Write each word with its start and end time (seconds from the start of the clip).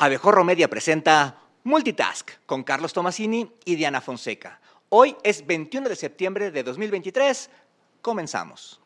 Abejorro 0.00 0.44
Media 0.44 0.70
presenta 0.70 1.40
Multitask 1.64 2.30
con 2.46 2.62
Carlos 2.62 2.92
Tomasini 2.92 3.50
y 3.64 3.74
Diana 3.74 4.00
Fonseca. 4.00 4.60
Hoy 4.90 5.16
es 5.24 5.44
21 5.44 5.88
de 5.88 5.96
septiembre 5.96 6.52
de 6.52 6.62
2023. 6.62 7.50
Comenzamos. 8.00 8.80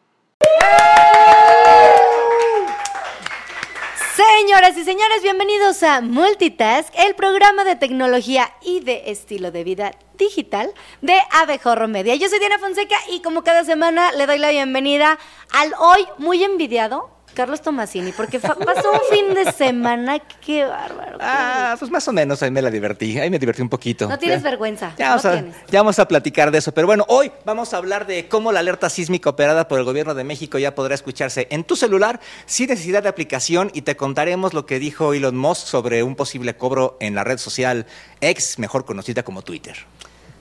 Señoras 4.17 4.75
y 4.79 4.85
señores, 4.85 5.23
bienvenidos 5.23 5.83
a 5.83 6.01
Multitask, 6.01 6.95
el 6.99 7.15
programa 7.15 7.65
de 7.65 7.77
tecnología 7.77 8.51
y 8.63 8.81
de 8.81 9.11
estilo 9.11 9.51
de 9.51 9.65
vida 9.65 9.91
digital 10.17 10.73
de 11.03 11.19
Abejorro 11.31 11.89
Media. 11.89 12.15
Yo 12.15 12.31
soy 12.31 12.39
Diana 12.39 12.59
Fonseca 12.59 12.97
y 13.11 13.21
como 13.21 13.45
cada 13.45 13.65
semana 13.65 14.13
le 14.13 14.25
doy 14.25 14.39
la 14.39 14.51
bienvenida 14.51 15.19
al 15.51 15.75
hoy 15.79 16.07
muy 16.17 16.43
envidiado 16.43 17.11
Carlos 17.35 17.63
Tomasini, 17.63 18.13
porque 18.13 18.39
pasó 18.39 18.93
un 18.93 19.01
fin 19.11 19.35
de 19.35 19.51
semana, 19.53 20.19
qué 20.45 20.65
bárbaro. 20.65 21.19
Ah, 21.21 21.77
pues 21.79 21.91
más 21.91 22.07
o 22.09 22.13
menos, 22.13 22.43
ahí 22.43 22.51
me 22.51 22.63
la 22.63 22.71
divertí, 22.71 23.19
ahí 23.19 23.31
me 23.31 23.39
divertí 23.39 23.63
un 23.63 23.69
poquito. 23.69 24.09
No 24.09 24.19
tienes 24.19 24.43
vergüenza. 24.43 24.93
Ya 24.99 25.11
vamos, 25.11 25.25
a, 25.25 25.45
ya 25.69 25.81
vamos 25.81 25.99
a 25.99 26.09
platicar 26.09 26.51
de 26.51 26.59
eso, 26.59 26.73
pero 26.73 26.87
bueno, 26.87 27.05
hoy 27.09 27.33
vamos 27.45 27.73
a 27.75 27.79
hablar 27.79 28.07
de 28.07 28.29
cómo 28.29 28.53
la 28.53 28.61
alerta 28.61 28.91
sísmica 28.91 29.31
operada 29.31 29.69
por 29.69 29.79
el 29.79 29.85
gobierno 29.85 30.15
de 30.15 30.25
México 30.25 30.59
ya 30.59 30.75
podrá 30.75 30.95
escucharse 30.95 31.49
en 31.51 31.65
tu 31.65 31.77
celular 31.77 32.21
sin 32.47 32.69
necesidad 32.69 33.03
de 33.03 33.09
aplicación 33.09 33.71
y 33.75 33.83
te 33.83 33.97
contaremos 33.97 34.55
lo 34.55 34.67
que 34.67 34.79
dijo 34.79 35.15
Elon 35.15 35.37
Musk 35.37 35.67
sobre 35.67 36.03
un 36.03 36.17
posible 36.17 36.57
cobro 36.57 36.97
en 37.01 37.15
la 37.15 37.25
red 37.25 37.39
social 37.39 37.87
X, 38.21 38.59
mejor 38.59 38.85
conocida 38.85 39.23
como 39.23 39.43
Twitter. 39.43 39.77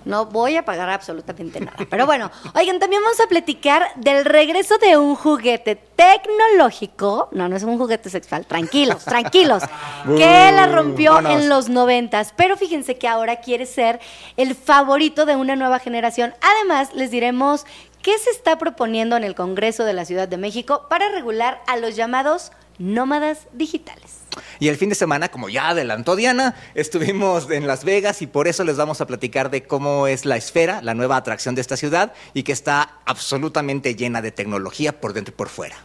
No 0.05 0.25
voy 0.25 0.57
a 0.57 0.65
pagar 0.65 0.89
absolutamente 0.89 1.59
nada. 1.59 1.77
Pero 1.89 2.05
bueno, 2.05 2.31
oigan, 2.55 2.79
también 2.79 3.01
vamos 3.03 3.19
a 3.19 3.27
platicar 3.27 3.87
del 3.95 4.25
regreso 4.25 4.77
de 4.77 4.97
un 4.97 5.15
juguete 5.15 5.75
tecnológico. 5.75 7.29
No, 7.31 7.47
no 7.47 7.55
es 7.55 7.63
un 7.63 7.77
juguete 7.77 8.09
sexual. 8.09 8.45
Tranquilos, 8.45 9.05
tranquilos. 9.05 9.63
que 10.05 10.51
la 10.51 10.67
rompió 10.67 11.19
en 11.19 11.49
los 11.49 11.69
noventas. 11.69 12.33
Pero 12.35 12.57
fíjense 12.57 12.97
que 12.97 13.07
ahora 13.07 13.37
quiere 13.37 13.65
ser 13.65 13.99
el 14.37 14.55
favorito 14.55 15.25
de 15.25 15.35
una 15.35 15.55
nueva 15.55 15.79
generación. 15.79 16.33
Además, 16.41 16.93
les 16.93 17.11
diremos 17.11 17.65
qué 18.01 18.17
se 18.17 18.31
está 18.31 18.57
proponiendo 18.57 19.15
en 19.15 19.23
el 19.23 19.35
Congreso 19.35 19.83
de 19.83 19.93
la 19.93 20.05
Ciudad 20.05 20.27
de 20.27 20.37
México 20.37 20.87
para 20.89 21.09
regular 21.09 21.61
a 21.67 21.77
los 21.77 21.95
llamados 21.95 22.51
nómadas 22.77 23.47
digitales. 23.53 24.20
Y 24.59 24.67
el 24.67 24.77
fin 24.77 24.89
de 24.89 24.95
semana, 24.95 25.29
como 25.29 25.49
ya 25.49 25.69
adelantó 25.69 26.15
Diana, 26.15 26.55
estuvimos 26.75 27.49
en 27.49 27.67
Las 27.67 27.83
Vegas 27.83 28.21
y 28.21 28.27
por 28.27 28.47
eso 28.47 28.63
les 28.63 28.77
vamos 28.77 29.01
a 29.01 29.07
platicar 29.07 29.49
de 29.49 29.63
cómo 29.63 30.07
es 30.07 30.25
la 30.25 30.37
esfera, 30.37 30.81
la 30.81 30.93
nueva 30.93 31.17
atracción 31.17 31.55
de 31.55 31.61
esta 31.61 31.77
ciudad 31.77 32.13
y 32.33 32.43
que 32.43 32.51
está 32.51 32.97
absolutamente 33.05 33.95
llena 33.95 34.21
de 34.21 34.31
tecnología 34.31 34.99
por 34.99 35.13
dentro 35.13 35.33
y 35.33 35.37
por 35.37 35.49
fuera. 35.49 35.77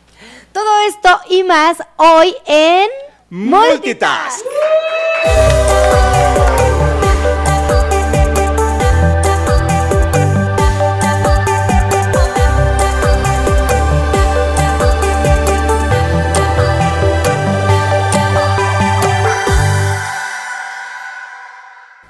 Todo 0.53 0.79
esto 0.89 1.21
y 1.29 1.45
más 1.45 1.79
hoy 1.97 2.35
en 2.47 2.89
Multitask. 3.29 4.45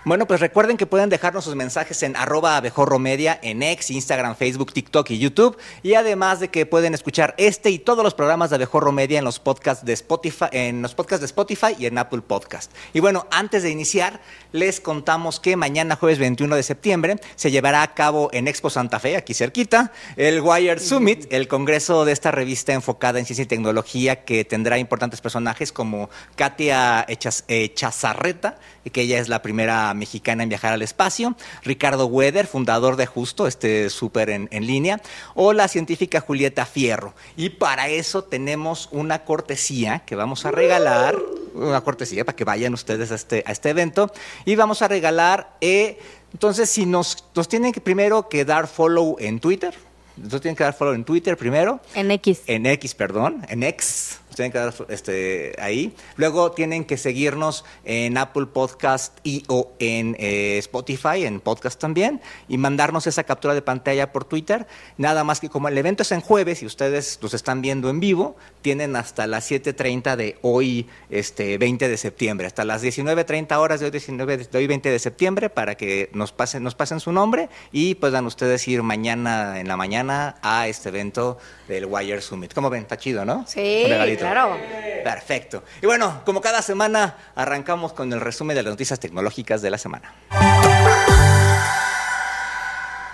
Bueno, 0.07 0.29
pues 0.29 0.39
recuerden 0.39 0.77
que 0.77 0.87
pueden 0.87 1.11
dejarnos 1.11 1.43
sus 1.43 1.57
mensajes 1.57 2.05
en 2.05 2.15
arroba 2.15 2.57
abejorro 2.57 3.01
media, 3.01 3.41
en 3.43 3.61
X, 3.61 3.91
Instagram, 3.91 4.37
Facebook, 4.37 4.73
TikTok 4.73 5.11
y 5.11 5.19
YouTube. 5.19 5.59
Y 5.83 5.95
además 5.95 6.39
de 6.39 6.47
que 6.47 6.65
pueden 6.65 6.95
escuchar 6.95 7.35
este 7.39 7.71
y 7.71 7.81
todos 7.81 8.05
los 8.05 8.15
programas 8.15 8.51
de 8.51 8.55
Abejorro 8.55 8.93
Media 8.93 9.19
en 9.19 9.25
los 9.25 9.41
podcasts 9.41 9.85
de 9.85 9.95
Spotify, 9.95 10.45
en 10.53 10.81
los 10.81 10.95
podcasts 10.95 11.23
de 11.23 11.27
Spotify 11.27 11.75
y 11.77 11.87
en 11.87 11.99
Apple 11.99 12.21
Podcast. 12.21 12.71
Y 12.95 13.01
bueno, 13.01 13.27
antes 13.33 13.65
de 13.65 13.71
iniciar, 13.71 14.21
les 14.53 14.81
contamos 14.81 15.41
que 15.41 15.57
mañana, 15.57 15.97
jueves 15.97 16.21
21 16.21 16.55
de 16.55 16.63
septiembre, 16.63 17.17
se 17.35 17.51
llevará 17.51 17.83
a 17.83 17.93
cabo 17.93 18.31
en 18.33 18.47
Expo 18.47 18.71
Santa 18.71 19.01
Fe, 19.01 19.17
aquí 19.17 19.35
cerquita, 19.35 19.91
el 20.17 20.41
Wired 20.41 20.79
Summit, 20.79 21.27
el 21.33 21.49
congreso 21.49 22.05
de 22.05 22.13
esta 22.13 22.31
revista 22.31 22.73
enfocada 22.73 23.19
en 23.19 23.25
ciencia 23.25 23.43
y 23.43 23.47
tecnología 23.47 24.25
que 24.25 24.45
tendrá 24.45 24.79
importantes 24.79 25.21
personajes 25.21 25.73
como 25.73 26.11
Katia 26.37 27.05
Echazarreta, 27.09 28.61
que 28.93 29.01
ella 29.01 29.19
es 29.19 29.29
la 29.29 29.43
primera 29.43 29.96
mexicana 29.97 30.43
en 30.43 30.49
viajar 30.49 30.73
al 30.73 30.83
espacio, 30.83 31.35
Ricardo 31.63 32.07
Weder, 32.07 32.47
fundador 32.47 32.97
de 32.97 33.07
Justo, 33.07 33.47
este 33.47 33.91
súper 33.91 34.31
en, 34.31 34.49
línea, 34.67 35.01
o 35.35 35.53
la 35.53 35.69
científica 35.69 36.21
Julieta 36.21 36.67
Fierro. 36.67 37.15
Y 37.37 37.51
para 37.51 37.89
eso 37.89 38.25
tenemos 38.25 38.89
una 38.93 39.25
cortesía 39.25 40.01
que 40.01 40.17
vamos 40.17 40.47
a 40.47 40.51
regalar, 40.51 41.17
una 41.55 41.81
cortesía 41.81 42.25
para 42.25 42.37
que 42.37 42.45
vayan 42.45 42.75
ustedes 42.75 43.11
a 43.11 43.15
este, 43.15 43.43
a 43.47 43.53
este 43.53 43.71
evento, 43.71 44.13
y 44.45 44.57
vamos 44.57 44.83
a 44.83 44.89
regalar, 44.89 45.57
eh, 45.61 45.99
entonces 46.33 46.71
si 46.71 46.87
nos, 46.87 47.25
nos 47.35 47.49
tienen 47.49 47.73
primero 47.73 48.29
que 48.29 48.45
dar 48.45 48.67
follow 48.69 49.17
en 49.19 49.41
Twitter, 49.41 49.75
entonces 50.17 50.41
tienen 50.41 50.57
que 50.57 50.65
dar 50.65 50.75
follow 50.75 50.95
en 50.95 51.05
Twitter 51.05 51.37
primero. 51.37 51.81
En 51.95 52.11
X. 52.11 52.43
En 52.47 52.67
X, 52.67 52.95
perdón, 52.95 53.45
en 53.49 53.63
X 53.63 54.21
tienen 54.37 54.53
que 54.53 54.59
dar 54.59 54.73
este, 54.89 55.57
ahí. 55.59 55.93
Luego 56.17 56.53
tienen 56.53 56.85
que 56.85 56.97
seguirnos 56.97 57.65
en 57.85 58.17
Apple 58.19 58.47
Podcast 58.47 59.19
y 59.25 59.43
o 59.49 59.73
en 59.81 60.15
eh, 60.21 60.59
Spotify, 60.59 61.25
en 61.25 61.41
podcast 61.41 61.81
también, 61.81 62.21
y 62.47 62.59
mandarnos 62.59 63.07
esa 63.07 63.25
captura 63.25 63.55
de 63.55 63.63
pantalla 63.63 64.13
por 64.13 64.25
Twitter. 64.25 64.67
Nada 64.99 65.25
más 65.25 65.41
que 65.41 65.49
como 65.49 65.69
el 65.69 65.79
evento 65.79 66.03
es 66.03 66.13
en 66.13 66.21
jueves 66.21 66.63
y 66.63 66.67
ustedes 66.67 67.19
los 67.23 67.35
están 67.35 67.63
viendo 67.63 67.91
en 67.91 67.99
vivo, 67.99 68.37
tienen 68.63 68.95
hasta 68.95 69.27
las 69.27 69.51
7.30 69.51 70.17
de 70.17 70.39
hoy, 70.43 70.87
este, 71.11 71.59
20 71.59 71.89
de 71.89 71.97
septiembre, 71.97 72.47
hasta 72.47 72.65
las 72.65 72.85
19.30 72.85 73.57
horas 73.57 73.81
de 73.81 73.87
hoy, 73.87 73.93
19, 73.93 74.37
de 74.37 74.59
hoy 74.59 74.67
20 74.67 74.91
de 74.91 74.99
septiembre, 74.99 75.49
para 75.49 75.77
que 75.77 76.11
nos 76.13 76.33
pasen, 76.33 76.63
nos 76.63 76.75
pasen 76.75 77.01
su 77.01 77.11
nombre 77.11 77.49
y 77.73 77.95
puedan 77.95 78.27
ustedes 78.27 78.69
ir 78.69 78.83
mañana 78.83 79.59
en 79.59 79.69
la 79.69 79.77
mañana 79.79 80.06
a 80.11 80.67
este 80.69 80.89
evento 80.89 81.39
del 81.69 81.87
Wire 81.87 82.21
Summit. 82.21 82.53
¿Cómo 82.53 82.71
ven? 82.71 82.83
Está 82.83 82.97
chido, 82.97 83.25
¿no? 83.25 83.45
Sí, 83.47 83.85
claro. 84.19 84.57
Perfecto. 85.03 85.63
Y 85.83 85.87
bueno, 85.87 86.23
como 86.25 86.41
cada 86.41 86.63
semana, 86.63 87.17
arrancamos 87.35 87.93
con 87.93 88.13
el 88.13 88.21
resumen 88.21 88.57
de 88.57 88.63
las 88.63 88.71
noticias 88.71 88.99
tecnológicas 88.99 89.63
de 89.63 89.71
la 89.71 89.79
semana. 89.79 90.13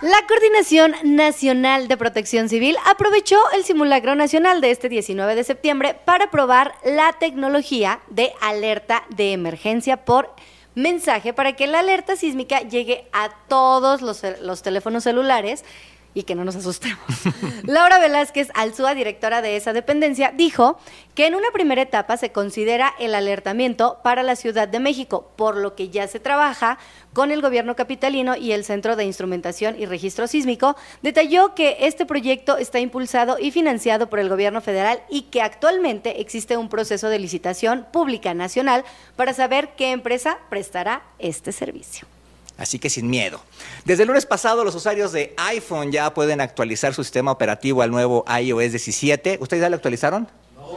La 0.03 0.27
Coordinación 0.27 0.95
Nacional 1.05 1.87
de 1.87 1.97
Protección 1.97 2.49
Civil 2.49 2.77
aprovechó 2.87 3.39
el 3.55 3.63
simulacro 3.63 4.17
nacional 4.17 4.61
de 4.61 4.73
este 4.73 4.89
19 4.89 5.37
de 5.37 5.45
septiembre 5.45 5.95
para 6.05 6.29
probar 6.29 6.75
la 6.85 7.13
tecnología 7.13 8.01
de 8.09 8.33
alerta 8.41 9.05
de 9.11 9.33
emergencia 9.33 10.05
por 10.05 10.35
mensaje 10.75 11.33
para 11.33 11.53
que 11.55 11.69
la 11.69 11.81
alerta 11.81 12.17
sísmica 12.17 12.63
llegue 12.63 13.07
a 13.13 13.31
todos 13.47 14.03
los, 14.03 14.23
los 14.41 14.63
teléfonos 14.63 15.05
celulares 15.05 15.65
y 16.15 16.25
que 16.25 16.35
no 16.35 16.45
nos 16.45 16.57
asustemos. 16.57 16.99
Laura 17.65 17.99
Velázquez 17.99 18.51
Alzúa, 18.55 18.95
directora 18.95 19.43
de 19.43 19.57
esa 19.57 19.73
dependencia, 19.73 20.33
dijo 20.37 20.79
que 21.15 21.27
en 21.27 21.35
una 21.35 21.51
primera 21.53 21.83
etapa 21.83 22.17
se 22.17 22.33
considera 22.33 22.93
el 22.99 23.15
alertamiento 23.15 23.99
para 24.03 24.23
la 24.23 24.37
Ciudad 24.37 24.69
de 24.69 24.81
México, 24.81 25.31
por 25.37 25.57
lo 25.57 25.75
que 25.75 25.89
ya 25.89 26.07
se 26.09 26.21
trabaja 26.21 26.79
con 27.13 27.31
el 27.31 27.43
gobierno 27.43 27.77
capitalino 27.77 28.37
y 28.37 28.53
el 28.53 28.65
Centro 28.65 28.97
de 28.97 29.05
Instrumentación 29.05 29.79
y 29.79 29.87
Registro 29.87 30.27
Sísmico. 30.27 30.77
Detalló 31.03 31.55
que 31.55 31.77
este 31.81 32.07
proyecto 32.07 32.57
está 32.57 32.81
impulsado 32.81 33.39
y 33.39 33.51
financiado 33.51 34.09
por 34.09 34.19
el 34.19 34.29
gobierno 34.29 34.61
federal 34.61 35.03
y 35.11 35.23
que 35.23 35.43
actualmente 35.43 36.21
existe 36.21 36.57
un 36.57 36.69
proceso 36.69 37.09
de 37.09 37.19
licitación 37.19 37.87
pública 37.93 38.35
nacional 38.35 38.85
para 39.17 39.35
saber 39.35 39.71
qué 39.77 39.93
empresa 39.93 40.39
prestará 40.49 41.03
este 41.19 41.53
servicio. 41.53 42.07
Así 42.59 42.79
que 42.79 42.91
sin 42.91 43.09
miedo. 43.09 43.41
Desde 43.85 44.03
el 44.03 44.09
lunes 44.09 44.27
pasado, 44.27 44.65
los 44.65 44.75
usuarios 44.75 45.13
de 45.13 45.35
iPhone 45.37 45.91
ya 45.91 46.13
pueden 46.15 46.41
actualizar 46.41 46.95
su 46.95 47.03
sistema 47.03 47.33
operativo 47.33 47.83
al 47.83 47.91
nuevo 47.91 48.25
iOS 48.41 48.73
17. 48.73 49.39
¿Ustedes 49.41 49.61
ya 49.61 49.71
lo 49.71 49.77
actualizaron? 49.77 50.29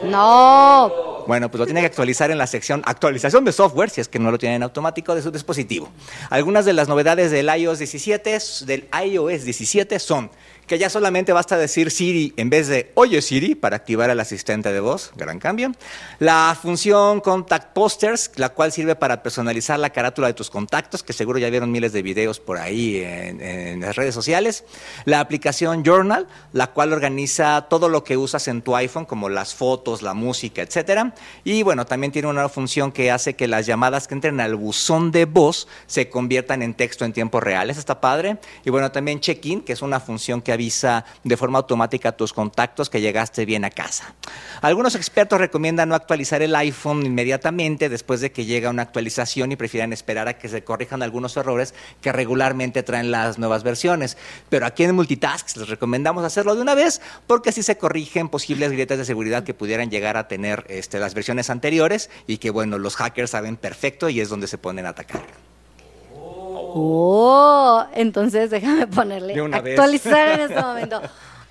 No. 0.02 1.24
Bueno, 1.26 1.50
pues 1.50 1.58
lo 1.58 1.66
tienen 1.66 1.82
que 1.82 1.86
actualizar 1.86 2.30
en 2.30 2.38
la 2.38 2.46
sección 2.46 2.82
actualización 2.84 3.44
de 3.44 3.52
software, 3.52 3.90
si 3.90 4.00
es 4.00 4.08
que 4.08 4.18
no 4.18 4.30
lo 4.30 4.38
tienen 4.38 4.62
automático 4.62 5.14
de 5.14 5.22
su 5.22 5.30
dispositivo. 5.30 5.88
Algunas 6.30 6.64
de 6.64 6.72
las 6.72 6.88
novedades 6.88 7.30
del 7.30 7.48
iOS 7.48 7.78
17, 7.78 8.38
del 8.66 8.88
iOS 9.04 9.44
17 9.44 9.98
son 9.98 10.30
que 10.66 10.78
ya 10.78 10.90
solamente 10.90 11.32
basta 11.32 11.56
decir 11.56 11.90
Siri 11.90 12.34
en 12.36 12.50
vez 12.50 12.66
de 12.66 12.90
Oye 12.94 13.22
Siri 13.22 13.54
para 13.54 13.76
activar 13.76 14.10
al 14.10 14.18
asistente 14.18 14.72
de 14.72 14.80
voz, 14.80 15.12
gran 15.16 15.38
cambio. 15.38 15.72
La 16.18 16.56
función 16.60 17.20
Contact 17.20 17.72
Posters, 17.72 18.32
la 18.36 18.48
cual 18.48 18.72
sirve 18.72 18.96
para 18.96 19.22
personalizar 19.22 19.78
la 19.78 19.90
carátula 19.90 20.26
de 20.26 20.34
tus 20.34 20.50
contactos, 20.50 21.02
que 21.02 21.12
seguro 21.12 21.38
ya 21.38 21.50
vieron 21.50 21.70
miles 21.70 21.92
de 21.92 22.02
videos 22.02 22.40
por 22.40 22.58
ahí 22.58 23.00
en, 23.02 23.80
las 23.80 23.94
redes 23.94 24.14
sociales. 24.14 24.64
La 25.04 25.20
aplicación 25.20 25.84
Journal, 25.84 26.26
la 26.52 26.68
cual 26.68 26.92
organiza 26.92 27.66
todo 27.68 27.88
lo 27.88 28.02
que 28.02 28.16
usas 28.16 28.48
en 28.48 28.62
tu 28.62 28.74
iPhone, 28.74 29.04
como 29.04 29.28
las 29.28 29.54
fotos, 29.54 30.02
la 30.02 30.14
música, 30.14 30.62
etcétera. 30.62 31.14
Y 31.44 31.62
bueno, 31.62 31.86
también 31.86 32.12
tiene 32.12 32.28
una 32.28 32.48
función 32.48 32.90
que 32.90 33.10
hace 33.10 33.36
que 33.36 33.46
las 33.46 33.66
llamadas 33.66 34.08
que 34.08 34.14
entren 34.14 34.40
al 34.40 34.56
buzón 34.56 35.12
de 35.12 35.26
voz 35.26 35.68
se 35.86 36.08
conviertan 36.08 36.62
en 36.62 36.74
texto 36.74 37.04
en 37.04 37.12
tiempo 37.12 37.40
real. 37.40 37.70
Eso 37.70 37.80
está 37.80 38.00
padre. 38.00 38.38
Y 38.64 38.70
bueno, 38.70 38.90
también 38.90 39.20
check-in, 39.20 39.60
que 39.60 39.72
es 39.72 39.82
una 39.82 40.00
función 40.00 40.42
que 40.42 40.55
avisa 40.56 41.04
de 41.24 41.36
forma 41.36 41.58
automática 41.58 42.10
a 42.10 42.16
tus 42.16 42.32
contactos 42.32 42.90
que 42.90 43.00
llegaste 43.00 43.44
bien 43.46 43.64
a 43.64 43.70
casa. 43.70 44.14
Algunos 44.60 44.94
expertos 44.94 45.38
recomiendan 45.38 45.88
no 45.88 45.94
actualizar 45.94 46.42
el 46.42 46.54
iPhone 46.56 47.06
inmediatamente 47.06 47.88
después 47.88 48.20
de 48.20 48.32
que 48.32 48.44
llega 48.44 48.70
una 48.70 48.82
actualización 48.82 49.52
y 49.52 49.56
prefieren 49.56 49.92
esperar 49.92 50.28
a 50.28 50.38
que 50.38 50.48
se 50.48 50.64
corrijan 50.64 51.02
algunos 51.02 51.36
errores 51.36 51.74
que 52.00 52.12
regularmente 52.12 52.82
traen 52.82 53.10
las 53.10 53.38
nuevas 53.38 53.62
versiones. 53.62 54.16
Pero 54.48 54.66
aquí 54.66 54.84
en 54.84 54.94
Multitasks 54.94 55.56
les 55.56 55.68
recomendamos 55.68 56.24
hacerlo 56.24 56.54
de 56.54 56.62
una 56.62 56.74
vez 56.74 57.00
porque 57.26 57.50
así 57.50 57.62
se 57.62 57.78
corrigen 57.78 58.28
posibles 58.28 58.72
grietas 58.72 58.98
de 58.98 59.04
seguridad 59.04 59.44
que 59.44 59.54
pudieran 59.54 59.90
llegar 59.90 60.16
a 60.16 60.28
tener 60.28 60.64
este, 60.68 60.98
las 60.98 61.14
versiones 61.14 61.50
anteriores 61.50 62.10
y 62.26 62.38
que 62.38 62.50
bueno, 62.50 62.78
los 62.78 62.96
hackers 62.96 63.30
saben 63.30 63.56
perfecto 63.56 64.08
y 64.08 64.20
es 64.20 64.28
donde 64.28 64.46
se 64.46 64.58
ponen 64.58 64.86
a 64.86 64.90
atacar. 64.90 65.55
Oh, 66.78 67.84
entonces 67.94 68.50
déjame 68.50 68.86
ponerle 68.86 69.34
De 69.34 69.40
una 69.42 69.60
vez. 69.60 69.78
actualizar 69.78 70.28
en 70.28 70.40
este 70.40 70.60
momento. 70.62 71.00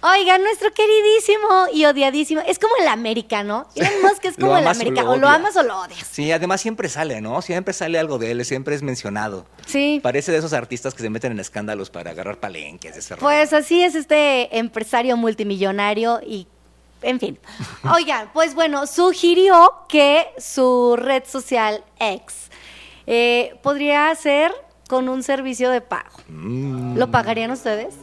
Oiga, 0.03 0.37
nuestro 0.37 0.71
queridísimo 0.71 1.65
y 1.73 1.85
odiadísimo, 1.85 2.41
es 2.45 2.59
como 2.59 2.75
el 2.79 2.87
americano. 2.87 3.65
Elon 3.73 4.03
Musk 4.03 4.25
es 4.25 4.35
como 4.39 4.55
el 4.55 4.67
amas 4.67 4.79
o 4.79 5.15
lo 5.17 5.25
o 5.25 5.29
amas 5.29 5.55
o 5.57 5.63
lo 5.63 5.79
odias. 5.81 6.07
Sí, 6.11 6.31
además 6.31 6.61
siempre 6.61 6.89
sale, 6.89 7.21
¿no? 7.21 7.41
Siempre 7.41 7.73
sale 7.73 7.97
algo 7.97 8.19
de 8.19 8.29
él, 8.29 8.45
siempre 8.45 8.75
es 8.75 8.83
mencionado. 8.83 9.47
Sí. 9.65 9.99
Parece 10.03 10.31
de 10.31 10.37
esos 10.37 10.53
artistas 10.53 10.93
que 10.93 11.01
se 11.01 11.09
meten 11.09 11.31
en 11.31 11.39
escándalos 11.39 11.89
para 11.89 12.11
agarrar 12.11 12.37
palenques. 12.39 12.95
ese 12.95 13.15
rollo. 13.15 13.21
Pues 13.25 13.51
así 13.51 13.81
es 13.83 13.95
este 13.95 14.55
empresario 14.59 15.17
multimillonario 15.17 16.19
y, 16.23 16.45
en 17.01 17.19
fin. 17.19 17.39
Oigan, 17.91 18.29
pues 18.31 18.53
bueno, 18.53 18.85
sugirió 18.85 19.73
que 19.89 20.27
su 20.37 20.95
red 20.97 21.23
social 21.25 21.83
X 21.99 22.51
eh, 23.07 23.55
podría 23.63 24.13
ser 24.13 24.51
con 24.87 25.09
un 25.09 25.23
servicio 25.23 25.69
de 25.69 25.81
pago. 25.81 26.17
Mm. 26.27 26.97
¿Lo 26.97 27.11
pagarían 27.11 27.51
ustedes? 27.51 27.95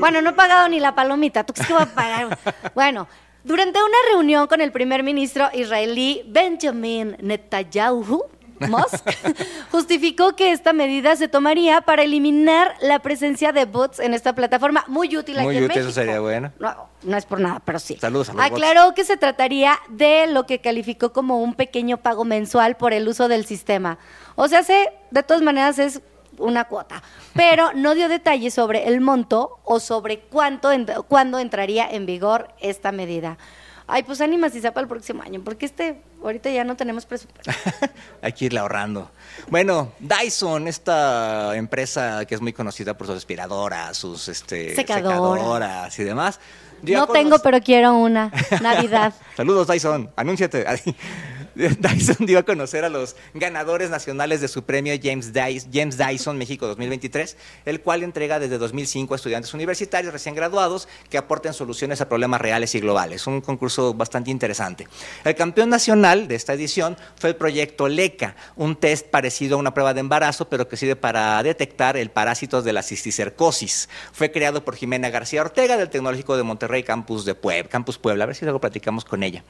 Bueno, 0.00 0.20
no 0.20 0.30
he 0.30 0.32
pagado 0.32 0.68
ni 0.68 0.80
la 0.80 0.94
palomita. 0.94 1.44
¿Tú 1.44 1.52
crees 1.52 1.68
que 1.68 1.74
a 1.74 1.86
pagar? 1.86 2.38
Bueno, 2.74 3.06
durante 3.44 3.78
una 3.78 3.96
reunión 4.10 4.46
con 4.46 4.60
el 4.60 4.72
primer 4.72 5.02
ministro 5.02 5.48
israelí 5.52 6.22
Benjamin 6.26 7.16
Netanyahu, 7.20 8.24
Musk, 8.68 9.08
justificó 9.70 10.36
que 10.36 10.52
esta 10.52 10.72
medida 10.72 11.16
se 11.16 11.28
tomaría 11.28 11.80
para 11.80 12.02
eliminar 12.02 12.74
la 12.80 13.00
presencia 13.00 13.52
de 13.52 13.64
bots 13.64 13.98
en 13.98 14.14
esta 14.14 14.34
plataforma. 14.34 14.84
Muy 14.88 15.16
útil 15.16 15.38
aquí 15.38 15.46
Muy 15.46 15.56
en 15.56 15.64
útil, 15.64 15.78
eso 15.78 15.86
México. 15.86 16.00
sería 16.00 16.20
bueno. 16.20 16.52
No, 16.58 16.88
no 17.02 17.16
es 17.16 17.26
por 17.26 17.40
nada, 17.40 17.60
pero 17.64 17.78
sí. 17.78 17.96
Saludos 18.00 18.28
a 18.30 18.32
los 18.32 18.42
bots. 18.42 18.52
Aclaró 18.52 18.94
que 18.94 19.04
se 19.04 19.16
trataría 19.16 19.78
de 19.88 20.26
lo 20.28 20.46
que 20.46 20.60
calificó 20.60 21.12
como 21.12 21.42
un 21.42 21.54
pequeño 21.54 21.96
pago 21.98 22.24
mensual 22.24 22.76
por 22.76 22.92
el 22.92 23.08
uso 23.08 23.28
del 23.28 23.44
sistema. 23.44 23.98
O 24.42 24.48
sea, 24.48 24.64
se, 24.64 24.92
de 25.12 25.22
todas 25.22 25.40
maneras 25.40 25.78
es 25.78 26.00
una 26.36 26.64
cuota, 26.64 27.00
pero 27.32 27.72
no 27.74 27.94
dio 27.94 28.08
detalles 28.08 28.52
sobre 28.52 28.88
el 28.88 29.00
monto 29.00 29.60
o 29.62 29.78
sobre 29.78 30.18
cuánto 30.18 30.70
cuándo 31.06 31.38
entraría 31.38 31.88
en 31.88 32.06
vigor 32.06 32.48
esta 32.58 32.90
medida. 32.90 33.38
Ay, 33.86 34.02
pues 34.02 34.20
ánimas 34.20 34.52
y 34.56 34.60
para 34.60 34.80
el 34.80 34.88
próximo 34.88 35.22
año, 35.22 35.42
porque 35.44 35.64
este 35.64 36.02
ahorita 36.20 36.50
ya 36.50 36.64
no 36.64 36.74
tenemos 36.74 37.06
presupuesto. 37.06 37.52
Hay 38.22 38.32
que 38.32 38.46
irle 38.46 38.58
ahorrando. 38.58 39.12
Bueno, 39.48 39.92
Dyson, 40.00 40.66
esta 40.66 41.54
empresa 41.54 42.24
que 42.24 42.34
es 42.34 42.40
muy 42.40 42.52
conocida 42.52 42.98
por 42.98 43.06
sus 43.06 43.18
aspiradoras, 43.18 43.96
sus 43.96 44.26
este, 44.26 44.74
Secadoras. 44.74 45.12
secadoras 45.12 45.98
y 46.00 46.02
demás. 46.02 46.40
No 46.82 47.06
tengo, 47.06 47.38
pero 47.38 47.60
quiero 47.60 47.94
una. 47.94 48.32
Navidad. 48.60 49.14
Saludos, 49.36 49.68
Dyson. 49.68 50.10
Anúnciate. 50.16 50.66
Dyson 51.54 52.26
dio 52.26 52.38
a 52.38 52.42
conocer 52.44 52.84
a 52.84 52.88
los 52.88 53.16
ganadores 53.34 53.90
nacionales 53.90 54.40
de 54.40 54.48
su 54.48 54.64
premio 54.64 54.94
James, 55.02 55.32
Dys- 55.32 55.68
James 55.72 55.98
Dyson 55.98 56.38
México 56.38 56.66
2023, 56.66 57.36
el 57.64 57.80
cual 57.80 58.02
entrega 58.02 58.38
desde 58.38 58.58
2005 58.58 59.14
a 59.14 59.16
estudiantes 59.16 59.52
universitarios 59.54 60.12
recién 60.12 60.34
graduados 60.34 60.88
que 61.10 61.18
aporten 61.18 61.52
soluciones 61.52 62.00
a 62.00 62.08
problemas 62.08 62.40
reales 62.40 62.74
y 62.74 62.80
globales. 62.80 63.26
Un 63.26 63.40
concurso 63.40 63.94
bastante 63.94 64.30
interesante. 64.30 64.88
El 65.24 65.34
campeón 65.34 65.68
nacional 65.68 66.28
de 66.28 66.34
esta 66.34 66.52
edición 66.54 66.96
fue 67.16 67.30
el 67.30 67.36
proyecto 67.36 67.88
LECA, 67.88 68.36
un 68.56 68.76
test 68.76 69.08
parecido 69.08 69.56
a 69.56 69.58
una 69.58 69.74
prueba 69.74 69.94
de 69.94 70.00
embarazo, 70.00 70.48
pero 70.48 70.68
que 70.68 70.76
sirve 70.76 70.96
para 70.96 71.42
detectar 71.42 71.96
el 71.96 72.10
parásito 72.10 72.62
de 72.62 72.72
la 72.72 72.82
cisticercosis. 72.82 73.88
Fue 74.12 74.30
creado 74.32 74.64
por 74.64 74.76
Jimena 74.76 75.10
García 75.10 75.42
Ortega 75.42 75.76
del 75.76 75.90
Tecnológico 75.90 76.36
de 76.36 76.42
Monterrey, 76.42 76.82
Campus 76.82 77.24
de 77.24 77.34
Puebla, 77.34 77.68
Campus 77.68 77.98
Puebla. 77.98 78.24
A 78.24 78.26
ver 78.26 78.36
si 78.36 78.44
luego 78.44 78.60
platicamos 78.60 79.04
con 79.04 79.22
ella. 79.22 79.44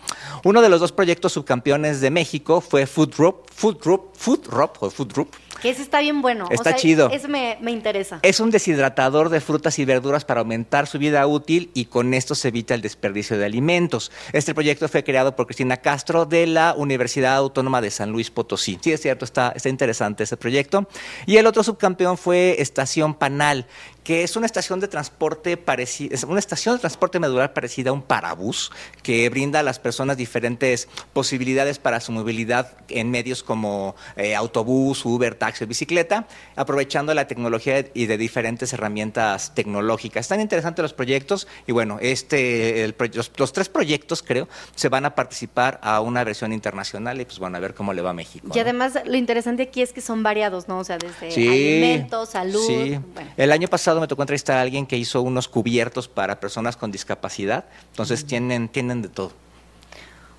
Uno 0.44 0.62
de 0.62 0.68
los 0.68 0.80
dos 0.80 0.92
proyectos 0.92 1.32
subcampeones 1.32 1.91
de 2.00 2.10
México 2.10 2.60
fue 2.60 2.86
Food 2.86 3.16
Drop, 3.16 3.50
Food 3.54 3.78
Drop, 3.82 4.16
Food 4.16 4.48
Drop 4.48 4.76
o 4.80 4.90
Food 4.90 5.12
Drop. 5.12 5.28
Que 5.62 5.70
ese 5.70 5.82
está 5.82 6.00
bien 6.00 6.22
bueno. 6.22 6.46
O 6.50 6.52
Está 6.52 6.70
sea, 6.70 6.76
chido. 6.76 7.08
Eso 7.10 7.28
me, 7.28 7.56
me 7.60 7.70
interesa. 7.70 8.18
Es 8.22 8.40
un 8.40 8.50
deshidratador 8.50 9.28
de 9.28 9.40
frutas 9.40 9.78
y 9.78 9.84
verduras 9.84 10.24
para 10.24 10.40
aumentar 10.40 10.86
su 10.86 10.98
vida 10.98 11.26
útil 11.26 11.70
y 11.72 11.84
con 11.84 12.14
esto 12.14 12.34
se 12.34 12.48
evita 12.48 12.74
el 12.74 12.82
desperdicio 12.82 13.38
de 13.38 13.44
alimentos. 13.44 14.10
Este 14.32 14.54
proyecto 14.54 14.88
fue 14.88 15.04
creado 15.04 15.36
por 15.36 15.46
Cristina 15.46 15.76
Castro 15.76 16.26
de 16.26 16.46
la 16.46 16.74
Universidad 16.76 17.36
Autónoma 17.36 17.80
de 17.80 17.90
San 17.90 18.10
Luis 18.10 18.30
Potosí. 18.30 18.78
Sí, 18.82 18.92
es 18.92 19.00
cierto, 19.00 19.24
está, 19.24 19.52
está 19.54 19.68
interesante 19.68 20.24
ese 20.24 20.36
proyecto. 20.36 20.88
Y 21.26 21.36
el 21.36 21.46
otro 21.46 21.62
subcampeón 21.62 22.18
fue 22.18 22.56
Estación 22.58 23.14
Panal, 23.14 23.66
que 24.04 24.24
es 24.24 24.34
una 24.36 24.46
estación 24.46 24.80
de 24.80 24.88
transporte 24.88 25.56
parecida, 25.56 26.14
es 26.14 26.24
una 26.24 26.38
estación 26.38 26.74
de 26.74 26.80
transporte 26.80 27.20
medular 27.20 27.52
parecida 27.54 27.90
a 27.90 27.92
un 27.92 28.02
parabús 28.02 28.72
que 29.02 29.28
brinda 29.28 29.60
a 29.60 29.62
las 29.62 29.78
personas 29.78 30.16
diferentes 30.16 30.88
posibilidades 31.12 31.78
para 31.78 32.00
su 32.00 32.10
movilidad 32.10 32.72
en 32.88 33.10
medios 33.10 33.42
como 33.42 33.94
eh, 34.16 34.34
autobús, 34.34 35.04
Uber, 35.04 35.34
taxi, 35.34 35.51
bicicleta, 35.66 36.26
aprovechando 36.56 37.14
la 37.14 37.26
tecnología 37.26 37.84
y 37.94 38.06
de 38.06 38.16
diferentes 38.18 38.72
herramientas 38.72 39.54
tecnológicas. 39.54 40.22
Están 40.22 40.40
interesantes 40.40 40.82
los 40.82 40.92
proyectos 40.92 41.46
y 41.66 41.72
bueno, 41.72 41.98
este, 42.00 42.84
el 42.84 42.94
los, 43.14 43.30
los 43.36 43.52
tres 43.52 43.68
proyectos 43.68 44.22
creo 44.22 44.48
se 44.74 44.88
van 44.88 45.04
a 45.04 45.14
participar 45.14 45.78
a 45.82 46.00
una 46.00 46.24
versión 46.24 46.52
internacional 46.52 47.20
y 47.20 47.24
pues 47.24 47.38
bueno, 47.38 47.56
a 47.56 47.60
ver 47.60 47.74
cómo 47.74 47.92
le 47.92 48.02
va 48.02 48.10
a 48.10 48.14
México. 48.14 48.48
Y 48.52 48.56
¿no? 48.56 48.62
además 48.62 48.94
lo 49.04 49.16
interesante 49.16 49.64
aquí 49.64 49.82
es 49.82 49.92
que 49.92 50.00
son 50.00 50.22
variados, 50.22 50.68
¿no? 50.68 50.78
O 50.78 50.84
sea, 50.84 50.98
desde 50.98 51.30
Sí, 51.30 51.48
alimentos, 51.48 52.30
salud. 52.30 52.64
sí. 52.66 52.98
bueno. 53.14 53.30
El 53.36 53.52
año 53.52 53.68
pasado 53.68 54.00
me 54.00 54.06
tocó 54.08 54.22
entrevistar 54.22 54.58
a 54.58 54.60
alguien 54.62 54.86
que 54.86 54.96
hizo 54.96 55.22
unos 55.22 55.48
cubiertos 55.48 56.08
para 56.08 56.40
personas 56.40 56.76
con 56.76 56.90
discapacidad. 56.92 57.64
Entonces 57.90 58.24
tienen, 58.24 58.68
tienen 58.68 59.02
de 59.02 59.08
todo. 59.08 59.32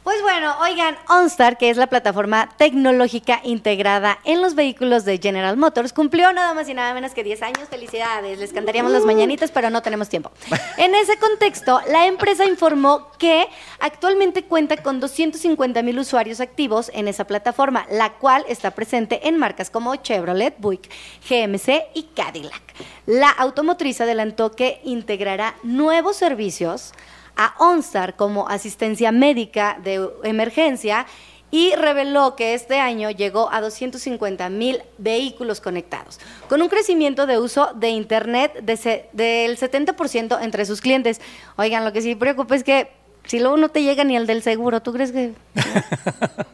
Pues 0.03 0.21
bueno, 0.21 0.53
oigan, 0.59 0.97
OnStar, 1.07 1.57
que 1.57 1.69
es 1.69 1.77
la 1.77 1.87
plataforma 1.87 2.49
tecnológica 2.57 3.39
integrada 3.45 4.19
en 4.25 4.41
los 4.41 4.53
vehículos 4.53 5.05
de 5.05 5.17
General 5.17 5.55
Motors, 5.55 5.93
cumplió 5.93 6.33
nada 6.33 6.53
más 6.53 6.67
y 6.67 6.73
nada 6.73 6.93
menos 6.93 7.13
que 7.13 7.23
10 7.23 7.41
años. 7.41 7.69
Felicidades, 7.69 8.37
les 8.37 8.51
cantaríamos 8.51 8.91
las 8.91 9.05
mañanitas, 9.05 9.49
pero 9.51 9.69
no 9.69 9.81
tenemos 9.81 10.09
tiempo. 10.09 10.31
En 10.77 10.93
ese 10.93 11.17
contexto, 11.17 11.79
la 11.87 12.05
empresa 12.05 12.43
informó 12.43 13.11
que 13.17 13.47
actualmente 13.79 14.43
cuenta 14.43 14.75
con 14.75 14.99
250 14.99 15.81
mil 15.81 15.97
usuarios 15.97 16.41
activos 16.41 16.91
en 16.93 17.07
esa 17.07 17.25
plataforma, 17.25 17.85
la 17.89 18.11
cual 18.13 18.43
está 18.49 18.71
presente 18.71 19.29
en 19.29 19.37
marcas 19.37 19.69
como 19.69 19.95
Chevrolet, 19.95 20.55
Buick, 20.57 20.89
GMC 21.29 21.85
y 21.93 22.03
Cadillac. 22.13 22.61
La 23.05 23.29
automotriz 23.29 24.01
adelantó 24.01 24.51
que 24.51 24.81
integrará 24.83 25.55
nuevos 25.63 26.17
servicios 26.17 26.91
a 27.35 27.55
OnStar 27.59 28.15
como 28.15 28.47
asistencia 28.47 29.11
médica 29.11 29.79
de 29.83 30.09
emergencia 30.23 31.05
y 31.53 31.75
reveló 31.75 32.35
que 32.35 32.55
este 32.55 32.79
año 32.79 33.11
llegó 33.11 33.51
a 33.51 33.61
250 33.61 34.49
mil 34.49 34.81
vehículos 34.97 35.61
conectados, 35.61 36.19
con 36.49 36.63
un 36.63 36.67
crecimiento 36.67 37.27
de 37.27 37.37
uso 37.37 37.73
de 37.75 37.89
Internet 37.89 38.53
de 38.63 39.07
del 39.13 39.57
70% 39.59 40.39
entre 40.41 40.65
sus 40.65 40.81
clientes. 40.81 41.21
Oigan, 41.55 41.85
lo 41.85 41.93
que 41.93 42.01
sí 42.01 42.15
preocupa 42.15 42.55
es 42.55 42.63
que 42.63 42.89
si 43.25 43.39
luego 43.39 43.57
no 43.57 43.69
te 43.69 43.83
llega 43.83 44.03
ni 44.03 44.15
el 44.15 44.27
del 44.27 44.41
seguro, 44.43 44.81
¿tú 44.81 44.93
crees 44.93 45.11
que...? 45.11 45.33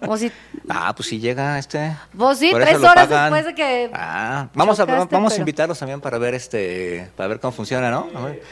o 0.08 0.18
si, 0.18 0.32
Ah, 0.72 0.94
pues 0.96 1.10
sí 1.10 1.20
llega 1.20 1.58
este. 1.58 1.96
Pues 2.16 2.38
sí, 2.38 2.52
Por 2.52 2.62
tres 2.62 2.78
horas 2.78 3.08
pagan. 3.08 3.34
después 3.34 3.46
de 3.46 3.56
que 3.56 3.90
Ah, 3.92 4.50
vamos 4.54 4.80
a 4.80 4.86
vamos 4.86 5.34
a 5.34 5.38
invitarlos 5.38 5.80
también 5.80 6.00
para 6.00 6.20
ver 6.20 6.36
este 6.36 7.10
para 7.16 7.28
ver 7.28 7.40
cómo 7.40 7.52
funciona, 7.52 7.90
¿no? 7.90 8.08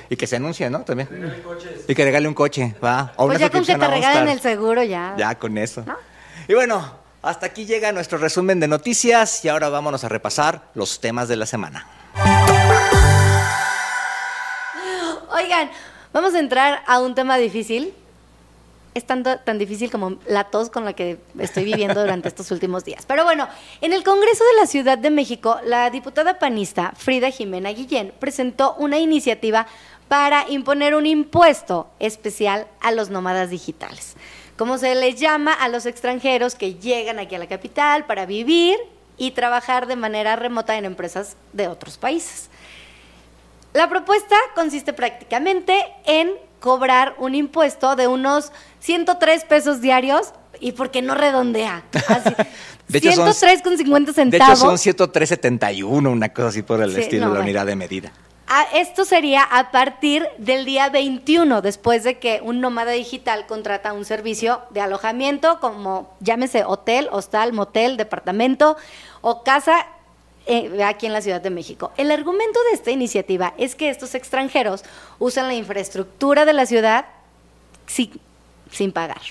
Y 0.09 0.15
que 0.15 0.25
se 0.25 0.37
anuncie, 0.37 0.67
¿no? 0.71 0.79
También. 0.81 1.07
Y 1.87 1.93
que 1.93 2.03
regale 2.03 2.27
un 2.27 2.33
coche, 2.33 2.75
va. 2.83 3.13
O 3.17 3.27
pues 3.27 3.37
una 3.37 3.45
ya 3.47 3.51
con 3.51 3.63
que 3.63 3.75
te 3.75 3.87
regalen 3.87 4.29
el 4.29 4.39
seguro 4.39 4.81
ya. 4.81 5.13
Ya 5.15 5.35
con 5.35 5.59
eso. 5.59 5.83
¿No? 5.85 5.95
Y 6.47 6.55
bueno, 6.55 6.91
hasta 7.21 7.45
aquí 7.45 7.67
llega 7.67 7.91
nuestro 7.91 8.17
resumen 8.17 8.59
de 8.59 8.67
noticias 8.67 9.45
y 9.45 9.49
ahora 9.49 9.69
vámonos 9.69 10.03
a 10.03 10.09
repasar 10.09 10.63
los 10.73 10.99
temas 10.99 11.27
de 11.27 11.35
la 11.35 11.45
semana. 11.45 11.85
Oigan, 15.29 15.69
vamos 16.13 16.33
a 16.33 16.39
entrar 16.39 16.81
a 16.87 16.99
un 16.99 17.13
tema 17.13 17.37
difícil. 17.37 17.93
Es 18.97 19.05
tanto, 19.05 19.37
tan 19.37 19.59
difícil 19.59 19.91
como 19.91 20.17
la 20.25 20.45
tos 20.45 20.71
con 20.71 20.83
la 20.83 20.93
que 20.93 21.19
estoy 21.37 21.65
viviendo 21.65 22.01
durante 22.01 22.29
estos 22.29 22.49
últimos 22.49 22.83
días. 22.83 23.05
Pero 23.05 23.23
bueno, 23.25 23.47
en 23.79 23.93
el 23.93 24.03
Congreso 24.03 24.43
de 24.43 24.59
la 24.59 24.65
Ciudad 24.65 24.97
de 24.97 25.11
México, 25.11 25.59
la 25.63 25.91
diputada 25.91 26.39
panista 26.39 26.93
Frida 26.97 27.29
Jimena 27.29 27.69
Guillén 27.69 28.11
presentó 28.17 28.73
una 28.79 28.97
iniciativa 28.97 29.67
para 30.07 30.49
imponer 30.49 30.95
un 30.95 31.05
impuesto 31.05 31.91
especial 31.99 32.65
a 32.81 32.91
los 32.91 33.11
nómadas 33.11 33.51
digitales. 33.51 34.15
como 34.57 34.79
se 34.79 34.95
les 34.95 35.19
llama 35.19 35.53
a 35.53 35.69
los 35.69 35.85
extranjeros 35.85 36.55
que 36.55 36.73
llegan 36.73 37.19
aquí 37.19 37.35
a 37.35 37.37
la 37.37 37.45
capital 37.45 38.07
para 38.07 38.25
vivir 38.25 38.79
y 39.15 39.29
trabajar 39.29 39.85
de 39.85 39.95
manera 39.95 40.35
remota 40.35 40.75
en 40.75 40.85
empresas 40.85 41.37
de 41.53 41.67
otros 41.67 41.99
países. 41.99 42.49
La 43.73 43.87
propuesta 43.89 44.35
consiste 44.55 44.93
prácticamente 44.93 45.85
en 46.05 46.31
cobrar 46.59 47.15
un 47.19 47.35
impuesto 47.35 47.95
de 47.95 48.07
unos 48.07 48.51
103 48.79 49.43
pesos 49.45 49.81
diarios 49.81 50.33
y 50.59 50.71
por 50.71 50.89
qué 50.91 51.01
no 51.01 51.13
redondea. 51.15 51.83
Así, 52.07 52.29
De 52.87 52.99
hecho, 52.99 53.11
son- 53.11 53.33
103 53.33 53.61
con 53.61 53.77
50 53.77 54.11
De 54.13 54.21
hecho, 54.37 54.45
centavos. 54.45 54.59
son 54.59 54.77
103.71, 54.77 56.09
una 56.11 56.29
cosa 56.33 56.47
así 56.49 56.61
por 56.63 56.81
el 56.81 56.93
Sí, 56.95 57.01
estilo 57.01 57.25
no, 57.25 57.33
la 57.33 57.39
bueno. 57.39 57.43
unidad 57.45 57.65
de 57.65 57.75
medida. 57.75 58.11
Ah, 58.49 58.65
esto 58.73 59.03
sería 59.03 59.43
a 59.43 59.71
partir 59.71 60.25
del 60.37 60.63
día 60.63 60.87
21, 60.89 61.61
después 61.61 62.05
de 62.05 62.17
que 62.17 62.39
un 62.41 62.61
nómada 62.61 62.91
digital 62.93 63.45
contrata 63.45 63.91
un 63.91 64.05
servicio 64.05 64.61
de 64.69 64.79
alojamiento 64.79 65.59
como 65.59 66.15
llámese 66.21 66.63
hotel, 66.63 67.09
hostal, 67.11 67.51
motel, 67.51 67.97
departamento 67.97 68.77
o 69.19 69.43
casa 69.43 69.85
eh, 70.47 70.83
aquí 70.83 71.05
en 71.05 71.13
la 71.13 71.21
Ciudad 71.21 71.41
de 71.41 71.49
México. 71.49 71.91
El 71.97 72.11
argumento 72.11 72.59
de 72.63 72.75
esta 72.75 72.91
iniciativa 72.91 73.53
es 73.57 73.75
que 73.75 73.89
estos 73.89 74.15
extranjeros 74.15 74.83
usan 75.19 75.47
la 75.47 75.55
infraestructura 75.55 76.45
de 76.45 76.53
la 76.53 76.65
ciudad 76.65 77.05
sin, 77.85 78.19
sin 78.71 78.91
pagar. 78.91 79.21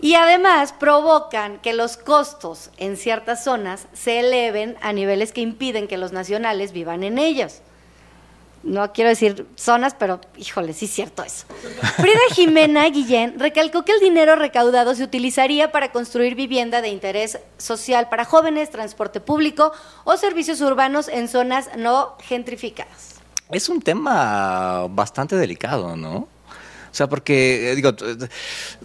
Y 0.00 0.14
además 0.14 0.72
provocan 0.72 1.58
que 1.58 1.74
los 1.74 1.96
costos 1.96 2.70
en 2.78 2.96
ciertas 2.96 3.44
zonas 3.44 3.86
se 3.92 4.20
eleven 4.20 4.76
a 4.80 4.92
niveles 4.92 5.32
que 5.32 5.42
impiden 5.42 5.88
que 5.88 5.98
los 5.98 6.12
nacionales 6.12 6.72
vivan 6.72 7.04
en 7.04 7.18
ellas. 7.18 7.62
No 8.62 8.92
quiero 8.92 9.08
decir 9.08 9.46
zonas, 9.56 9.94
pero 9.98 10.20
híjole, 10.36 10.74
sí 10.74 10.84
es 10.84 10.90
cierto 10.90 11.22
eso. 11.22 11.46
Frida 11.96 12.18
Jimena 12.34 12.84
Guillén 12.90 13.38
recalcó 13.38 13.84
que 13.84 13.92
el 13.92 14.00
dinero 14.00 14.36
recaudado 14.36 14.94
se 14.94 15.02
utilizaría 15.02 15.72
para 15.72 15.92
construir 15.92 16.34
vivienda 16.34 16.82
de 16.82 16.88
interés 16.88 17.38
social 17.56 18.08
para 18.10 18.26
jóvenes, 18.26 18.70
transporte 18.70 19.20
público 19.20 19.72
o 20.04 20.16
servicios 20.18 20.60
urbanos 20.60 21.08
en 21.08 21.28
zonas 21.28 21.70
no 21.76 22.16
gentrificadas. 22.20 23.14
Es 23.50 23.68
un 23.68 23.80
tema 23.80 24.86
bastante 24.88 25.36
delicado, 25.36 25.96
¿no? 25.96 26.28
O 26.90 26.94
sea, 26.94 27.08
porque, 27.08 27.70
eh, 27.70 27.76
digo, 27.76 27.92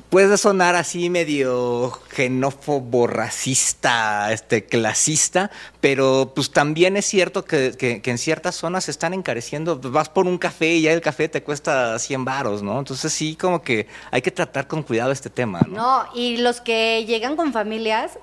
puede 0.10 0.38
sonar 0.38 0.76
así 0.76 1.10
medio 1.10 1.92
xenófobo, 2.10 3.08
racista, 3.08 4.32
este, 4.32 4.66
clasista, 4.66 5.50
pero 5.82 6.32
pues 6.36 6.52
también 6.52 6.98
es 6.98 7.06
cierto 7.06 7.44
que, 7.46 7.74
que- 7.78 8.02
que 8.02 8.12
en 8.12 8.18
ciertas 8.18 8.56
zonas 8.56 8.86
se 8.86 8.92
están 8.92 9.14
encareciendo. 9.14 9.80
Vas 9.80 10.10
por 10.10 10.28
un 10.28 10.38
café 10.38 10.74
y 10.76 10.82
ya 10.84 10.94
el 10.94 11.02
café 11.02 11.28
te 11.30 11.42
cuesta 11.44 11.98
100 11.98 12.26
varos, 12.26 12.62
¿no? 12.62 12.78
Entonces 12.80 13.12
sí, 13.12 13.36
como 13.36 13.62
que 13.62 13.88
hay 14.12 14.22
que 14.22 14.32
tratar 14.32 14.68
con 14.68 14.84
cuidado 14.84 15.12
este 15.12 15.30
tema, 15.30 15.62
¿no? 15.68 15.76
No, 15.76 16.06
y 16.16 16.38
los 16.38 16.62
que 16.62 17.06
llegan 17.06 17.36
con 17.36 17.54
familias, 17.54 18.20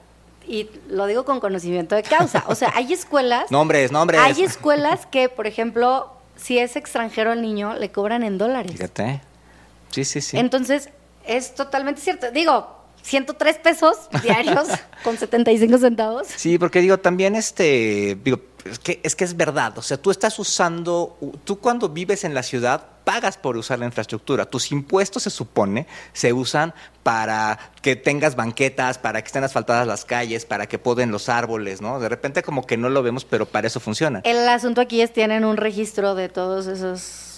y 0.47 0.69
lo 0.89 1.07
digo 1.07 1.25
con 1.25 1.41
conocimiento 1.41 1.95
de 1.95 2.03
causa, 2.03 2.45
o 2.47 2.55
sea, 2.55 2.73
hay 2.75 2.93
escuelas, 2.93 3.51
Nombres, 3.51 3.91
nombres. 3.93 4.21
hay 4.21 4.43
escuelas 4.43 5.07
que, 5.07 5.29
por 5.29 5.47
ejemplo, 5.47 6.13
si 6.37 6.59
es 6.59 6.75
extranjero 6.77 7.33
el 7.33 7.43
niño, 7.43 7.75
le 7.79 7.91
cobran 7.91 8.23
en 8.25 8.39
dólares. 8.39 8.73
Fíjate. 8.73 9.21
Sí, 9.93 10.05
sí, 10.05 10.21
sí. 10.21 10.39
Entonces, 10.39 10.89
es 11.25 11.55
totalmente 11.55 12.01
cierto. 12.01 12.31
Digo, 12.31 12.83
103 13.03 13.59
pesos 13.59 13.97
diarios 14.23 14.69
con 15.05 15.17
75 15.17 15.79
centavos. 15.79 16.27
Sí, 16.29 16.59
porque 16.59 16.81
digo, 16.81 16.99
también 16.99 17.35
este, 17.35 18.19
digo, 18.25 18.41
es 18.65 18.79
que, 18.79 19.01
es 19.03 19.17
que 19.17 19.25
es 19.25 19.37
verdad, 19.37 19.77
o 19.79 19.83
sea, 19.83 19.97
tú 19.97 20.11
estás 20.11 20.39
usando, 20.39 21.19
tú 21.45 21.59
cuando 21.59 21.89
vives 21.89 22.25
en 22.25 22.33
la 22.33 22.43
ciudad 22.43 22.85
pagas 23.05 23.37
por 23.37 23.57
usar 23.57 23.81
la 23.81 23.87
infraestructura, 23.87 24.45
tus 24.45 24.71
impuestos 24.71 25.25
se 25.25 25.31
supone 25.31 25.89
se 26.13 26.33
usan 26.33 26.73
para 27.03 27.59
que 27.83 27.97
tengas 27.97 28.37
banquetas, 28.37 28.99
para 28.99 29.21
que 29.21 29.27
estén 29.27 29.43
asfaltadas 29.43 29.87
las 29.89 30.05
calles, 30.05 30.45
para 30.45 30.69
que 30.69 30.79
poden 30.79 31.11
los 31.11 31.29
árboles, 31.29 31.81
¿no? 31.81 31.99
De 31.99 32.09
repente 32.09 32.45
como 32.45 32.65
que 32.65 32.77
no 32.77 32.89
lo 32.89 33.03
vemos, 33.03 33.25
pero 33.25 33.47
para 33.47 33.67
eso 33.67 33.81
funciona. 33.81 34.21
El 34.25 34.49
asunto 34.49 34.81
aquí 34.81 35.01
es 35.01 35.13
tienen 35.13 35.45
un 35.45 35.57
registro 35.57 36.15
de 36.15 36.29
todos 36.29 36.69
esos... 36.69 37.32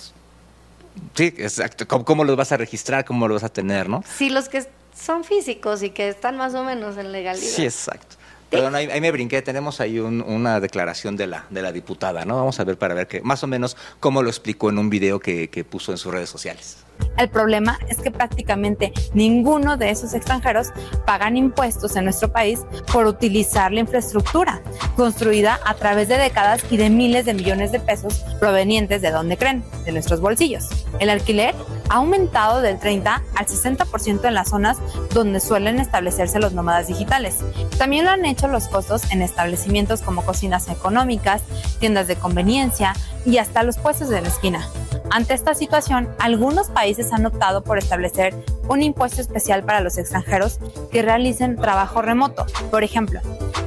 Sí, 1.15 1.35
exacto. 1.39 1.87
¿Cómo, 1.89 2.05
cómo 2.05 2.25
los 2.25 2.37
vas 2.37 2.53
a 2.53 2.57
registrar? 2.57 3.05
¿Cómo 3.05 3.27
los 3.29 3.43
vas 3.43 3.51
a 3.51 3.53
tener, 3.53 3.89
no? 3.89 4.03
Sí, 4.17 4.31
los 4.31 4.49
que 4.49 4.65
son 4.97 5.25
físicos 5.25 5.83
y 5.83 5.91
que 5.91 6.09
están 6.09 6.37
más 6.37 6.55
o 6.55 6.65
menos 6.65 6.97
en 6.97 7.13
legalidad. 7.13 7.47
Sí, 7.47 7.65
exacto. 7.65 8.17
Perdón, 8.51 8.77
ahí, 8.77 8.89
ahí 8.89 9.01
me 9.01 9.11
brinqué. 9.11 9.43
Tenemos 9.43 9.81
ahí 9.81 9.99
un- 9.99 10.23
una 10.23 10.61
declaración 10.61 11.17
de 11.17 11.27
la, 11.27 11.47
de 11.51 11.63
la 11.63 11.73
diputada, 11.73 12.25
¿no? 12.25 12.37
Vamos 12.37 12.61
a 12.61 12.65
ver 12.65 12.79
para 12.79 12.95
ver 12.95 13.09
que 13.09 13.21
más 13.23 13.43
o 13.43 13.49
menos 13.49 13.77
cómo 13.99 14.23
lo 14.23 14.29
explicó 14.31 14.71
en 14.71 14.79
un 14.79 14.91
video 14.91 15.19
que, 15.19 15.49
que 15.51 15.65
puso 15.65 15.91
en 15.91 15.99
sus 15.99 16.13
redes 16.13 16.29
sociales. 16.29 16.77
El 17.17 17.29
problema 17.29 17.79
es 17.89 17.99
que 17.99 18.11
prácticamente 18.11 18.93
ninguno 19.13 19.77
de 19.77 19.91
esos 19.91 20.15
extranjeros 20.15 20.73
pagan 21.07 21.37
impuestos 21.37 21.95
en 21.97 22.05
nuestro 22.05 22.33
país 22.33 22.61
por 22.93 23.07
utilizar 23.07 23.73
la 23.73 23.81
infraestructura 23.81 24.63
construida 24.97 25.61
a 25.65 25.75
través 25.75 26.09
de 26.09 26.19
décadas 26.19 26.65
y 26.71 26.77
de 26.77 26.91
miles 26.91 27.25
de 27.25 27.35
millones 27.35 27.71
de 27.71 27.79
pesos 27.79 28.25
provenientes 28.41 29.01
de 29.01 29.13
donde 29.13 29.37
creen, 29.37 29.65
de 29.85 29.93
nuestros 29.93 30.21
bolsillos. 30.21 30.69
El 30.99 31.09
alquiler 31.09 31.55
ha 31.89 31.97
aumentado 31.97 32.61
del 32.61 32.79
30 32.79 33.23
al 33.37 33.47
60% 33.47 34.25
en 34.25 34.35
las 34.35 34.49
zonas 34.49 34.79
donde 35.13 35.39
suelen 35.39 35.79
establecerse 35.79 36.41
los 36.41 36.53
nómadas 36.53 36.89
digitales. 36.89 37.39
También 37.79 38.05
lo 38.05 38.11
han 38.11 38.25
hecho 38.25 38.49
los 38.49 38.67
costos 38.67 39.11
en 39.13 39.23
establecimientos 39.23 40.03
como 40.03 40.25
cocinas 40.25 40.69
económicas, 40.69 41.43
tiendas 41.79 42.09
de 42.09 42.17
conveniencia 42.17 42.95
y 43.25 43.39
hasta 43.39 43.63
los 43.63 43.79
puestos 43.79 44.09
de 44.09 44.21
la 44.21 44.29
esquina. 44.29 44.69
Ante 45.11 45.35
esta 45.35 45.55
situación, 45.55 46.09
algunos 46.19 46.69
países 46.69 47.13
han 47.13 47.27
optado 47.27 47.63
por 47.63 47.79
establecer 47.79 48.35
un 48.69 48.83
impuesto 48.83 49.21
especial 49.21 49.63
para 49.63 49.81
los 49.81 49.99
extranjeros 49.99 50.59
que 50.91 51.03
realicen 51.03 51.57
trabajo 51.57 52.03
remoto. 52.03 52.47
Por 52.71 52.85
ejemplo, 52.85 53.21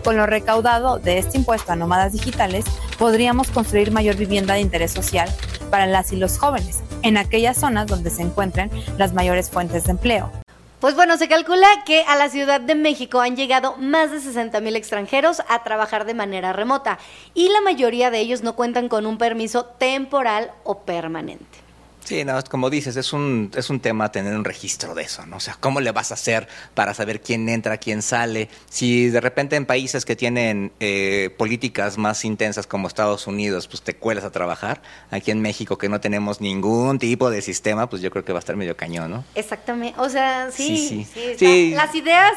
con 0.04 0.18
lo 0.18 0.26
recaudado 0.26 1.00
de 1.00 1.20
este 1.20 1.38
impuesto 1.38 1.72
a 1.72 1.76
nómadas 1.76 2.14
digitales, 2.14 2.66
podríamos 2.98 3.50
construir 3.52 3.92
mayor 3.92 4.16
vivienda 4.16 4.56
de 4.56 4.62
interés 4.62 4.92
social 4.92 5.30
para 5.70 5.86
las 5.86 6.12
y 6.12 6.16
los 6.16 6.38
jóvenes 6.38 6.82
en 7.04 7.18
aquellas 7.18 7.58
zonas 7.58 7.88
donde 7.88 8.10
se 8.10 8.24
encuentren 8.24 8.72
las 8.98 9.14
mayores 9.14 9.50
fuentes 9.50 9.84
de 9.86 9.92
empleo. 9.92 10.32
Pues 10.80 10.94
bueno, 10.94 11.18
se 11.18 11.28
calcula 11.28 11.68
que 11.88 12.04
a 12.04 12.16
la 12.16 12.30
Ciudad 12.30 12.62
de 12.62 12.76
México 12.76 13.20
han 13.20 13.36
llegado 13.36 13.78
más 13.78 14.12
de 14.12 14.20
60 14.20 14.62
mil 14.62 14.76
extranjeros 14.76 15.42
a 15.50 15.64
trabajar 15.64 16.06
de 16.06 16.14
manera 16.14 16.54
remota 16.54 17.00
y 17.34 17.50
la 17.50 17.62
mayoría 17.62 18.12
de 18.12 18.20
ellos 18.20 18.44
no 18.44 18.56
cuentan 18.56 18.88
con 18.88 19.08
un 19.08 19.18
permiso 19.18 19.66
temporal 19.66 20.52
o 20.64 20.82
permanente. 20.82 21.67
Sí, 22.08 22.24
no, 22.24 22.42
como 22.50 22.70
dices, 22.70 22.96
es 22.96 23.12
un, 23.12 23.52
es 23.54 23.70
un 23.70 23.82
tema 23.82 24.10
tener 24.14 24.34
un 24.34 24.46
registro 24.46 24.96
de 24.96 25.04
eso, 25.04 25.26
¿no? 25.26 25.36
O 25.36 25.40
sea, 25.42 25.58
¿cómo 25.60 25.82
le 25.82 25.92
vas 25.92 26.12
a 26.12 26.14
hacer 26.14 26.48
para 26.74 26.94
saber 26.94 27.20
quién 27.20 27.50
entra, 27.50 27.76
quién 27.80 28.02
sale? 28.02 28.48
Si 28.70 29.10
de 29.10 29.20
repente 29.20 29.58
en 29.58 29.66
países 29.66 30.06
que 30.06 30.16
tienen 30.16 30.72
eh, 30.80 31.36
políticas 31.38 31.98
más 31.98 32.24
intensas 32.24 32.66
como 32.66 32.88
Estados 32.88 33.28
Unidos, 33.28 33.68
pues 33.68 33.82
te 33.82 33.94
cuelas 33.94 34.24
a 34.24 34.32
trabajar, 34.32 34.82
aquí 35.12 35.32
en 35.32 35.42
México 35.42 35.78
que 35.78 35.90
no 35.90 36.00
tenemos 36.00 36.40
ningún 36.40 36.98
tipo 36.98 37.30
de 37.30 37.42
sistema, 37.42 37.90
pues 37.90 38.02
yo 38.02 38.10
creo 38.10 38.24
que 38.24 38.32
va 38.32 38.40
a 38.40 38.46
estar 38.46 38.56
medio 38.56 38.78
cañón, 38.78 39.12
¿no? 39.12 39.26
Exactamente, 39.36 40.00
o 40.00 40.08
sea, 40.08 40.50
sí, 40.50 40.78
Sí, 40.78 40.88
sí, 40.88 41.08
sí. 41.14 41.20
está- 41.32 41.40
Sí. 41.46 41.72
Las 41.76 41.94
ideas, 41.94 42.34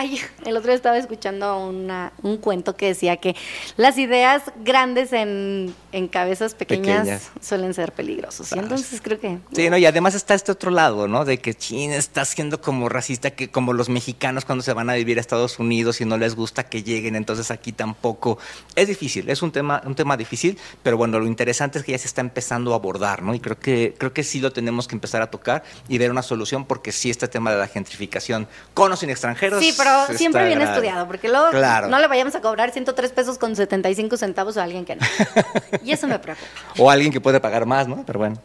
ay, 0.00 0.18
el 0.46 0.56
otro 0.56 0.68
día 0.68 0.76
estaba 0.76 0.96
escuchando 0.96 1.58
una, 1.66 2.12
un 2.22 2.38
cuento 2.38 2.74
que 2.74 2.86
decía 2.86 3.18
que 3.18 3.36
las 3.76 3.98
ideas 3.98 4.42
grandes 4.64 5.12
en, 5.12 5.74
en 5.92 6.08
cabezas 6.08 6.54
pequeñas, 6.54 7.00
Pequeñas. 7.00 7.30
suelen 7.42 7.74
ser 7.74 7.92
peligrosos. 7.92 8.50
Y 8.52 8.58
Ah, 8.58 8.62
entonces 8.62 9.00
creo 9.02 9.20
que... 9.20 9.38
Sí, 9.52 9.68
no, 9.68 9.76
y 9.76 9.84
además 9.84 10.14
está 10.14 10.32
este 10.34 10.52
otro 10.52 10.70
lado, 10.70 11.06
¿no? 11.06 11.24
De 11.26 11.38
que 11.38 11.52
China 11.54 11.96
está 11.96 12.24
siendo 12.24 12.60
como 12.62 12.88
racista, 12.88 13.30
que 13.32 13.50
como 13.50 13.74
los 13.74 13.90
mexicanos 13.90 14.46
cuando 14.46 14.62
se 14.64 14.72
van 14.72 14.88
a 14.88 14.94
vivir 14.94 15.18
a 15.18 15.20
Estados 15.20 15.58
Unidos 15.58 16.00
y 16.00 16.06
no 16.06 16.16
les 16.16 16.34
gusta 16.34 16.64
que 16.64 16.82
lleguen, 16.82 17.14
entonces 17.14 17.50
aquí 17.50 17.72
tampoco. 17.72 18.38
Es 18.76 18.88
difícil, 18.88 19.28
es 19.28 19.42
un 19.42 19.52
tema, 19.52 19.82
un 19.84 19.94
tema 19.94 20.16
difícil, 20.16 20.56
pero 20.82 20.96
bueno, 20.96 21.18
lo 21.20 21.26
interesante 21.26 21.78
es 21.78 21.84
que 21.84 21.92
ya 21.92 21.98
se 21.98 22.06
está 22.06 22.22
empezando 22.22 22.72
a 22.72 22.76
abordar, 22.76 23.22
¿no? 23.22 23.34
Y 23.34 23.40
creo 23.40 23.58
que, 23.58 23.94
creo 23.98 24.14
que 24.14 24.24
sí 24.24 24.40
lo 24.40 24.50
tenemos 24.52 24.88
que 24.88 24.94
empezar 24.94 25.20
a 25.20 25.30
tocar 25.30 25.62
y 25.88 25.98
ver 25.98 26.10
una 26.10 26.22
solución, 26.22 26.64
porque 26.64 26.90
sí 26.90 27.10
este 27.10 27.28
tema 27.28 27.52
de 27.52 27.58
la 27.58 27.66
gentrificación 27.68 28.48
con 28.72 28.90
o 28.92 28.96
sin 28.96 29.10
extranjeros. 29.10 29.60
Sí, 29.62 29.74
pero 29.76 29.89
siempre 30.16 30.44
bien 30.46 30.58
grave. 30.58 30.72
estudiado, 30.74 31.06
porque 31.06 31.28
luego 31.28 31.50
Claro. 31.50 31.88
no 31.88 31.98
le 31.98 32.06
vayamos 32.06 32.34
a 32.34 32.40
cobrar 32.40 32.70
103 32.72 33.12
pesos 33.12 33.38
con 33.38 33.54
75 33.56 34.16
centavos 34.16 34.56
a 34.56 34.62
alguien 34.64 34.84
que 34.84 34.96
no. 34.96 35.02
Y 35.84 35.92
eso 35.92 36.06
me 36.06 36.18
preocupa. 36.18 36.46
O 36.78 36.90
alguien 36.90 37.12
que 37.12 37.20
puede 37.20 37.40
pagar 37.40 37.66
más, 37.66 37.86
¿no? 37.88 38.04
Pero 38.06 38.18
bueno. 38.18 38.36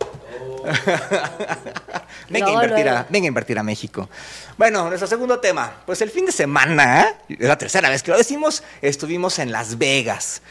venga, 2.29 2.47
a 2.47 2.51
invertir 2.51 2.89
a, 2.89 3.05
venga 3.09 3.25
a 3.25 3.27
invertir 3.27 3.59
a 3.59 3.63
México. 3.63 4.09
Bueno, 4.57 4.87
nuestro 4.87 5.07
segundo 5.07 5.39
tema. 5.39 5.71
Pues 5.85 6.01
el 6.01 6.09
fin 6.09 6.25
de 6.25 6.31
semana, 6.31 7.13
es 7.29 7.39
la 7.47 7.57
tercera 7.57 7.89
vez 7.89 8.03
que 8.03 8.11
lo 8.11 8.17
decimos, 8.17 8.63
estuvimos 8.81 9.39
en 9.39 9.51
Las 9.51 9.77
Vegas. 9.77 10.41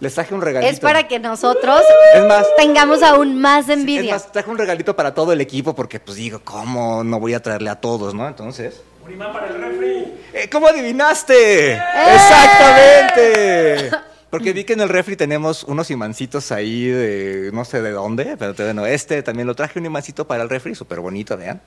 Les 0.00 0.12
traje 0.14 0.34
un 0.34 0.42
regalito. 0.42 0.70
Es 0.72 0.80
para 0.80 1.06
que 1.08 1.18
nosotros 1.18 1.80
Es 2.14 2.24
más- 2.26 2.46
tengamos 2.56 3.02
aún 3.02 3.40
más 3.40 3.66
Sí, 3.66 3.72
envidia. 3.72 4.16
Es 4.16 4.22
más, 4.24 4.32
traje 4.32 4.50
un 4.50 4.58
regalito 4.58 4.94
para 4.96 5.14
todo 5.14 5.32
el 5.32 5.40
equipo 5.40 5.74
porque 5.74 6.00
pues 6.00 6.16
digo, 6.18 6.40
¿cómo 6.44 7.02
no 7.04 7.20
voy 7.20 7.34
a 7.34 7.40
traerle 7.42 7.70
a 7.70 7.76
todos, 7.80 8.12
no? 8.14 8.26
Entonces... 8.26 8.80
Un 9.04 9.12
imán 9.12 9.32
para 9.32 9.48
el 9.48 9.60
refri. 9.60 10.14
Eh, 10.32 10.48
¿Cómo 10.50 10.66
adivinaste? 10.68 11.72
¡Eh! 11.74 11.78
Exactamente. 12.14 13.90
Porque 14.30 14.52
vi 14.52 14.64
que 14.64 14.72
en 14.72 14.80
el 14.80 14.88
refri 14.88 15.14
tenemos 15.16 15.62
unos 15.64 15.90
imancitos 15.90 16.50
ahí 16.50 16.86
de 16.86 17.50
no 17.52 17.64
sé 17.64 17.82
de 17.82 17.92
dónde, 17.92 18.36
pero 18.36 18.54
bueno, 18.56 18.84
este 18.86 19.22
también 19.22 19.46
lo 19.46 19.54
traje 19.54 19.78
un 19.78 19.86
imancito 19.86 20.26
para 20.26 20.42
el 20.42 20.48
refri, 20.48 20.74
súper 20.74 20.98
bonito, 21.00 21.36
vean. 21.36 21.60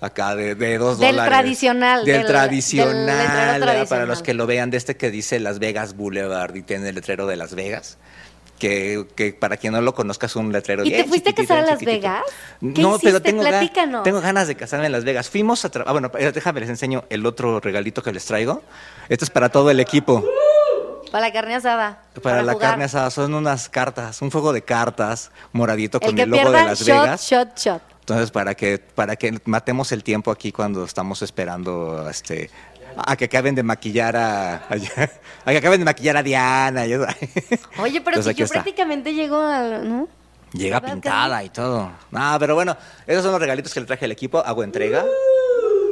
acá 0.00 0.34
de, 0.34 0.54
de 0.54 0.78
dos 0.78 0.98
Del 0.98 1.10
dólares. 1.16 1.30
tradicional, 1.38 2.04
Del, 2.04 2.06
del- 2.06 2.22
del 2.22 2.26
tradicional, 2.32 3.06
para 3.26 3.58
tradicional. 3.60 4.08
los 4.08 4.22
que 4.22 4.32
lo 4.34 4.46
vean, 4.46 4.70
de 4.70 4.76
este 4.78 4.96
que 4.96 5.10
dice 5.10 5.40
Las 5.40 5.58
Vegas 5.58 5.94
Boulevard 5.94 6.54
y 6.56 6.62
tiene 6.62 6.88
el 6.88 6.94
letrero 6.94 7.26
de 7.26 7.36
Las 7.36 7.54
Vegas. 7.54 7.98
Que, 8.58 9.06
que 9.14 9.32
para 9.34 9.56
quien 9.58 9.74
no 9.74 9.80
lo 9.82 9.94
conozca 9.94 10.24
es 10.26 10.34
un 10.36 10.50
letrero 10.50 10.82
¿Y 10.84 10.90
te 10.90 11.04
fuiste 11.04 11.30
a 11.30 11.34
casar 11.34 11.58
a 11.58 11.60
Las 11.62 11.78
chiquitito. 11.78 11.92
Vegas? 12.08 12.22
¿Qué 12.74 12.80
No, 12.82 12.98
pero 12.98 13.20
tengo, 13.20 13.42
Platícanos. 13.42 14.02
tengo 14.02 14.20
ganas 14.22 14.48
de 14.48 14.54
casarme 14.56 14.86
en 14.86 14.92
Las 14.92 15.04
Vegas. 15.04 15.28
Fuimos 15.28 15.64
a... 15.66 15.70
tra- 15.70 15.84
Ah, 15.86 15.92
bueno, 15.92 16.10
eh, 16.18 16.32
déjame 16.32 16.60
les 16.60 16.70
enseño 16.70 17.04
el 17.10 17.26
otro 17.26 17.60
regalito 17.60 18.02
que 18.02 18.12
les 18.12 18.24
traigo. 18.24 18.62
Esto 19.10 19.24
es 19.26 19.30
para 19.30 19.50
todo 19.50 19.70
el 19.70 19.78
equipo. 19.80 20.24
Para 21.12 21.26
la 21.28 21.32
carne 21.32 21.54
asada. 21.54 22.02
Para, 22.22 22.42
la 22.42 22.52
jugar. 22.54 22.70
carne 22.70 22.84
asada 22.84 23.10
son 23.10 23.34
unas 23.34 23.68
cartas, 23.68 24.20
un 24.22 24.30
juego 24.30 24.52
de 24.52 24.62
cartas 24.62 25.30
moradito 25.52 25.98
El 26.00 26.06
con 26.08 26.18
el, 26.18 26.30
logo 26.30 26.50
de 26.50 26.64
Las 26.64 26.80
shot, 26.80 27.02
Vegas. 27.02 27.22
shot, 27.30 27.58
shot. 27.58 27.82
Entonces, 28.00 28.30
para 28.30 28.54
que, 28.54 28.78
para 28.78 29.16
que 29.16 29.38
matemos 29.44 29.92
el 29.92 30.02
tiempo 30.02 30.30
aquí 30.30 30.52
cuando 30.52 30.84
estamos 30.84 31.22
esperando 31.22 32.08
este, 32.08 32.50
a 32.96 33.16
que 33.16 33.24
acaben 33.26 33.54
de 33.54 33.62
maquillar 33.62 34.16
a, 34.16 34.54
a, 34.56 34.60
a 35.44 35.50
que 35.50 35.56
acaben 35.58 35.80
de 35.80 35.84
maquillar 35.84 36.16
a 36.16 36.22
Diana. 36.22 36.86
y 36.86 36.92
eso. 36.92 37.06
Oye, 37.78 38.00
pero 38.00 38.16
Entonces, 38.16 38.34
si 38.34 38.38
yo 38.40 38.44
está. 38.44 38.54
prácticamente 38.62 39.14
llego 39.14 39.40
al... 39.40 39.88
¿no? 39.88 40.08
Llega 40.52 40.80
¿Verdad, 40.80 40.94
pintada 40.94 41.44
y 41.44 41.48
todo. 41.50 41.90
No, 42.10 42.36
pero 42.38 42.54
bueno, 42.54 42.76
esos 43.06 43.22
son 43.22 43.32
los 43.32 43.40
regalitos 43.40 43.74
que 43.74 43.80
le 43.80 43.86
traje 43.86 44.04
al 44.06 44.12
equipo. 44.12 44.38
Hago 44.38 44.62
entrega. 44.62 45.04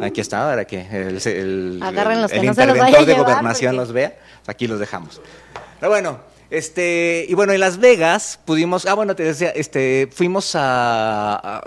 Aquí 0.01 0.21
está, 0.21 0.45
para 0.49 0.65
que 0.65 0.81
el, 0.81 1.21
el, 1.27 1.81
Agarren 1.83 2.23
los 2.23 2.33
el 2.33 2.41
que 2.41 2.47
no 2.47 2.55
se 2.55 2.67
los 2.67 2.77
interventor 2.77 2.81
vaya 2.93 2.97
a 2.99 3.01
de 3.01 3.07
llevar, 3.13 3.25
gobernación 3.27 3.71
porque- 3.73 3.77
los 3.87 3.93
vea. 3.93 4.19
Aquí 4.47 4.67
los 4.67 4.79
dejamos. 4.81 5.21
Pero 5.81 5.91
bueno, 5.91 6.19
este, 6.51 7.27
y 7.29 7.35
bueno, 7.35 7.53
en 7.53 7.61
Las 7.61 7.79
Vegas 7.79 8.39
pudimos, 8.45 8.87
ah, 8.87 8.95
bueno, 8.95 9.15
te 9.17 9.25
decía, 9.25 9.51
este, 9.51 10.09
fuimos 10.13 10.55
a, 10.55 11.35
a- 11.59 11.65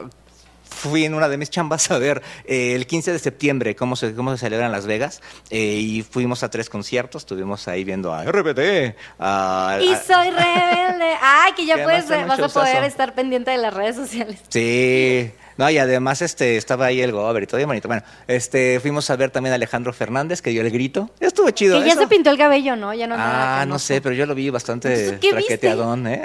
fui 0.77 1.05
en 1.05 1.13
una 1.13 1.27
de 1.27 1.37
mis 1.37 1.49
chambas 1.49 1.89
a 1.91 1.97
ver 1.97 2.21
eh, 2.45 2.75
el 2.75 2.85
15 2.87 3.11
de 3.11 3.19
septiembre 3.19 3.75
cómo 3.75 3.95
se, 3.95 4.13
cómo 4.13 4.31
se 4.31 4.37
celebra 4.37 4.65
en 4.67 4.71
Las 4.71 4.85
Vegas 4.85 5.21
eh, 5.49 5.57
y 5.59 6.03
fuimos 6.03 6.43
a 6.43 6.49
tres 6.49 6.69
conciertos, 6.69 7.23
estuvimos 7.23 7.67
ahí 7.67 7.83
viendo 7.83 8.13
a 8.13 8.23
RBD, 8.23 8.95
a- 9.19 9.79
Y 9.81 9.93
a- 9.93 10.03
soy 10.03 10.29
rebelde. 10.29 11.13
Ay, 11.21 11.53
que 11.55 11.65
ya 11.65 11.75
Que 11.77 11.83
puedes, 11.83 12.07
vas 12.27 12.39
a 12.39 12.47
poder 12.49 12.83
estar 12.83 13.13
pendiente 13.15 13.51
de 13.51 13.57
las 13.57 13.73
redes 13.73 13.95
sociales. 13.95 14.39
Sí. 14.49 15.31
No, 15.57 15.69
y 15.69 15.77
además 15.77 16.21
este 16.21 16.57
estaba 16.57 16.85
ahí 16.85 17.01
el 17.01 17.11
gober 17.11 17.43
y 17.43 17.47
todo 17.47 17.57
bien 17.57 17.67
bonito. 17.67 17.87
Bueno, 17.87 18.03
este 18.27 18.79
fuimos 18.79 19.09
a 19.09 19.15
ver 19.15 19.31
también 19.31 19.51
a 19.53 19.55
Alejandro 19.55 19.91
Fernández 19.93 20.41
que 20.41 20.51
dio 20.51 20.61
el 20.61 20.69
grito. 20.71 21.09
Estuvo 21.19 21.49
chido. 21.51 21.79
Que 21.79 21.85
ya 21.87 21.93
eso. 21.93 22.01
se 22.01 22.07
pintó 22.07 22.29
el 22.29 22.37
cabello, 22.37 22.75
¿no? 22.75 22.93
Ya 22.93 23.07
no 23.07 23.15
Ah, 23.17 23.65
no 23.67 23.79
sé, 23.79 24.01
pero 24.01 24.13
yo 24.15 24.25
lo 24.25 24.35
vi 24.35 24.49
bastante 24.49 25.13
traqueteadón, 25.13 26.07
¿eh? 26.07 26.21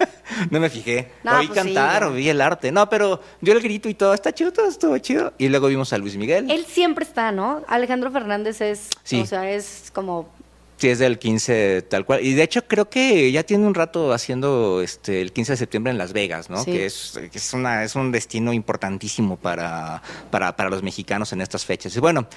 no 0.50 0.60
me 0.60 0.70
fijé. 0.70 1.12
No, 1.24 1.32
lo 1.34 1.40
vi 1.40 1.46
pues 1.48 1.58
sí, 1.60 1.64
cantar 1.74 2.04
o 2.04 2.12
vi 2.12 2.28
el 2.28 2.40
arte. 2.40 2.70
No, 2.72 2.88
pero 2.88 3.20
dio 3.40 3.52
el 3.54 3.60
grito 3.62 3.88
y 3.88 3.94
todo. 3.94 4.14
Está 4.14 4.32
chido, 4.32 4.52
todo 4.52 4.68
estuvo 4.68 4.96
chido. 4.98 5.32
Y 5.38 5.48
luego 5.48 5.66
vimos 5.68 5.92
a 5.92 5.98
Luis 5.98 6.16
Miguel. 6.16 6.50
Él 6.50 6.64
siempre 6.66 7.04
está, 7.04 7.32
¿no? 7.32 7.64
Alejandro 7.68 8.10
Fernández 8.10 8.60
es, 8.60 8.88
Sí. 9.02 9.20
o 9.20 9.26
sea, 9.26 9.50
es 9.50 9.90
como 9.92 10.28
Sí, 10.76 10.88
es 10.88 10.98
del 10.98 11.18
15 11.18 11.82
tal 11.88 12.04
cual. 12.04 12.24
Y 12.24 12.34
de 12.34 12.42
hecho 12.42 12.66
creo 12.66 12.90
que 12.90 13.32
ya 13.32 13.42
tiene 13.44 13.66
un 13.66 13.74
rato 13.74 14.12
haciendo 14.12 14.82
este 14.82 15.22
el 15.22 15.32
15 15.32 15.52
de 15.52 15.56
septiembre 15.56 15.90
en 15.90 15.98
Las 15.98 16.12
Vegas, 16.12 16.50
¿no? 16.50 16.62
Sí. 16.62 16.72
Que 16.72 16.86
es, 16.86 17.18
que 17.32 17.38
es 17.38 17.52
una 17.54 17.82
es 17.82 17.94
un 17.94 18.12
destino 18.12 18.52
importantísimo 18.52 19.36
para, 19.36 20.02
para, 20.30 20.54
para 20.54 20.68
los 20.68 20.82
mexicanos 20.82 21.32
en 21.32 21.40
estas 21.40 21.64
fechas. 21.64 21.96
Y 21.96 22.00
bueno, 22.00 22.28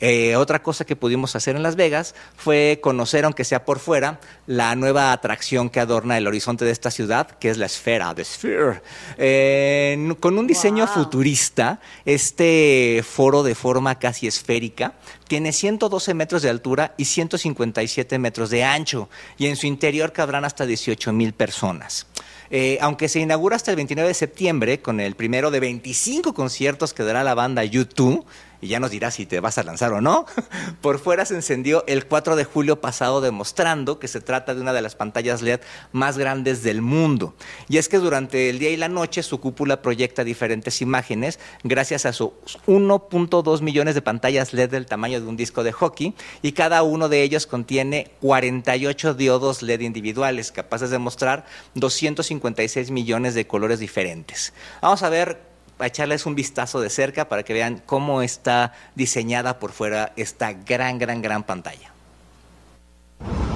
eh, 0.00 0.36
otra 0.36 0.62
cosa 0.62 0.84
que 0.84 0.96
pudimos 0.96 1.36
hacer 1.36 1.56
en 1.56 1.62
Las 1.62 1.76
Vegas 1.76 2.14
fue 2.36 2.80
conocer, 2.82 3.24
aunque 3.24 3.44
sea 3.44 3.64
por 3.64 3.78
fuera, 3.78 4.20
la 4.46 4.74
nueva 4.76 5.12
atracción 5.12 5.70
que 5.70 5.80
adorna 5.80 6.18
el 6.18 6.26
horizonte 6.26 6.64
de 6.64 6.70
esta 6.72 6.90
ciudad, 6.90 7.28
que 7.38 7.50
es 7.50 7.58
la 7.58 7.66
esfera, 7.66 8.14
The 8.14 8.24
Sphere. 8.24 8.82
Eh, 9.18 10.14
con 10.20 10.38
un 10.38 10.46
diseño 10.46 10.84
Wow. 10.86 10.94
futurista, 10.94 11.80
este 12.04 13.04
foro 13.08 13.42
de 13.42 13.54
forma 13.54 13.98
casi 13.98 14.26
esférica 14.26 14.94
tiene 15.28 15.52
112 15.52 16.14
metros 16.14 16.42
de 16.42 16.50
altura 16.50 16.94
y 16.96 17.04
157 17.06 18.18
metros 18.18 18.50
de 18.50 18.64
ancho, 18.64 19.08
y 19.38 19.46
en 19.46 19.56
su 19.56 19.66
interior 19.66 20.12
cabrán 20.12 20.44
hasta 20.44 20.66
18 20.66 21.12
mil 21.12 21.32
personas. 21.32 22.06
Eh, 22.50 22.78
aunque 22.80 23.08
se 23.08 23.20
inaugura 23.20 23.56
hasta 23.56 23.70
el 23.70 23.76
29 23.76 24.08
de 24.08 24.14
septiembre, 24.14 24.80
con 24.80 25.00
el 25.00 25.14
primero 25.16 25.50
de 25.50 25.60
25 25.60 26.34
conciertos 26.34 26.92
que 26.92 27.02
dará 27.02 27.24
la 27.24 27.34
banda 27.34 27.64
YouTube, 27.64 28.24
y 28.64 28.68
ya 28.68 28.80
nos 28.80 28.90
dirás 28.90 29.14
si 29.14 29.26
te 29.26 29.40
vas 29.40 29.58
a 29.58 29.62
lanzar 29.62 29.92
o 29.92 30.00
no, 30.00 30.24
por 30.80 30.98
fuera 30.98 31.26
se 31.26 31.34
encendió 31.34 31.84
el 31.86 32.06
4 32.06 32.34
de 32.34 32.44
julio 32.44 32.80
pasado 32.80 33.20
demostrando 33.20 33.98
que 33.98 34.08
se 34.08 34.22
trata 34.22 34.54
de 34.54 34.62
una 34.62 34.72
de 34.72 34.80
las 34.80 34.96
pantallas 34.96 35.42
LED 35.42 35.60
más 35.92 36.16
grandes 36.16 36.62
del 36.62 36.80
mundo. 36.80 37.34
Y 37.68 37.76
es 37.76 37.90
que 37.90 37.98
durante 37.98 38.48
el 38.48 38.58
día 38.58 38.70
y 38.70 38.78
la 38.78 38.88
noche 38.88 39.22
su 39.22 39.38
cúpula 39.38 39.82
proyecta 39.82 40.24
diferentes 40.24 40.80
imágenes 40.80 41.38
gracias 41.62 42.06
a 42.06 42.14
sus 42.14 42.30
1.2 42.66 43.60
millones 43.60 43.94
de 43.94 44.02
pantallas 44.02 44.54
LED 44.54 44.70
del 44.70 44.86
tamaño 44.86 45.20
de 45.20 45.26
un 45.26 45.36
disco 45.36 45.62
de 45.62 45.72
hockey 45.72 46.14
y 46.40 46.52
cada 46.52 46.82
uno 46.82 47.10
de 47.10 47.22
ellos 47.22 47.46
contiene 47.46 48.12
48 48.22 49.12
diodos 49.12 49.62
LED 49.62 49.80
individuales 49.80 50.52
capaces 50.52 50.88
de 50.88 50.98
mostrar 50.98 51.44
256 51.74 52.90
millones 52.90 53.34
de 53.34 53.46
colores 53.46 53.78
diferentes. 53.78 54.54
Vamos 54.80 55.02
a 55.02 55.10
ver 55.10 55.53
a 55.84 55.88
echarles 55.88 56.24
un 56.24 56.34
vistazo 56.34 56.80
de 56.80 56.88
cerca 56.88 57.28
para 57.28 57.42
que 57.42 57.52
vean 57.52 57.82
cómo 57.84 58.22
está 58.22 58.72
diseñada 58.94 59.58
por 59.58 59.70
fuera 59.70 60.12
esta 60.16 60.52
gran, 60.54 60.98
gran, 60.98 61.20
gran 61.20 61.42
pantalla. 61.42 61.92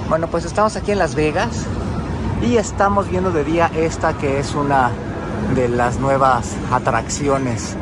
Bueno, 0.07 0.27
pues 0.27 0.45
estamos 0.45 0.75
aquí 0.75 0.91
en 0.91 0.99
Las 0.99 1.15
Vegas 1.15 1.65
y 2.43 2.57
estamos 2.57 3.09
viendo 3.09 3.31
de 3.31 3.43
día 3.43 3.71
esta 3.75 4.13
que 4.13 4.39
es 4.39 4.53
una 4.53 4.91
de 5.55 5.69
las 5.69 5.99
nuevas 5.99 6.55
atracciones 6.71 7.75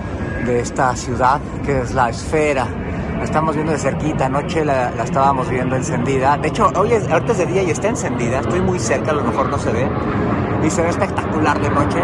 de 0.46 0.62
esta 0.62 0.96
ciudad, 0.96 1.42
que 1.66 1.82
es 1.82 1.94
la 1.94 2.10
esfera. 2.10 2.68
La 3.18 3.26
estamos 3.26 3.54
viendo 3.56 3.74
de 3.74 3.80
cerquita, 3.80 4.28
anoche 4.28 4.64
la, 4.64 4.92
la 4.92 5.04
estábamos 5.04 5.50
viendo 5.50 5.76
encendida. 5.76 6.38
De 6.38 6.48
hecho, 6.48 6.72
hoy 6.76 6.94
es, 6.94 7.06
ahorita 7.10 7.34
es 7.34 7.38
de 7.40 7.46
día 7.48 7.64
y 7.64 7.72
está 7.72 7.90
encendida. 7.90 8.40
Estoy 8.40 8.62
muy 8.62 8.80
cerca, 8.80 9.12
a 9.12 9.16
lo 9.16 9.24
mejor 9.24 9.50
no 9.50 9.60
se 9.60 9.72
ve. 9.72 9.90
Y 10.64 10.70
se 10.70 10.82
ve 10.82 10.90
espectacular 10.90 11.60
de 11.62 11.70
noche. 11.70 12.00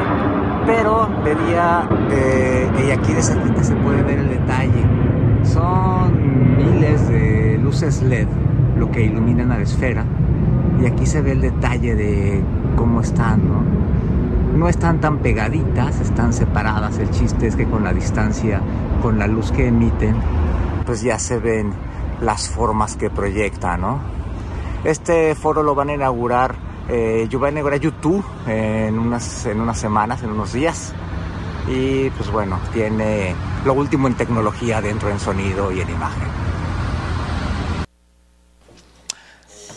Pero 0.65 1.10
día, 1.32 1.88
eh, 2.12 2.70
y 2.88 2.92
aquí 2.92 3.14
de 3.14 3.24
cerquita 3.24 3.64
se 3.64 3.76
puede 3.76 4.04
ver 4.04 4.20
el 4.20 4.30
detalle. 4.30 4.86
Son 5.44 6.58
miles 6.58 7.08
de 7.08 7.58
luces 7.62 8.02
LED 8.02 8.28
lo 8.78 8.92
que 8.92 9.04
iluminan 9.04 9.52
a 9.52 9.58
la 9.58 9.64
esfera. 9.64 10.06
Y 10.82 10.86
aquí 10.86 11.06
se 11.06 11.22
ve 11.22 11.32
el 11.32 11.42
detalle 11.42 11.96
de 11.96 12.44
cómo 12.76 13.02
están, 13.02 13.48
¿no? 13.48 13.64
No 14.58 14.68
están 14.68 15.00
tan 15.00 15.20
pegaditas, 15.20 16.00
están 16.02 16.34
separadas. 16.34 16.98
El 17.00 17.10
chiste 17.10 17.48
es 17.48 17.56
que 17.56 17.66
con 17.66 17.84
la 17.84 17.94
distancia, 17.94 18.62
con 19.02 19.18
la 19.18 19.28
luz 19.28 19.52
que 19.52 19.68
emiten, 19.68 20.16
pues 20.86 21.02
ya 21.02 21.18
se 21.20 21.40
ven 21.40 21.74
las 22.22 22.50
formas 22.50 22.96
que 22.96 23.10
proyectan, 23.10 23.82
¿no? 23.82 24.00
Este 24.84 25.34
foro 25.36 25.64
lo 25.64 25.74
van 25.74 25.90
a 25.90 25.94
inaugurar, 25.94 26.56
yo 27.30 27.40
voy 27.40 27.48
a 27.48 27.52
inaugurar 27.52 27.80
YouTube 27.80 28.24
en 28.46 29.00
unas, 29.00 29.46
en 29.46 29.62
unas 29.62 29.80
semanas, 29.80 30.22
en 30.24 30.32
unos 30.32 30.52
días. 30.52 30.94
Y 31.67 32.10
pues 32.12 32.30
bueno, 32.30 32.60
tiene 32.73 33.36
lo 33.65 33.73
último 33.73 34.08
en 34.08 34.15
tecnología 34.15 34.82
dentro 34.82 35.10
en 35.10 35.19
sonido 35.19 35.71
y 35.71 35.80
en 35.82 35.89
imagen. 35.89 36.28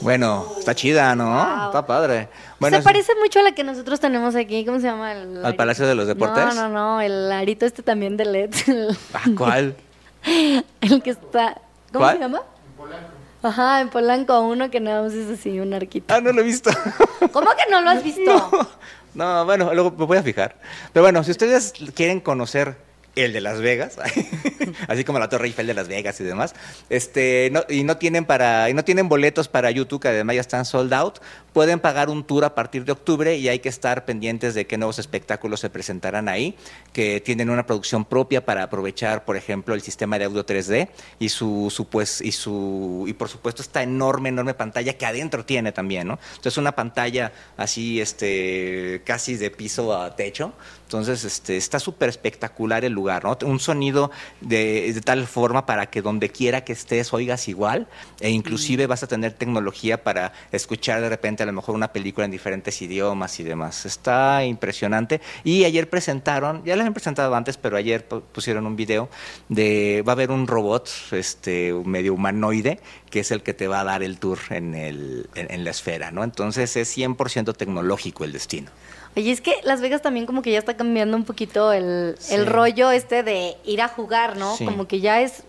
Bueno, 0.00 0.46
está 0.58 0.74
chida, 0.74 1.14
¿no? 1.16 1.26
Wow. 1.32 1.66
Está 1.66 1.86
padre. 1.86 2.28
Bueno, 2.60 2.76
se 2.76 2.78
es- 2.80 2.84
parece 2.84 3.12
mucho 3.22 3.40
a 3.40 3.42
la 3.42 3.52
que 3.54 3.64
nosotros 3.64 3.98
tenemos 3.98 4.34
aquí. 4.34 4.64
¿Cómo 4.64 4.78
se 4.78 4.86
llama? 4.86 5.12
El, 5.12 5.44
¿Al 5.44 5.56
Palacio 5.56 5.86
de 5.86 5.94
los 5.94 6.06
Deportes? 6.06 6.44
No, 6.54 6.54
no, 6.54 6.68
no. 6.68 7.00
El 7.00 7.32
arito 7.32 7.64
este 7.66 7.82
también 7.82 8.16
de 8.16 8.24
LED. 8.26 8.54
Ah, 9.14 9.20
¿Cuál? 9.36 9.74
el 10.80 11.02
que 11.02 11.10
está. 11.10 11.60
¿Cómo 11.92 12.04
¿Cuál? 12.04 12.16
se 12.16 12.22
llama? 12.22 12.42
Ajá, 13.46 13.80
en 13.80 13.90
Polanco, 13.90 14.40
uno 14.40 14.70
que 14.70 14.80
nada 14.80 15.02
más 15.02 15.12
es 15.12 15.38
así, 15.38 15.60
un 15.60 15.72
arquito. 15.72 16.12
Ah, 16.12 16.20
no 16.20 16.32
lo 16.32 16.40
he 16.40 16.44
visto. 16.44 16.70
¿Cómo 17.32 17.50
que 17.50 17.70
no 17.70 17.80
lo 17.80 17.90
has 17.90 18.02
visto? 18.02 18.68
No, 19.14 19.44
bueno, 19.44 19.72
luego 19.72 19.92
me 19.92 20.04
voy 20.04 20.18
a 20.18 20.22
fijar. 20.22 20.56
Pero 20.92 21.04
bueno, 21.04 21.22
si 21.22 21.30
ustedes 21.30 21.72
quieren 21.94 22.20
conocer 22.20 22.76
el 23.16 23.32
de 23.32 23.40
Las 23.40 23.60
Vegas, 23.60 23.96
así 24.88 25.02
como 25.04 25.18
la 25.18 25.28
Torre 25.28 25.46
Eiffel 25.46 25.66
de 25.66 25.74
Las 25.74 25.88
Vegas 25.88 26.20
y 26.20 26.24
demás, 26.24 26.54
este, 26.90 27.48
no- 27.50 27.64
y 27.68 27.82
no 27.82 27.96
tienen 27.96 28.24
para, 28.26 28.68
y 28.70 28.74
no 28.74 28.84
tienen 28.84 29.08
boletos 29.08 29.48
para 29.48 29.70
YouTube, 29.70 30.02
que 30.02 30.08
además 30.08 30.34
ya 30.36 30.40
están 30.42 30.64
sold 30.64 30.92
out, 30.92 31.18
pueden 31.52 31.80
pagar 31.80 32.10
un 32.10 32.24
tour 32.24 32.44
a 32.44 32.54
partir 32.54 32.84
de 32.84 32.92
octubre 32.92 33.34
y 33.36 33.48
hay 33.48 33.58
que 33.60 33.70
estar 33.70 34.04
pendientes 34.04 34.54
de 34.54 34.66
qué 34.66 34.76
nuevos 34.76 34.98
espectáculos 34.98 35.60
se 35.60 35.70
presentarán 35.70 36.28
ahí, 36.28 36.54
que 36.92 37.20
tienen 37.22 37.48
una 37.48 37.66
producción 37.66 38.04
propia 38.04 38.44
para 38.44 38.62
aprovechar, 38.64 39.24
por 39.24 39.36
ejemplo, 39.38 39.74
el 39.74 39.80
sistema 39.80 40.18
de 40.18 40.26
audio 40.26 40.44
3D 40.44 40.88
y 41.18 41.30
su, 41.30 41.72
su 41.74 41.88
pues, 41.88 42.20
y 42.20 42.32
su, 42.32 43.04
y 43.08 43.14
por 43.14 43.28
supuesto 43.30 43.62
esta 43.62 43.82
enorme, 43.82 44.28
enorme 44.28 44.52
pantalla 44.52 44.92
que 44.92 45.06
adentro 45.06 45.44
tiene 45.46 45.72
también, 45.72 46.06
¿no? 46.08 46.18
Entonces 46.36 46.58
una 46.58 46.72
pantalla 46.72 47.32
así, 47.56 48.00
este, 48.00 49.00
casi 49.06 49.36
de 49.36 49.50
piso 49.50 49.96
a 49.98 50.14
techo. 50.14 50.52
Entonces, 50.86 51.24
este, 51.24 51.56
está 51.56 51.80
súper 51.80 52.08
espectacular 52.08 52.84
el 52.84 52.92
lugar 52.92 53.24
¿no? 53.24 53.36
Un 53.44 53.58
sonido 53.58 54.12
de, 54.40 54.92
de 54.92 55.00
tal 55.00 55.26
forma 55.26 55.66
para 55.66 55.86
que 55.86 56.00
donde 56.00 56.28
quiera 56.30 56.62
que 56.62 56.72
estés 56.72 57.12
oigas 57.12 57.48
igual 57.48 57.88
e 58.20 58.30
inclusive 58.30 58.86
vas 58.86 59.02
a 59.02 59.08
tener 59.08 59.32
tecnología 59.32 60.04
para 60.04 60.32
escuchar 60.52 61.00
de 61.00 61.08
repente 61.08 61.42
a 61.42 61.46
lo 61.46 61.52
mejor 61.52 61.74
una 61.74 61.92
película 61.92 62.24
en 62.24 62.30
diferentes 62.30 62.80
idiomas 62.80 63.40
y 63.40 63.42
demás. 63.42 63.84
Está 63.84 64.44
impresionante. 64.44 65.20
Y 65.42 65.64
ayer 65.64 65.90
presentaron, 65.90 66.64
ya 66.64 66.76
lo 66.76 66.82
habían 66.82 66.94
presentado 66.94 67.34
antes, 67.34 67.56
pero 67.56 67.76
ayer 67.76 68.08
pu- 68.08 68.22
pusieron 68.22 68.64
un 68.64 68.76
video 68.76 69.08
de, 69.48 70.04
va 70.06 70.12
a 70.12 70.14
haber 70.14 70.30
un 70.30 70.46
robot 70.46 70.88
este, 71.10 71.72
medio 71.84 72.14
humanoide 72.14 72.78
que 73.10 73.20
es 73.20 73.32
el 73.32 73.42
que 73.42 73.54
te 73.54 73.66
va 73.66 73.80
a 73.80 73.84
dar 73.84 74.02
el 74.04 74.18
tour 74.18 74.38
en, 74.50 74.74
el, 74.76 75.28
en, 75.34 75.50
en 75.50 75.64
la 75.64 75.70
esfera, 75.70 76.12
¿no? 76.12 76.22
Entonces 76.22 76.76
es 76.76 76.96
100% 76.96 77.56
tecnológico 77.56 78.22
el 78.24 78.32
destino. 78.32 78.70
Oye, 79.16 79.32
es 79.32 79.40
que 79.40 79.54
Las 79.64 79.80
Vegas 79.80 80.02
también 80.02 80.26
como 80.26 80.42
que 80.42 80.52
ya 80.52 80.58
está 80.58 80.76
cambiando 80.76 81.16
un 81.16 81.24
poquito 81.24 81.72
el, 81.72 82.16
Sí. 82.18 82.34
el 82.34 82.46
rollo 82.46 82.90
este 82.90 83.22
de 83.22 83.56
ir 83.64 83.80
a 83.80 83.88
jugar, 83.88 84.36
¿no? 84.36 84.54
Sí. 84.56 84.64
Como 84.64 84.86
que 84.86 85.00
ya 85.00 85.22
es... 85.22 85.42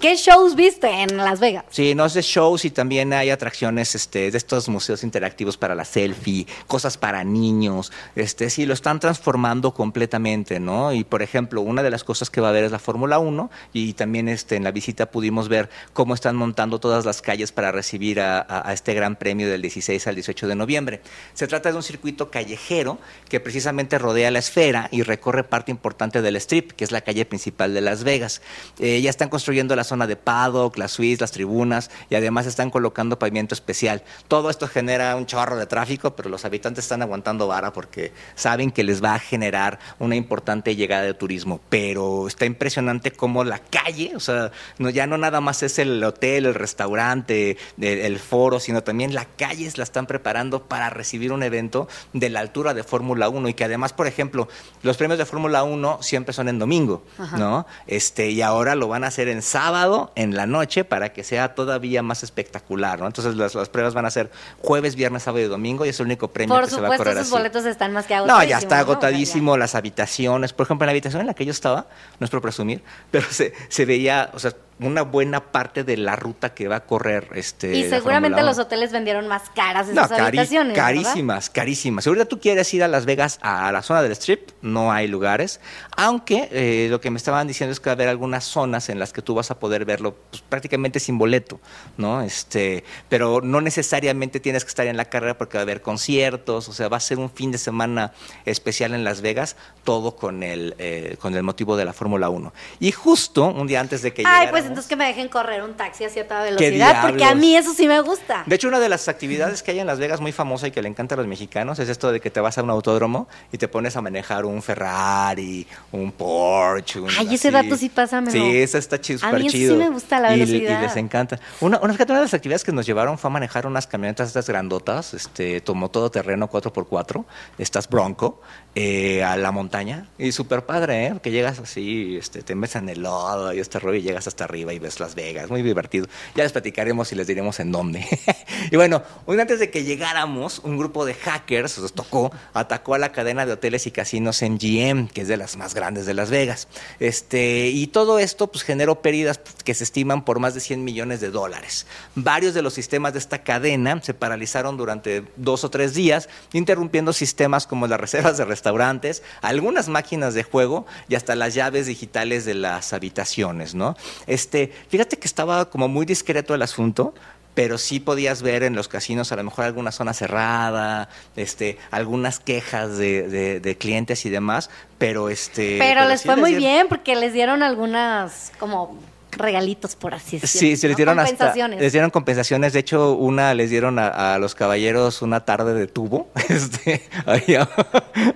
¿Qué 0.00 0.16
shows 0.16 0.56
viste 0.56 0.88
en 0.88 1.18
Las 1.18 1.40
Vegas? 1.40 1.66
Sí, 1.68 1.94
no 1.94 2.06
es 2.06 2.14
de 2.14 2.22
shows 2.22 2.64
y 2.64 2.70
también 2.70 3.12
hay 3.12 3.28
atracciones 3.28 3.94
este, 3.94 4.30
de 4.30 4.38
estos 4.38 4.66
museos 4.70 5.04
interactivos 5.04 5.58
para 5.58 5.74
la 5.74 5.84
selfie, 5.84 6.46
cosas 6.66 6.96
para 6.96 7.22
niños. 7.22 7.92
Este, 8.16 8.48
sí, 8.48 8.64
lo 8.64 8.72
están 8.72 8.98
transformando 8.98 9.74
completamente, 9.74 10.58
¿no? 10.58 10.94
Y 10.94 11.04
por 11.04 11.20
ejemplo, 11.20 11.60
una 11.60 11.82
de 11.82 11.90
las 11.90 12.02
cosas 12.02 12.30
que 12.30 12.40
va 12.40 12.46
a 12.46 12.50
haber 12.50 12.64
es 12.64 12.72
la 12.72 12.78
Fórmula 12.78 13.18
1 13.18 13.50
y 13.74 13.92
también 13.92 14.30
este, 14.30 14.56
en 14.56 14.64
la 14.64 14.70
visita 14.70 15.10
pudimos 15.10 15.50
ver 15.50 15.68
cómo 15.92 16.14
están 16.14 16.34
montando 16.34 16.80
todas 16.80 17.04
las 17.04 17.20
calles 17.20 17.52
para 17.52 17.70
recibir 17.70 18.20
a, 18.20 18.72
este 18.72 18.94
gran 18.94 19.16
premio 19.16 19.50
del 19.50 19.60
16 19.60 20.06
al 20.06 20.14
18 20.14 20.48
de 20.48 20.54
noviembre. 20.54 21.02
Se 21.34 21.46
trata 21.46 21.72
de 21.72 21.76
un 21.76 21.82
circuito 21.82 22.30
callejero 22.30 22.96
que 23.28 23.38
precisamente 23.38 23.98
rodea 23.98 24.30
la 24.30 24.38
esfera 24.38 24.88
y 24.92 25.02
recorre 25.02 25.44
parte 25.44 25.70
importante 25.70 26.22
del 26.22 26.36
Strip, 26.36 26.72
que 26.72 26.84
es 26.84 26.90
la 26.90 27.02
calle 27.02 27.26
principal 27.26 27.74
de 27.74 27.82
Las 27.82 28.02
Vegas. 28.02 28.40
Eh, 28.78 29.02
ya 29.02 29.10
están 29.10 29.28
construyendo 29.28 29.76
la 29.76 29.89
zona 29.90 30.06
de 30.06 30.16
paddock, 30.16 30.76
las 30.76 30.92
suites, 30.92 31.20
las 31.20 31.30
tribunas 31.30 31.90
y 32.08 32.14
además 32.14 32.46
están 32.46 32.70
colocando 32.70 33.18
pavimento 33.18 33.54
especial. 33.54 34.02
Todo 34.26 34.50
esto 34.50 34.66
genera 34.66 35.14
un 35.16 35.26
chorro 35.26 35.56
de 35.56 35.66
tráfico, 35.66 36.16
pero 36.16 36.28
los 36.28 36.44
habitantes 36.44 36.84
están 36.84 37.02
aguantando 37.02 37.46
vara 37.46 37.72
porque 37.72 38.12
saben 38.34 38.70
que 38.70 38.82
les 38.82 39.02
va 39.02 39.14
a 39.14 39.18
generar 39.18 39.78
una 39.98 40.16
importante 40.16 40.74
llegada 40.74 41.02
de 41.02 41.14
turismo. 41.14 41.60
Pero 41.68 42.26
está 42.26 42.46
impresionante 42.46 43.12
cómo 43.12 43.44
la 43.44 43.58
calle, 43.58 44.12
o 44.16 44.20
sea, 44.20 44.50
no, 44.78 44.90
ya 44.90 45.06
no 45.06 45.18
nada 45.18 45.40
más 45.40 45.62
es 45.62 45.78
el 45.78 46.02
hotel, 46.02 46.46
el 46.46 46.54
restaurante, 46.54 47.56
el, 47.80 47.98
el 47.98 48.18
foro, 48.18 48.58
sino 48.58 48.82
también 48.82 49.14
la 49.14 49.26
calle 49.26 49.60
la 49.76 49.84
están 49.84 50.06
preparando 50.06 50.64
para 50.64 50.90
recibir 50.90 51.32
un 51.32 51.42
evento 51.42 51.88
de 52.12 52.30
la 52.30 52.40
altura 52.40 52.74
de 52.74 52.82
Fórmula 52.82 53.28
1 53.28 53.48
y 53.48 53.54
que 53.54 53.64
además, 53.64 53.92
por 53.92 54.06
ejemplo, 54.06 54.48
los 54.82 54.96
premios 54.96 55.18
de 55.18 55.26
Fórmula 55.26 55.62
1 55.62 55.98
siempre 56.02 56.32
son 56.32 56.48
en 56.48 56.58
domingo, 56.58 57.02
¿no? 57.36 57.66
Este, 57.86 58.30
y 58.30 58.42
ahora 58.42 58.74
lo 58.74 58.88
van 58.88 59.04
a 59.04 59.08
hacer 59.08 59.28
en 59.28 59.42
sábado, 59.42 59.79
en 60.14 60.34
la 60.36 60.46
noche, 60.46 60.84
para 60.84 61.12
que 61.12 61.24
sea 61.24 61.54
todavía 61.54 62.02
más 62.02 62.22
espectacular, 62.22 62.98
¿no? 63.00 63.06
Entonces 63.06 63.36
las, 63.36 63.54
las 63.54 63.68
pruebas 63.68 63.94
van 63.94 64.06
a 64.06 64.10
ser 64.10 64.30
jueves, 64.60 64.94
viernes, 64.96 65.22
sábado 65.22 65.44
y 65.44 65.48
domingo 65.48 65.84
y 65.86 65.88
es 65.90 66.00
el 66.00 66.06
único 66.06 66.28
premio 66.28 66.54
Por 66.54 66.64
que 66.64 66.70
se 66.70 66.80
va 66.80 66.94
a 66.94 66.96
correr 66.96 67.14
esos 67.14 67.26
así. 67.28 67.32
boletos 67.32 67.64
están 67.64 67.92
más 67.92 68.06
que 68.06 68.14
No, 68.14 68.20
agotadísimos. 68.20 68.48
ya 68.50 68.58
está 68.58 68.76
¿no? 68.76 68.82
O 68.82 68.84
sea, 68.86 68.92
agotadísimo, 68.92 69.56
las 69.56 69.74
habitaciones. 69.74 70.52
Por 70.52 70.64
ejemplo, 70.66 70.84
en 70.84 70.86
la 70.88 70.92
habitación 70.92 71.20
en 71.20 71.26
la 71.26 71.34
que 71.34 71.44
yo 71.44 71.50
estaba, 71.52 71.86
no 72.18 72.24
es 72.24 72.30
por 72.30 72.40
presumir, 72.42 72.82
pero 73.10 73.26
se, 73.30 73.52
se 73.68 73.84
veía, 73.84 74.30
o 74.34 74.38
sea, 74.38 74.52
una 74.80 75.02
buena 75.02 75.52
parte 75.52 75.84
de 75.84 75.96
la 75.96 76.16
ruta 76.16 76.54
que 76.54 76.68
va 76.68 76.76
a 76.76 76.80
correr 76.86 77.28
este. 77.34 77.74
Y 77.76 77.88
seguramente 77.88 78.42
los 78.42 78.56
1. 78.56 78.62
hoteles 78.64 78.92
vendieron 78.92 79.28
más 79.28 79.50
caras 79.54 79.88
No, 79.88 79.92
esas 80.04 80.10
cari- 80.18 80.26
habitaciones. 80.28 80.72
¿verdad? 80.74 80.84
carísimas, 80.86 81.50
carísimas. 81.50 82.04
Si 82.04 82.10
ahorita 82.10 82.26
tú 82.26 82.40
quieres 82.40 82.72
ir 82.74 82.82
a 82.82 82.88
Las 82.88 83.04
Vegas, 83.06 83.38
a 83.42 83.70
la 83.72 83.82
zona 83.82 84.02
del 84.02 84.12
Strip, 84.12 84.50
no 84.62 84.92
hay 84.92 85.06
lugares. 85.08 85.60
Aunque 85.96 86.48
eh, 86.52 86.88
lo 86.90 87.00
que 87.00 87.10
me 87.10 87.18
estaban 87.18 87.46
diciendo 87.46 87.72
es 87.72 87.80
que 87.80 87.90
va 87.90 87.92
a 87.92 87.94
haber 87.94 88.08
algunas 88.08 88.44
zonas 88.44 88.88
en 88.88 88.98
las 88.98 89.12
que 89.12 89.22
tú 89.22 89.34
vas 89.34 89.50
a 89.50 89.58
poder 89.58 89.84
verlo 89.84 90.16
pues, 90.30 90.42
prácticamente 90.48 90.98
sin 91.00 91.18
boleto, 91.18 91.60
¿no? 91.96 92.22
Este, 92.22 92.84
pero 93.08 93.40
no 93.42 93.60
necesariamente 93.60 94.40
tienes 94.40 94.64
que 94.64 94.68
estar 94.68 94.86
en 94.86 94.96
la 94.96 95.04
carrera 95.04 95.36
porque 95.36 95.58
va 95.58 95.60
a 95.60 95.64
haber 95.64 95.82
conciertos, 95.82 96.68
o 96.68 96.72
sea, 96.72 96.88
va 96.88 96.96
a 96.96 97.00
ser 97.00 97.18
un 97.18 97.30
fin 97.30 97.52
de 97.52 97.58
semana 97.58 98.12
especial 98.44 98.94
en 98.94 99.04
Las 99.04 99.20
Vegas, 99.20 99.56
todo 99.84 100.16
con 100.16 100.42
el, 100.42 100.74
eh, 100.78 101.16
con 101.20 101.34
el 101.34 101.42
motivo 101.42 101.76
de 101.76 101.84
la 101.84 101.92
Fórmula 101.92 102.28
1. 102.30 102.52
Y 102.78 102.92
justo 102.92 103.44
un 103.46 103.66
día 103.66 103.80
antes 103.80 104.02
de 104.02 104.12
que 104.12 104.22
Ay, 104.26 104.48
pues 104.50 104.69
entonces 104.70 104.88
que 104.88 104.96
me 104.96 105.06
dejen 105.06 105.28
correr 105.28 105.62
un 105.62 105.74
taxi 105.74 106.04
a 106.04 106.08
cierta 106.10 106.38
¿Qué 106.44 106.50
velocidad, 106.52 107.02
porque 107.02 107.24
a 107.24 107.34
mí 107.34 107.56
eso 107.56 107.74
sí 107.74 107.86
me 107.86 108.00
gusta. 108.00 108.44
De 108.46 108.54
hecho, 108.56 108.68
una 108.68 108.80
de 108.80 108.88
las 108.88 109.08
actividades 109.08 109.62
que 109.62 109.72
hay 109.72 109.78
en 109.80 109.86
Las 109.86 109.98
Vegas 109.98 110.20
muy 110.20 110.32
famosa 110.32 110.66
y 110.68 110.70
que 110.70 110.80
le 110.82 110.88
encanta 110.88 111.14
a 111.14 111.18
los 111.18 111.26
mexicanos 111.26 111.78
es 111.78 111.88
esto 111.88 112.10
de 112.12 112.20
que 112.20 112.30
te 112.30 112.40
vas 112.40 112.56
a 112.58 112.62
un 112.62 112.70
autódromo 112.70 113.28
y 113.52 113.58
te 113.58 113.68
pones 113.68 113.96
a 113.96 114.00
manejar 114.02 114.44
un 114.44 114.62
Ferrari, 114.62 115.66
un 115.92 116.12
Porsche. 116.12 117.00
un 117.00 117.08
Ay, 117.18 117.34
ese 117.34 117.48
así. 117.48 117.50
dato 117.50 117.76
sí 117.76 117.88
pásamelo. 117.88 118.32
Sí, 118.32 118.58
eso 118.58 118.78
está 118.78 119.00
chido, 119.00 119.20
A 119.26 119.32
mí 119.32 119.42
eso 119.46 119.50
sí 119.50 119.58
chido. 119.58 119.76
me 119.76 119.88
gusta, 119.90 120.20
la 120.20 120.34
Y- 120.36 120.40
velocidad. 120.40 120.80
Y, 120.80 120.82
les 120.82 120.96
encanta. 120.96 121.38
Una, 121.60 121.78
una, 121.78 121.94
una 121.94 122.14
de 122.16 122.20
las 122.20 122.34
actividades 122.34 122.64
que 122.64 122.72
nos 122.72 122.86
llevaron 122.86 123.18
fue 123.18 123.28
a 123.28 123.32
manejar 123.32 123.66
unas 123.66 123.86
camionetas 123.86 124.28
estas 124.28 124.48
grandotas, 124.48 125.14
este, 125.14 125.60
tomó 125.60 125.90
todo 125.90 126.10
terreno 126.10 126.48
4x4, 126.50 127.24
estas 127.58 127.88
Bronco, 127.88 128.40
eh, 128.74 129.22
a 129.24 129.36
la 129.36 129.50
montaña. 129.52 130.08
Y 130.18 130.32
súper 130.32 130.64
padre, 130.66 131.06
¿eh? 131.06 131.14
Que 131.22 131.30
llegas 131.30 131.58
así, 131.58 132.16
este, 132.18 132.42
te 132.42 132.54
metes 132.54 132.76
en 132.76 132.88
el 132.88 133.02
lodo 133.02 133.52
y 133.52 133.58
este 133.60 133.78
rollo 133.78 133.98
y 133.98 134.02
llegas 134.02 134.26
hasta 134.26 134.44
arriba 134.44 134.59
y 134.60 134.78
ves 134.78 135.00
Las 135.00 135.14
Vegas. 135.14 135.50
Muy 135.50 135.62
divertido. 135.62 136.06
Ya 136.34 136.42
les 136.42 136.52
platicaremos 136.52 137.10
y 137.12 137.14
les 137.14 137.26
diremos 137.26 137.60
en 137.60 137.72
dónde. 137.72 138.06
y 138.70 138.76
bueno, 138.76 139.02
día 139.26 139.42
antes 139.42 139.58
de 139.58 139.70
que 139.70 139.84
llegáramos, 139.84 140.60
un 140.60 140.76
grupo 140.76 141.04
de 141.04 141.14
hackers, 141.14 141.78
nos 141.78 141.92
tocó, 141.92 142.32
atacó 142.52 142.94
a 142.94 142.98
la 142.98 143.12
cadena 143.12 143.46
de 143.46 143.52
hoteles 143.52 143.86
y 143.86 143.90
casinos 143.90 144.42
MGM, 144.42 145.08
que 145.08 145.22
es 145.22 145.28
de 145.28 145.36
las 145.36 145.56
más 145.56 145.74
grandes 145.74 146.06
de 146.06 146.14
Las 146.14 146.30
Vegas. 146.30 146.68
Este, 146.98 147.68
y 147.68 147.86
todo 147.88 148.18
esto 148.18 148.48
pues, 148.48 148.64
generó 148.64 149.00
pérdidas 149.02 149.40
que 149.64 149.74
se 149.74 149.84
estiman 149.84 150.24
por 150.24 150.38
más 150.38 150.54
de 150.54 150.60
100 150.60 150.84
millones 150.84 151.20
de 151.20 151.30
dólares. 151.30 151.86
Varios 152.14 152.54
de 152.54 152.62
los 152.62 152.74
sistemas 152.74 153.12
de 153.12 153.18
esta 153.18 153.42
cadena 153.42 154.02
se 154.02 154.14
paralizaron 154.14 154.76
durante 154.76 155.24
dos 155.36 155.64
o 155.64 155.70
tres 155.70 155.94
días, 155.94 156.28
interrumpiendo 156.52 157.12
sistemas 157.12 157.66
como 157.66 157.86
las 157.86 158.00
reservas 158.00 158.36
de 158.36 158.44
restaurantes, 158.44 159.22
algunas 159.40 159.88
máquinas 159.88 160.34
de 160.34 160.42
juego 160.42 160.86
y 161.08 161.14
hasta 161.14 161.34
las 161.34 161.54
llaves 161.54 161.86
digitales 161.86 162.44
de 162.44 162.54
las 162.54 162.92
habitaciones, 162.92 163.74
¿no? 163.74 163.96
Este, 164.26 164.49
fíjate 164.88 165.18
que 165.18 165.26
estaba 165.26 165.70
como 165.70 165.88
muy 165.88 166.06
discreto 166.06 166.54
el 166.54 166.62
asunto, 166.62 167.14
pero 167.54 167.78
sí 167.78 167.98
podías 168.00 168.42
ver 168.42 168.62
en 168.62 168.74
los 168.76 168.86
casinos 168.88 169.32
a 169.32 169.36
lo 169.36 169.42
mejor 169.44 169.64
alguna 169.64 169.90
zona 169.92 170.12
cerrada, 170.14 171.08
este, 171.36 171.78
algunas 171.90 172.38
quejas 172.38 172.96
de, 172.96 173.28
de- 173.28 173.60
de 173.60 173.76
clientes 173.76 174.24
y 174.24 174.30
demás, 174.30 174.70
pero 174.98 175.28
este. 175.30 175.76
Pero 175.78 176.06
les 176.08 176.20
sí 176.22 176.28
fue 176.28 176.36
muy 176.36 176.50
dieron- 176.52 176.58
bien 176.60 176.88
porque 176.88 177.16
les 177.16 177.32
dieron 177.32 177.62
algunas 177.62 178.52
como 178.58 178.98
regalitos, 179.32 179.94
por 179.96 180.14
así 180.14 180.38
decirlo. 180.38 180.60
Sí, 180.60 180.76
se 180.76 180.86
les 180.88 180.94
¿no? 180.94 180.96
dieron 180.96 181.18
hasta, 181.20 181.30
compensaciones. 181.30 181.80
les 181.80 181.92
dieron 181.92 182.10
compensaciones. 182.10 182.72
De 182.72 182.80
hecho, 182.80 183.12
una 183.14 183.52
les 183.54 183.70
dieron 183.70 183.98
a, 183.98 184.34
a 184.34 184.38
los 184.38 184.54
caballeros 184.54 185.20
una 185.22 185.44
tarde 185.44 185.74
de 185.74 185.86
tubo, 185.86 186.28
este, 186.48 187.02
ahí 187.26 187.54
a, 187.56 187.68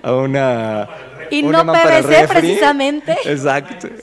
a 0.03 0.13
una 0.13 0.89
Y 1.31 1.41
no 1.41 1.65
PVC 1.65 2.27
precisamente. 2.27 3.17
Exacto. 3.25 3.87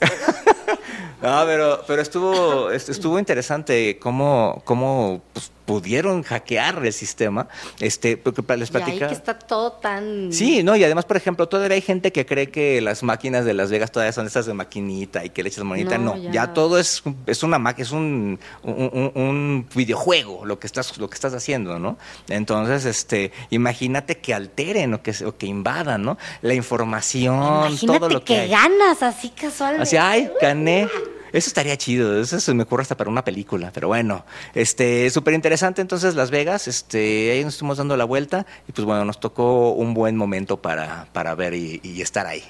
No, 1.22 1.42
pero, 1.46 1.80
pero 1.86 2.02
estuvo, 2.02 2.70
est- 2.70 2.88
estuvo 2.88 3.18
interesante 3.18 3.98
cómo, 4.00 4.60
cómo 4.64 5.22
pues, 5.32 5.52
pudieron 5.64 6.22
hackear 6.22 6.84
el 6.84 6.92
sistema. 6.92 7.48
Este, 7.80 8.16
porque 8.16 8.42
les 8.56 8.70
Y 8.70 8.76
ahí 8.76 8.82
platicaba. 8.82 9.08
que 9.10 9.14
está 9.16 9.38
todo 9.38 9.72
tan... 9.72 10.32
Sí, 10.32 10.62
no, 10.62 10.76
y 10.76 10.84
además, 10.84 11.04
por 11.04 11.16
ejemplo, 11.16 11.48
todavía 11.48 11.74
hay 11.76 11.80
gente 11.82 12.12
que 12.12 12.26
cree 12.26 12.50
que 12.50 12.80
las 12.80 13.02
máquinas 13.02 13.44
de 13.44 13.54
Las 13.54 13.70
Vegas 13.70 13.90
todavía 13.92 14.12
son 14.12 14.26
estas 14.26 14.46
de 14.46 14.54
maquinita 14.54 15.24
y 15.24 15.30
que 15.30 15.42
le 15.42 15.48
echas 15.48 15.64
monita. 15.64 15.98
No, 15.98 16.14
No, 16.16 16.22
ya. 16.22 16.30
ya. 16.32 16.52
todo 16.52 16.78
es, 16.78 17.02
es 17.26 17.42
una 17.42 17.58
máquina, 17.58 17.84
es 17.84 17.92
un, 17.92 18.38
un, 18.62 19.12
un- 19.14 19.68
videojuego 19.74 20.44
lo 20.44 20.58
que 20.58 20.66
estás, 20.66 20.98
lo 20.98 21.08
que 21.08 21.14
estás 21.14 21.34
haciendo, 21.34 21.78
¿no? 21.78 21.96
Entonces, 22.28 22.84
este, 22.84 23.32
imagínate 23.50 24.18
que 24.18 24.34
alteren 24.34 24.94
o 24.94 25.02
que, 25.02 25.12
o 25.24 25.36
que 25.36 25.46
invadan, 25.46 26.02
¿no? 26.02 26.18
La 26.42 26.54
información, 26.54 27.36
Imagínate 27.68 27.98
todo 27.98 28.08
lo 28.08 28.20
que, 28.20 28.34
que, 28.34 28.40
hay. 28.40 28.48
ganas 28.50 29.02
así 29.02 29.30
casualmente. 29.30 29.82
Así, 29.84 29.96
ay, 29.96 30.30
gané. 30.40 30.88
Eso 31.32 31.48
estaría 31.48 31.76
chido, 31.78 32.20
eso 32.20 32.38
se 32.40 32.52
me 32.54 32.64
ocurre 32.64 32.82
hasta 32.82 32.96
para 32.96 33.08
una 33.08 33.24
película, 33.24 33.70
pero 33.72 33.88
bueno, 33.88 34.24
este, 34.54 35.08
súper 35.10 35.32
interesante 35.34 35.80
entonces 35.80 36.14
Las 36.14 36.30
Vegas, 36.30 36.68
este, 36.68 37.30
ahí 37.32 37.42
nos 37.44 37.54
estuvimos 37.54 37.78
dando 37.78 37.96
la 37.96 38.04
vuelta 38.04 38.44
y 38.68 38.72
pues 38.72 38.84
bueno, 38.84 39.04
nos 39.06 39.18
tocó 39.18 39.70
un 39.70 39.94
buen 39.94 40.16
momento 40.16 40.60
para, 40.60 41.06
para 41.12 41.34
ver 41.34 41.54
y, 41.54 41.80
y 41.82 42.02
estar 42.02 42.26
ahí. 42.26 42.44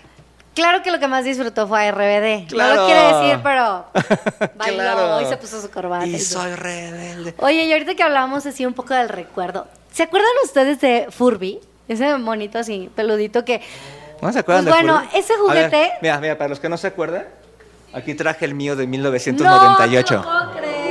Claro 0.55 0.83
que 0.83 0.91
lo 0.91 0.99
que 0.99 1.09
más 1.09 1.25
disfrutó 1.25 1.67
fue 1.67 1.87
a 1.87 1.91
RBD. 1.93 2.43
No 2.43 2.47
Claro. 2.49 2.75
lo 2.83 2.87
quiere 2.87 3.01
decir, 3.07 3.41
pero 3.43 3.87
bailó 4.57 4.83
Claro. 4.83 5.21
y 5.23 5.25
se 5.27 5.37
puso 5.39 5.63
su 5.63 5.71
corbata. 5.71 6.07
Y 6.07 6.19
soy 6.19 6.53
rebelde. 6.55 7.35
Oye, 7.39 7.65
y 7.65 7.73
ahorita 7.73 7.95
que 7.95 8.03
hablábamos 8.03 8.45
así 8.45 8.67
un 8.67 8.75
poco 8.75 8.93
del 8.95 9.09
recuerdo, 9.09 9.67
¿se 9.93 10.03
acuerdan 10.03 10.29
ustedes 10.45 10.81
de 10.81 11.07
Furby? 11.11 11.59
Ese 11.89 12.19
monito 12.19 12.59
así, 12.59 12.91
peludito 12.95 13.45
que... 13.45 13.63
¿No 14.21 14.33
se 14.33 14.41
acuerdan 14.41 14.65
Pues 14.67 14.77
de 14.77 14.83
bueno, 14.83 15.01
Furby? 15.05 15.19
ese 15.19 15.33
ver, 15.33 15.71
juguete- 15.71 15.93
mira, 16.03 16.21
mira, 16.21 16.37
para 16.39 16.49
los 16.51 16.61
que 16.61 16.69
no 16.69 16.77
se 16.77 16.87
acuerdan, 16.89 17.25
aquí 17.93 18.15
traje 18.15 18.45
el 18.45 18.55
mío 18.55 18.77
de 18.77 18.85
No, 18.87 18.91
1998. 18.91 20.15
no 20.17 20.23
puedo 20.23 20.51
creer. 20.59 20.83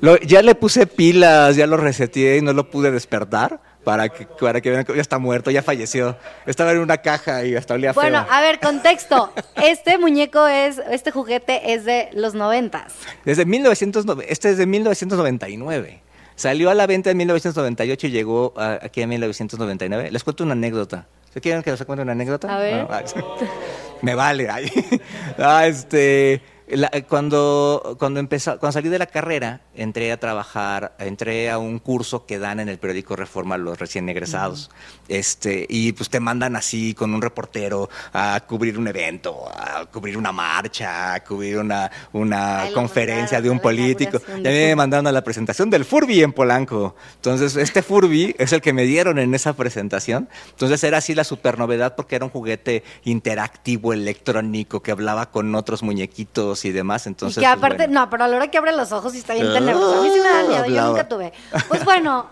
Lo- 0.00 0.18
ya 0.18 0.42
le 0.42 0.54
puse 0.54 0.86
pilas, 0.86 1.54
ya 1.56 1.66
lo 1.66 1.76
reseteé 1.76 2.38
y 2.38 2.42
no 2.42 2.52
lo 2.52 2.68
pude 2.70 2.90
despertar, 2.90 3.60
para 3.84 4.08
que, 4.08 4.26
para 4.26 4.60
que 4.60 4.70
vean 4.70 4.84
que 4.84 4.94
ya 4.94 5.00
está 5.00 5.18
muerto, 5.18 5.50
ya 5.50 5.62
falleció. 5.62 6.16
Estaba 6.46 6.72
en 6.72 6.78
una 6.78 6.98
caja 6.98 7.44
y 7.44 7.54
hasta 7.56 7.74
olía 7.74 7.92
Bueno, 7.92 8.24
feo. 8.24 8.32
a 8.32 8.40
ver, 8.40 8.58
contexto. 8.60 9.32
Este 9.62 9.98
muñeco 9.98 10.46
es, 10.46 10.80
este 10.90 11.10
juguete 11.12 11.72
es 11.72 11.84
de 11.84 12.08
los 12.14 12.34
noventas. 12.34 12.94
Desde 13.24 13.44
1909, 13.44 14.26
este 14.28 14.50
es 14.50 14.58
de 14.58 14.66
1999. 14.66 16.00
Salió 16.34 16.70
a 16.70 16.74
la 16.74 16.86
venta 16.86 17.10
en 17.10 17.16
1998 17.18 18.06
y 18.06 18.10
llegó 18.10 18.54
a- 18.56 18.78
aquí 18.82 19.02
en 19.02 19.08
1999. 19.10 20.10
Les 20.10 20.24
cuento 20.24 20.42
una 20.42 20.52
anécdota. 20.54 21.06
¿Se 21.32 21.40
quieren 21.40 21.62
que 21.62 21.70
les 21.70 21.84
cuente 21.84 22.02
una 22.02 22.12
anécdota? 22.12 22.52
A 22.54 22.58
ver. 22.58 22.86
me 24.02 24.14
vale. 24.14 24.70
Ah, 25.38 25.66
este, 25.66 26.42
la- 26.68 26.90
cuando, 27.08 27.96
cuando, 27.98 28.20
empezó, 28.20 28.58
cuando 28.58 28.72
salí 28.72 28.88
de 28.88 28.98
la 28.98 29.06
carrera, 29.06 29.60
entré 29.74 30.12
a 30.12 30.18
trabajar, 30.18 30.94
entré 30.98 31.50
a 31.50 31.58
un 31.58 31.78
curso 31.78 32.26
que 32.26 32.38
dan 32.38 32.60
en 32.60 32.68
el 32.68 32.78
periódico 32.78 33.16
Reforma 33.16 33.56
los 33.56 33.78
recién 33.78 34.08
egresados. 34.08 34.70
este, 35.08 35.66
y 35.68 35.92
pues 35.92 36.08
te 36.10 36.20
mandan 36.20 36.56
así 36.56 36.94
con 36.94 37.14
un 37.14 37.22
reportero 37.22 37.88
a 38.12 38.40
cubrir 38.46 38.78
un 38.78 38.88
evento, 38.88 39.48
a 39.48 39.86
cubrir 39.86 40.16
una 40.16 40.32
marcha, 40.32 41.14
a 41.14 41.24
cubrir 41.24 41.58
una, 41.58 41.90
una 42.12 42.62
Ay, 42.62 42.72
conferencia 42.72 43.40
de 43.40 43.50
un 43.50 43.60
político. 43.60 44.20
Y 44.28 44.46
a 44.46 44.50
mí 44.50 44.56
me 44.56 44.76
mandaron 44.76 45.06
a 45.06 45.12
la 45.12 45.22
presentación 45.22 45.70
del 45.70 45.84
Furby 45.84 46.22
en 46.22 46.32
Polanco. 46.32 46.94
Entonces, 47.16 47.56
este 47.56 47.82
Furby 47.82 48.34
es 48.38 48.52
el 48.52 48.60
que 48.60 48.72
me 48.72 48.84
dieron 48.84 49.18
en 49.18 49.34
esa 49.34 49.52
presentación. 49.54 50.28
Entonces, 50.50 50.82
era 50.84 50.98
así 50.98 51.14
la 51.14 51.24
super 51.24 51.58
novedad 51.58 51.94
porque 51.96 52.16
era 52.16 52.24
un 52.24 52.30
juguete 52.30 52.84
interactivo, 53.04 53.92
electrónico, 53.92 54.82
que 54.82 54.90
hablaba 54.90 55.30
con 55.30 55.54
otros 55.54 55.82
muñequitos 55.82 56.64
y 56.64 56.72
demás. 56.72 57.06
Entonces, 57.06 57.38
y 57.38 57.40
que 57.40 57.46
pues, 57.46 57.56
aparte, 57.56 57.86
bueno. 57.86 58.00
no, 58.00 58.10
pero 58.10 58.24
a 58.24 58.28
la 58.28 58.36
hora 58.36 58.48
que 58.48 58.58
abre 58.58 58.72
los 58.72 58.92
ojos 58.92 59.14
y 59.14 59.18
está 59.18 59.34
bien 59.34 59.52
A 59.70 60.02
mí 60.02 60.10
sí 60.12 60.20
me 60.20 60.28
da 60.28 60.42
miedo, 60.44 60.66
yo 60.66 60.86
nunca 60.88 61.08
tuve. 61.08 61.32
Pues 61.68 61.84
bueno, 61.84 62.26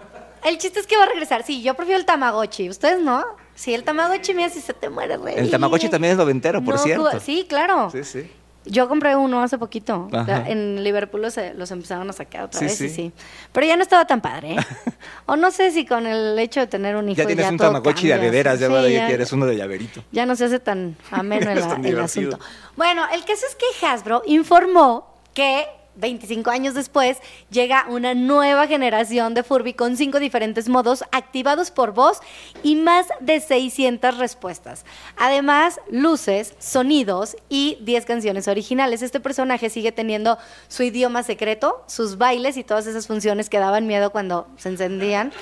el 0.44 0.58
chiste 0.58 0.80
es 0.80 0.86
que 0.86 0.96
va 0.96 1.04
a 1.04 1.08
regresar. 1.08 1.42
Sí, 1.44 1.62
yo 1.62 1.74
prefiero 1.74 1.98
el 1.98 2.06
Tamagotchi. 2.06 2.68
¿Ustedes 2.68 3.00
no? 3.00 3.24
Sí, 3.54 3.74
el 3.74 3.84
Tamagotchi, 3.84 4.32
mira, 4.34 4.48
si 4.48 4.60
se 4.60 4.72
te 4.72 4.88
muere, 4.88 5.16
rey. 5.18 5.34
El 5.36 5.50
Tamagotchi 5.50 5.88
también 5.88 6.12
es 6.12 6.18
noventero, 6.18 6.62
por 6.64 6.74
No, 6.76 6.80
cierto. 6.82 7.20
Sí, 7.20 7.46
claro. 7.48 7.90
Sí, 7.90 8.04
sí. 8.04 8.30
Yo 8.66 8.88
compré 8.88 9.16
uno 9.16 9.42
hace 9.42 9.56
poquito. 9.56 10.08
Ajá. 10.12 10.44
En 10.46 10.84
Liverpool 10.84 11.22
los, 11.22 11.34
los 11.56 11.70
empezaron 11.70 12.10
a 12.10 12.12
sacar 12.12 12.44
otra 12.44 12.58
Sí, 12.60 12.66
vez 12.66 12.80
y 12.82 12.88
sí. 12.90 12.94
sí. 12.94 13.12
Pero 13.52 13.66
ya 13.66 13.74
no 13.76 13.82
estaba 13.82 14.06
tan 14.06 14.20
padre, 14.20 14.52
¿eh? 14.52 14.56
o 15.26 15.34
no 15.36 15.50
sé 15.50 15.70
si 15.72 15.86
con 15.86 16.06
el 16.06 16.38
hecho 16.38 16.60
de 16.60 16.66
tener 16.66 16.94
un 16.94 17.08
hijo 17.08 17.16
Ya 17.16 17.26
tienes 17.26 17.50
un 17.50 17.56
Tamagotchi 17.56 18.08
de 18.08 18.30
veras, 18.30 18.60
ya, 18.60 18.66
Sí, 18.68 18.72
ya 18.74 18.88
ya- 18.90 19.06
quieres 19.06 19.32
uno 19.32 19.46
de 19.46 19.56
llaverito. 19.56 20.04
ya 20.12 20.26
no 20.26 20.36
se 20.36 20.44
hace 20.44 20.58
tan 20.60 20.94
ameno 21.10 21.50
el, 21.50 21.58
asunto. 22.00 22.38
Bueno, 22.76 23.04
el 23.12 23.20
caso 23.24 23.46
es 23.48 23.56
que 23.56 23.86
Hasbro 23.86 24.22
informó 24.26 25.16
que 25.32 25.66
25 25.96 26.50
años 26.50 26.74
después 26.74 27.18
llega 27.50 27.86
una 27.88 28.14
nueva 28.14 28.66
generación 28.66 29.34
de 29.34 29.42
Furby 29.42 29.74
con 29.74 29.96
cinco 29.96 30.18
diferentes 30.18 30.68
modos 30.68 31.04
activados 31.12 31.70
por 31.70 31.92
voz 31.92 32.20
y 32.62 32.76
más 32.76 33.06
de 33.20 33.40
600 33.40 34.18
respuestas. 34.18 34.84
Además, 35.16 35.80
luces, 35.90 36.54
sonidos 36.58 37.36
y 37.48 37.78
10 37.82 38.04
canciones 38.06 38.48
originales. 38.48 39.02
Este 39.02 39.20
personaje 39.20 39.70
sigue 39.70 39.92
teniendo 39.92 40.38
su 40.68 40.82
idioma 40.82 41.22
secreto, 41.22 41.84
sus 41.86 42.18
bailes 42.18 42.56
y 42.56 42.64
todas 42.64 42.86
esas 42.86 43.06
funciones 43.06 43.50
que 43.50 43.58
daban 43.58 43.86
miedo 43.86 44.10
cuando 44.10 44.48
se 44.56 44.68
encendían. 44.70 45.32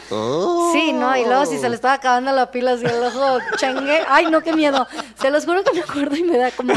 Sí, 0.72 0.92
no, 0.92 1.16
y 1.16 1.24
luego 1.24 1.46
si 1.46 1.58
se 1.58 1.68
le 1.68 1.74
estaba 1.74 1.94
acabando 1.94 2.32
la 2.32 2.50
pila 2.50 2.72
así 2.72 2.84
el 2.84 3.02
ojo 3.02 3.38
chengue, 3.56 4.02
ay 4.08 4.26
no, 4.30 4.42
qué 4.42 4.52
miedo. 4.52 4.86
Se 5.20 5.30
los 5.30 5.44
juro 5.44 5.62
que 5.64 5.72
me 5.72 5.80
acuerdo 5.80 6.16
y 6.16 6.22
me 6.22 6.36
da 6.38 6.50
como 6.50 6.74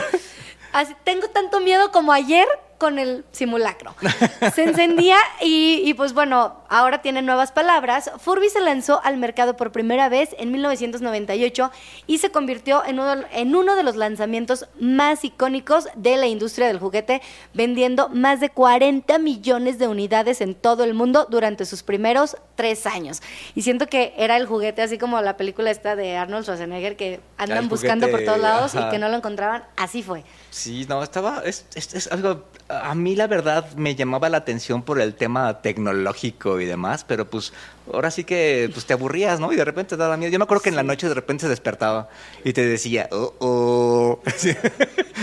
así, 0.73 0.95
tengo 1.03 1.27
tanto 1.29 1.59
miedo 1.59 1.91
como 1.91 2.11
ayer 2.11 2.47
con 2.81 2.97
el 2.97 3.23
simulacro. 3.31 3.93
Se 4.55 4.63
encendía 4.63 5.17
y, 5.39 5.83
y, 5.85 5.93
pues 5.93 6.13
bueno, 6.13 6.55
ahora 6.67 7.03
tiene 7.03 7.21
nuevas 7.21 7.51
palabras. 7.51 8.09
Furby 8.17 8.49
se 8.49 8.59
lanzó 8.59 8.99
al 9.03 9.17
mercado 9.17 9.55
por 9.55 9.71
primera 9.71 10.09
vez 10.09 10.29
en 10.39 10.51
1998 10.51 11.69
y 12.07 12.17
se 12.17 12.31
convirtió 12.31 12.83
en 12.83 12.99
uno, 12.99 13.23
en 13.31 13.55
uno 13.55 13.75
de 13.75 13.83
los 13.83 13.97
lanzamientos 13.97 14.65
más 14.79 15.23
icónicos 15.23 15.89
de 15.93 16.17
la 16.17 16.25
industria 16.25 16.65
del 16.65 16.79
juguete, 16.79 17.21
vendiendo 17.53 18.09
más 18.09 18.39
de 18.39 18.49
40 18.49 19.19
millones 19.19 19.77
de 19.77 19.87
unidades 19.87 20.41
en 20.41 20.55
todo 20.55 20.83
el 20.83 20.95
mundo 20.95 21.27
durante 21.29 21.65
sus 21.65 21.83
primeros 21.83 22.35
tres 22.55 22.87
años. 22.87 23.21
Y 23.53 23.61
siento 23.61 23.85
que 23.85 24.15
era 24.17 24.37
el 24.37 24.47
juguete, 24.47 24.81
así 24.81 24.97
como 24.97 25.21
la 25.21 25.37
película 25.37 25.69
esta 25.69 25.95
de 25.95 26.17
Arnold 26.17 26.45
Schwarzenegger, 26.45 26.95
que 26.95 27.19
andan 27.37 27.69
buscando 27.69 28.09
por 28.09 28.25
todos 28.25 28.39
lados 28.39 28.73
ajá. 28.73 28.87
y 28.87 28.89
que 28.89 28.97
no 28.97 29.07
lo 29.07 29.17
encontraban. 29.17 29.65
Así 29.77 30.01
fue. 30.01 30.23
Sí, 30.51 30.85
no, 30.89 31.01
estaba, 31.01 31.43
es, 31.45 31.65
es- 31.75 31.93
es 31.93 32.11
algo, 32.11 32.43
a 32.67 32.93
mí 32.93 33.15
la 33.15 33.27
verdad 33.27 33.71
me 33.77 33.95
llamaba 33.95 34.27
la 34.27 34.35
atención 34.37 34.83
por 34.83 34.99
el 34.99 35.15
tema 35.15 35.61
tecnológico 35.61 36.59
y 36.59 36.65
demás, 36.65 37.05
pero 37.07 37.25
pues 37.25 37.53
ahora 37.91 38.11
sí 38.11 38.25
que 38.25 38.69
pues 38.73 38.85
te 38.85 38.91
aburrías, 38.91 39.39
¿no? 39.39 39.53
Y 39.53 39.55
de 39.55 39.63
repente 39.63 39.91
te 39.95 39.97
daba 39.97 40.17
miedo. 40.17 40.29
Yo 40.29 40.39
me 40.39 40.43
acuerdo 40.43 40.61
que 40.63 40.67
en 40.69 40.75
la 40.75 40.83
noche 40.83 41.07
de 41.07 41.13
repente 41.13 41.43
se 41.43 41.49
despertaba 41.49 42.09
y 42.43 42.51
te 42.51 42.65
decía, 42.65 43.07
oh, 43.13 43.33
oh. 43.39 44.19
Sí. 44.35 44.53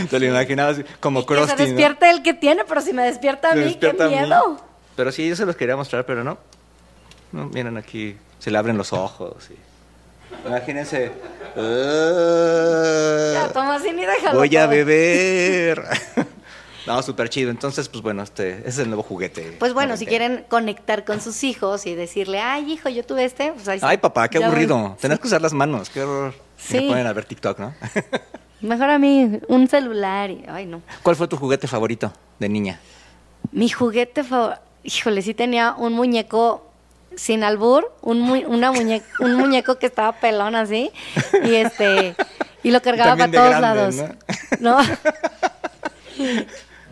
te 0.09 0.19
lo 0.19 0.25
imaginabas 0.27 0.79
como 0.99 1.21
Y 1.21 1.27
que 1.27 1.35
se 1.35 1.41
Krusty, 1.41 1.63
¿no? 1.63 1.67
despierte 1.69 2.09
el 2.11 2.23
que 2.23 2.33
tiene, 2.33 2.65
pero 2.67 2.81
si 2.81 2.95
me 2.95 3.03
despierta 3.03 3.53
a 3.53 3.55
mí, 3.55 3.65
despierta 3.65 4.07
a 4.07 4.09
qué 4.09 4.15
mí. 4.17 4.21
miedo. 4.23 4.61
Pero 4.97 5.13
sí, 5.13 5.29
yo 5.29 5.37
se 5.37 5.45
los 5.45 5.57
quería 5.57 5.77
mostrar, 5.77 6.07
pero 6.07 6.25
no. 6.25 6.39
No, 7.33 7.45
miren 7.51 7.77
aquí, 7.77 8.17
se 8.39 8.51
le 8.51 8.57
abren 8.57 8.79
los 8.79 8.95
ojos. 8.95 9.51
y- 9.51 9.68
Imagínense. 10.47 11.13
Ya, 11.57 13.45
"Ah, 13.45 13.51
toma 13.53 13.75
así 13.77 13.93
ni 13.93 14.05
déjalo. 14.05 14.39
voy 14.39 14.57
a 14.57 14.61
todo. 14.63 14.71
beber. 14.71 15.83
no, 16.87 17.03
súper 17.03 17.29
chido. 17.29 17.51
Entonces, 17.51 17.89
pues 17.89 18.03
bueno, 18.03 18.23
este, 18.23 18.59
ese 18.61 18.69
es 18.69 18.79
el 18.79 18.89
nuevo 18.89 19.03
juguete. 19.03 19.57
Pues 19.59 19.73
bueno, 19.75 19.97
si 19.97 20.07
quieren 20.07 20.45
conectar 20.49 21.05
con 21.05 21.21
sus 21.21 21.43
hijos 21.45 21.87
y 21.87 21.95
decirle, 21.95 22.41
ay, 22.41 22.73
hijo, 22.73 22.89
yo 22.89 23.05
tuve 23.05 23.25
este, 23.25 23.53
pues 23.53 23.69
ahí. 23.69 23.79
Ay, 23.83 23.99
papá, 23.99 24.29
qué 24.29 24.43
aburrido. 24.43 24.77
ven. 24.83 24.97
Tenés 24.97 25.19
que 25.19 25.27
usar 25.27 25.43
las 25.43 25.53
manos, 25.53 25.91
qué 25.91 26.03
horror. 26.03 26.35
Sí. 26.57 26.81
ponen 26.89 27.07
a 27.07 27.13
ver 27.13 27.25
TikTok, 27.25 27.59
¿no? 27.59 27.75
Mejor 28.61 28.91
a 28.91 28.99
mí, 28.99 29.39
un 29.49 29.69
celular 29.69 30.31
y, 30.31 30.45
ay, 30.49 30.67
no. 30.67 30.83
¿Cuál 31.03 31.15
fue 31.17 31.29
tu 31.29 31.37
juguete 31.37 31.69
favorito 31.69 32.13
de 32.41 32.49
niña? 32.49 32.81
Mi 33.53 33.69
juguete 33.69 34.25
favorito, 34.25 34.61
híjole, 34.83 35.23
sí 35.23 35.33
tenía 35.35 35.75
un 35.79 35.93
muñeco 35.93 36.68
sin 37.17 37.43
albur, 37.45 37.93
un, 38.03 38.21
mu- 38.21 38.47
una 38.47 38.73
muñe- 38.73 39.03
un 39.21 39.35
muñeco 39.35 39.79
que 39.79 39.87
estaba 39.87 40.13
pelón 40.13 40.55
así, 40.55 40.91
y 41.45 41.55
este, 41.57 42.15
y 42.63 42.71
lo 42.71 42.81
cargaba 42.83 43.17
para 43.17 43.31
todos 43.33 43.49
grande, 43.59 43.61
lados. 43.61 43.97
¿no? 44.61 44.79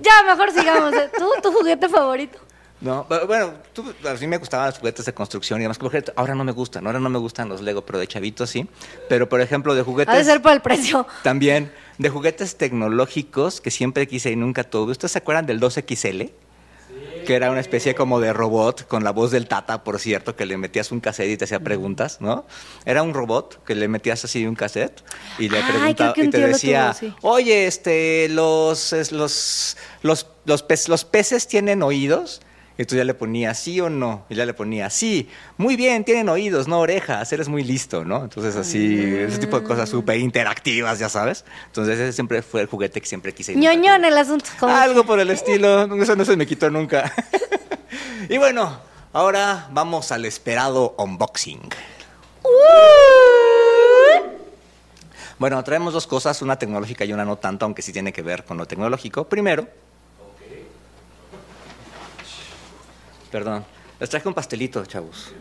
ya, 0.00 0.22
mejor 0.26 0.52
sigamos. 0.52 0.94
¿Tú, 1.16 1.24
tu 1.42 1.52
juguete 1.52 1.88
favorito? 1.88 2.38
No, 2.80 3.06
pero 3.08 3.26
bueno, 3.26 3.54
tú- 3.72 3.94
a 4.06 4.12
mí 4.14 4.26
me 4.26 4.36
gustaban 4.36 4.66
los 4.66 4.78
juguetes 4.78 5.04
de 5.06 5.14
construcción 5.14 5.60
y 5.60 5.62
demás. 5.62 5.78
Ahora 6.14 6.34
no 6.34 6.44
me 6.44 6.52
gustan, 6.52 6.86
ahora 6.86 7.00
no 7.00 7.08
me 7.08 7.18
gustan 7.18 7.48
los 7.48 7.62
Lego, 7.62 7.84
pero 7.86 7.98
de 7.98 8.06
chavito 8.06 8.46
sí. 8.46 8.68
Pero 9.08 9.28
por 9.28 9.40
ejemplo, 9.40 9.74
de 9.74 9.82
juguetes. 9.82 10.14
Ha 10.14 10.18
de 10.18 10.24
ser 10.24 10.42
por 10.42 10.52
el 10.52 10.60
precio. 10.60 11.06
También 11.22 11.72
de 11.98 12.10
juguetes 12.10 12.56
tecnológicos 12.58 13.60
que 13.62 13.70
siempre 13.70 14.06
quise 14.06 14.30
y 14.30 14.36
nunca 14.36 14.62
tuve. 14.64 14.92
¿Ustedes 14.92 15.12
se 15.12 15.18
acuerdan 15.18 15.46
del 15.46 15.58
2XL? 15.60 16.30
Que 17.26 17.34
era 17.34 17.50
una 17.50 17.60
especie 17.60 17.94
como 17.94 18.20
de 18.20 18.32
robot 18.32 18.86
con 18.86 19.02
la 19.04 19.10
voz 19.10 19.30
del 19.32 19.48
Tata, 19.48 19.82
por 19.84 19.98
cierto, 19.98 20.36
que 20.36 20.46
le 20.46 20.56
metías 20.56 20.92
un 20.92 21.00
cassette 21.00 21.30
y 21.30 21.36
te 21.36 21.44
hacía 21.44 21.60
preguntas, 21.60 22.20
¿no? 22.20 22.46
Era 22.84 23.02
un 23.02 23.12
robot 23.14 23.64
que 23.64 23.74
le 23.74 23.88
metías 23.88 24.24
así 24.24 24.46
un 24.46 24.54
cassette 24.54 25.02
y 25.38 25.48
le 25.48 25.60
preguntaba 25.62 26.14
y 26.16 26.28
te 26.30 26.38
decía, 26.46 26.96
tuvo, 26.98 27.10
sí. 27.10 27.14
oye, 27.22 27.66
este, 27.66 28.28
los, 28.30 28.92
los, 29.10 29.76
los, 30.02 30.26
los, 30.44 30.68
pez- 30.68 30.88
los 30.88 31.04
peces 31.04 31.48
tienen 31.48 31.82
oídos. 31.82 32.40
Y 32.78 32.84
tú 32.84 32.94
ya 32.94 33.04
le 33.04 33.14
ponías 33.14 33.58
sí 33.58 33.80
o 33.80 33.88
no. 33.88 34.24
Y 34.28 34.34
ya 34.34 34.44
le 34.44 34.52
ponía 34.52 34.90
sí. 34.90 35.28
Muy 35.56 35.76
bien, 35.76 36.04
tienen 36.04 36.28
oídos, 36.28 36.68
no 36.68 36.78
orejas. 36.80 37.32
Eres 37.32 37.48
muy 37.48 37.64
listo, 37.64 38.04
¿no? 38.04 38.24
Entonces, 38.24 38.54
así, 38.56 38.98
ese 39.02 39.38
tipo 39.38 39.58
de 39.58 39.66
cosas 39.66 39.88
súper 39.88 40.18
interactivas, 40.18 40.98
ya 40.98 41.08
sabes. 41.08 41.44
Entonces, 41.66 41.98
ese 41.98 42.12
siempre 42.12 42.42
fue 42.42 42.60
el 42.60 42.66
juguete 42.66 43.00
que 43.00 43.06
siempre 43.06 43.32
quise. 43.32 43.54
ñoñón 43.56 44.04
el 44.04 44.18
asunto. 44.18 44.50
como- 44.60 44.74
Algo 44.76 45.04
por 45.04 45.20
el 45.20 45.30
estilo. 45.30 45.84
Eso 46.02 46.14
no 46.16 46.24
se 46.26 46.36
me 46.36 46.46
quitó 46.46 46.68
nunca. 46.70 47.10
y 48.28 48.36
bueno, 48.36 48.78
ahora 49.14 49.68
vamos 49.72 50.12
al 50.12 50.26
esperado 50.26 50.94
unboxing. 50.98 51.60
Bueno, 55.38 55.62
traemos 55.64 55.92
dos 55.92 56.06
cosas, 56.06 56.40
una 56.40 56.58
tecnológica 56.58 57.04
y 57.04 57.12
una 57.12 57.24
no 57.24 57.36
tanto, 57.36 57.66
aunque 57.66 57.82
sí 57.82 57.92
tiene 57.92 58.12
que 58.12 58.22
ver 58.22 58.44
con 58.44 58.56
lo 58.56 58.66
tecnológico. 58.66 59.28
Primero, 59.28 59.66
perdón, 63.36 63.66
les 64.00 64.08
traje 64.08 64.28
un 64.28 64.32
pastelito, 64.32 64.82
chavos. 64.86 65.34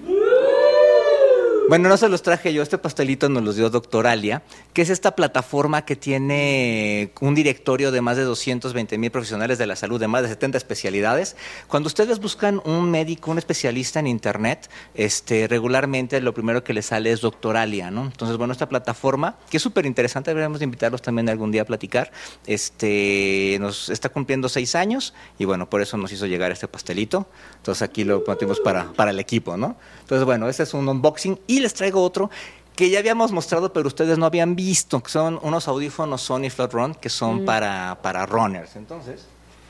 Bueno, 1.67 1.89
no 1.89 1.97
se 1.97 2.10
los 2.10 2.21
traje 2.21 2.54
yo, 2.54 2.62
este 2.62 2.78
pastelito 2.78 3.28
nos 3.28 3.41
los 3.41 3.56
dio 3.56 3.71
Doctoralia, 3.71 4.43
que 4.71 4.84
es 4.84 4.91
esta 4.91 5.15
plataforma 5.15 5.84
que 5.84 5.95
tiene 5.95 7.12
un 7.21 7.34
directorio 7.34 7.91
de 7.91 8.01
más 8.01 8.17
de 8.17 8.23
220 8.23 8.99
mil 8.99 9.10
profesionales 9.10 9.58
de 9.58 9.65
la 9.65 9.75
salud, 9.75 9.99
de 9.99 10.08
más 10.08 10.21
de 10.21 10.30
70 10.30 10.60
especialidades. 10.60 11.36
Cuando 11.67 11.88
ustedes 11.88 12.19
buscan 12.19 12.62
un 12.65 12.91
médico, 12.91 13.32
un 13.32 13.39
especialista 13.39 13.99
en 13.99 14.06
Internet, 14.06 14.69
este, 14.93 15.47
regularmente 15.47 16.21
lo 16.21 16.36
primero 16.36 16.63
que 16.63 16.71
les 16.71 16.86
sale 16.86 17.12
es 17.12 17.21
Doctoralia, 17.21 17.89
¿no? 17.89 18.06
Entonces, 18.06 18.38
bueno, 18.38 18.54
esta 18.54 18.69
plataforma, 18.69 19.38
que 19.49 19.58
es 19.58 19.63
súper 19.63 19.88
interesante, 19.88 20.30
deberíamos 20.30 20.60
de 20.60 20.65
invitarlos 20.65 21.01
también 21.01 21.30
algún 21.30 21.51
día 21.51 21.63
a 21.63 21.65
platicar, 21.65 22.12
este, 22.45 23.58
nos 23.60 23.89
está 23.89 24.10
cumpliendo 24.10 24.49
seis 24.49 24.75
años 24.75 25.15
y 25.39 25.45
bueno, 25.45 25.67
por 25.67 25.82
eso 25.82 25.97
nos 25.97 26.12
hizo 26.12 26.28
llegar 26.28 26.51
este 26.51 26.67
pastelito. 26.67 27.28
Entonces 27.58 27.82
aquí 27.82 28.04
lo 28.04 28.23
metimos 28.28 28.60
para, 28.60 28.93
para 28.93 29.10
el 29.10 29.19
equipo, 29.19 29.58
¿no? 29.58 29.78
Entonces, 30.01 30.25
bueno, 30.25 30.47
este 30.47 30.62
es 30.62 30.75
un 30.75 30.88
unboxing 30.88 31.39
Y 31.47 31.54
les 31.59 31.73
traigo 31.73 32.01
otro 32.03 32.29
que 32.75 32.89
ya 32.89 32.99
habíamos 32.99 33.31
mostrado, 33.31 33.71
pero 33.71 33.87
ustedes 33.87 34.17
no 34.17 34.25
habían 34.25 34.55
visto, 34.55 35.01
que 35.01 35.09
son 35.09 35.39
unos 35.41 35.67
audífonos 35.67 36.21
Sony 36.21 36.49
Flat 36.49 36.73
Run 36.73 36.93
que 36.95 37.09
son 37.09 37.43
Mm. 37.43 37.45
para, 37.45 37.97
para 38.01 38.25
runners. 38.25 38.75
Entonces, 38.75 39.25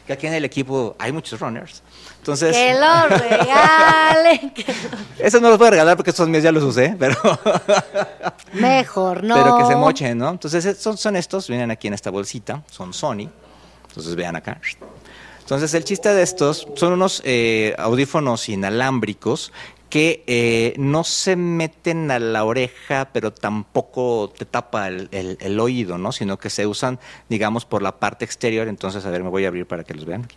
que 0.07 0.13
aquí 0.13 0.25
en 0.27 0.33
el 0.33 0.45
equipo 0.45 0.95
hay 0.99 1.11
muchos 1.11 1.39
runners. 1.39 1.83
Entonces, 2.17 2.55
Que 2.55 2.73
lo 2.73 3.07
regalen. 3.17 4.49
que 4.55 4.63
lo- 4.63 5.25
eso 5.25 5.39
no 5.39 5.49
los 5.49 5.57
voy 5.59 5.67
a 5.67 5.71
regalar 5.71 5.95
porque 5.97 6.09
estos 6.11 6.27
míos 6.27 6.43
ya 6.43 6.51
los 6.51 6.63
usé, 6.63 6.95
pero, 6.97 7.15
Mejor, 8.53 9.23
¿no? 9.23 9.35
pero 9.43 9.57
que 9.57 9.65
se 9.65 9.75
mochen, 9.75 10.17
¿no? 10.17 10.29
Entonces, 10.29 10.65
eh, 10.65 10.75
son, 10.75 10.97
son 10.97 11.15
estos, 11.15 11.47
vienen 11.47 11.71
aquí 11.71 11.87
en 11.87 11.93
esta 11.93 12.09
bolsita, 12.09 12.63
son 12.69 12.93
Sony. 12.93 13.29
Entonces, 13.87 14.15
vean 14.15 14.35
acá. 14.35 14.59
Entonces, 15.39 15.73
el 15.73 15.83
chiste 15.83 16.09
de 16.13 16.23
estos 16.23 16.67
son 16.75 16.93
unos 16.93 17.21
eh, 17.23 17.75
audífonos 17.77 18.49
inalámbricos 18.49 19.51
que 19.95 20.25
eh, 20.27 20.73
no 20.77 21.05
se 21.05 21.37
meten 21.37 22.11
a 22.11 22.19
la 22.19 22.43
oreja, 22.43 23.11
pero 23.13 23.31
tampoco 23.31 24.29
te 24.37 24.43
tapa 24.43 24.89
el, 24.89 25.07
el- 25.13 25.37
el 25.39 25.57
oído, 25.57 25.97
¿no? 25.97 26.11
Sino 26.11 26.37
que 26.37 26.49
se 26.49 26.67
usan, 26.67 26.99
digamos, 27.29 27.63
por 27.63 27.81
la 27.81 27.97
parte 27.97 28.25
exterior. 28.25 28.67
Entonces, 28.67 29.05
a 29.05 29.09
ver, 29.09 29.23
me 29.23 29.29
voy 29.29 29.45
a 29.45 29.47
abrir 29.47 29.65
para 29.65 29.85
que 29.85 29.93
los 29.93 30.03
vean 30.03 30.25
aquí. 30.25 30.35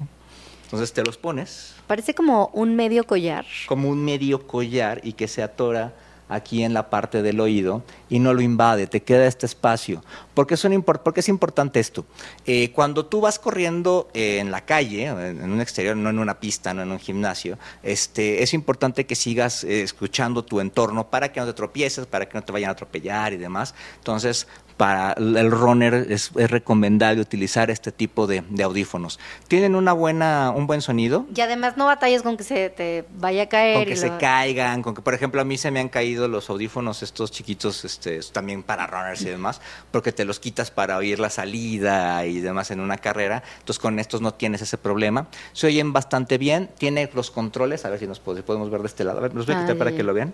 Entonces, 0.67 0.93
te 0.93 1.03
los 1.03 1.17
pones 1.19 1.75
Parece 1.89 2.15
como 2.15 2.51
un 2.55 2.77
medio 2.77 3.03
collar. 3.03 3.47
como 3.67 3.89
un 3.89 4.05
medio 4.05 4.47
collar 4.47 5.01
y 5.03 5.15
que 5.15 5.27
se 5.27 5.43
atora 5.43 5.93
aquí 6.29 6.63
en 6.63 6.75
la 6.75 6.91
parte 6.91 7.23
del 7.23 7.41
oído 7.41 7.83
y 8.09 8.19
no 8.19 8.35
lo 8.35 8.41
invade, 8.41 8.87
te 8.87 9.03
queda 9.03 9.27
este 9.27 9.47
espacio. 9.47 10.03
¿Por 10.35 10.47
qué, 10.47 10.57
son 10.57 10.73
impor- 10.73 11.03
por 11.03 11.15
qué 11.15 11.21
es 11.21 11.29
importante 11.29 11.81
esto? 11.81 12.05
Eh, 12.47 12.71
cuando 12.73 13.07
tú 13.07 13.21
vas 13.21 13.39
corriendo 13.39 14.09
eh, 14.15 14.39
en 14.39 14.51
la 14.51 14.65
calle, 14.65 15.07
en, 15.07 15.43
en 15.43 15.51
un 15.51 15.61
exterior, 15.61 15.97
no 15.97 16.11
en 16.11 16.19
una 16.19 16.39
pista, 16.39 16.75
no 16.75 16.83
en 16.83 16.93
un 16.93 16.99
gimnasio, 16.99 17.59
este, 17.83 18.43
es 18.43 18.55
importante 18.55 19.07
que 19.07 19.15
sigas 19.15 19.65
eh, 19.65 19.83
escuchando 19.83 20.45
tu 20.45 20.61
entorno 20.61 21.09
para 21.09 21.33
que 21.33 21.41
no 21.41 21.47
te 21.47 21.53
tropieces, 21.55 22.07
para 22.07 22.29
que 22.29 22.39
no 22.39 22.45
te 22.45 22.53
vayan 22.53 22.71
a 22.71 22.73
atropellar 22.73 23.33
y 23.33 23.37
demás. 23.37 23.75
Entonces, 23.97 24.47
para 24.79 25.13
el 25.13 25.51
runner 25.51 26.07
es, 26.09 26.31
es 26.37 26.51
recomendable 26.51 27.21
utilizar 27.21 27.71
este 27.71 27.93
tipo 27.93 28.27
de, 28.27 28.43
de 28.49 28.63
audífonos. 28.63 29.19
Tienen 29.49 29.75
una 29.75 29.93
buena, 29.93 30.51
un 30.57 30.67
buen 30.67 30.81
sonido, 30.81 31.27
Y 31.35 31.41
además 31.43 31.77
no 31.77 31.85
batallas 31.87 32.23
con 32.23 32.37
que 32.39 32.45
se 32.45 32.71
te 32.71 33.05
vaya 33.19 33.43
a 33.43 33.49
caer. 33.49 33.75
con 33.75 33.83
y 33.83 33.87
que 33.87 33.97
se 33.97 34.07
lo- 34.09 34.19
caigan, 34.19 34.83
con 34.83 34.95
que, 34.95 35.03
por 35.03 35.13
ejemplo, 35.15 35.41
a 35.41 35.45
mí 35.45 35.59
se 35.59 35.71
me 35.71 35.81
han 35.81 35.89
caído 35.91 36.29
los 36.29 36.49
audífonos 36.49 37.03
estos 37.03 37.31
chiquitos, 37.33 37.85
este, 37.85 38.21
también 38.33 38.63
para 38.63 38.87
runners 38.87 39.21
y 39.23 39.27
demás, 39.29 39.61
porque 39.91 40.13
te 40.13 40.25
los 40.25 40.39
quitas 40.41 40.71
para 40.71 40.97
oír 40.97 41.19
la 41.19 41.29
salida 41.29 42.25
y 42.25 42.39
demás 42.41 42.71
en 42.71 42.81
una 42.81 42.97
carrera. 42.99 43.43
Entonces, 43.59 43.81
con 43.81 43.99
estos 43.99 44.21
no 44.21 44.33
tienes 44.33 44.63
ese 44.63 44.79
problema. 44.79 45.27
Se 45.53 45.67
oyen 45.67 45.93
bastante 45.93 46.39
bien, 46.39 46.71
tiene 46.79 47.11
los 47.15 47.31
controles, 47.33 47.85
a 47.85 47.91
ver 47.91 47.99
si 47.99 48.07
nos 48.07 48.25
pod- 48.25 48.43
podemos 48.45 48.71
ver 48.71 48.81
de 48.83 48.87
este 48.87 49.03
lado. 49.03 49.19
A 49.19 49.23
ver, 49.23 49.35
los 49.35 49.45
voy 49.45 49.57
a 49.57 49.59
Ah, 49.59 49.63
quitar 49.63 49.77
para 49.77 49.91
que 49.93 50.05
lo 50.05 50.15
vean 50.15 50.33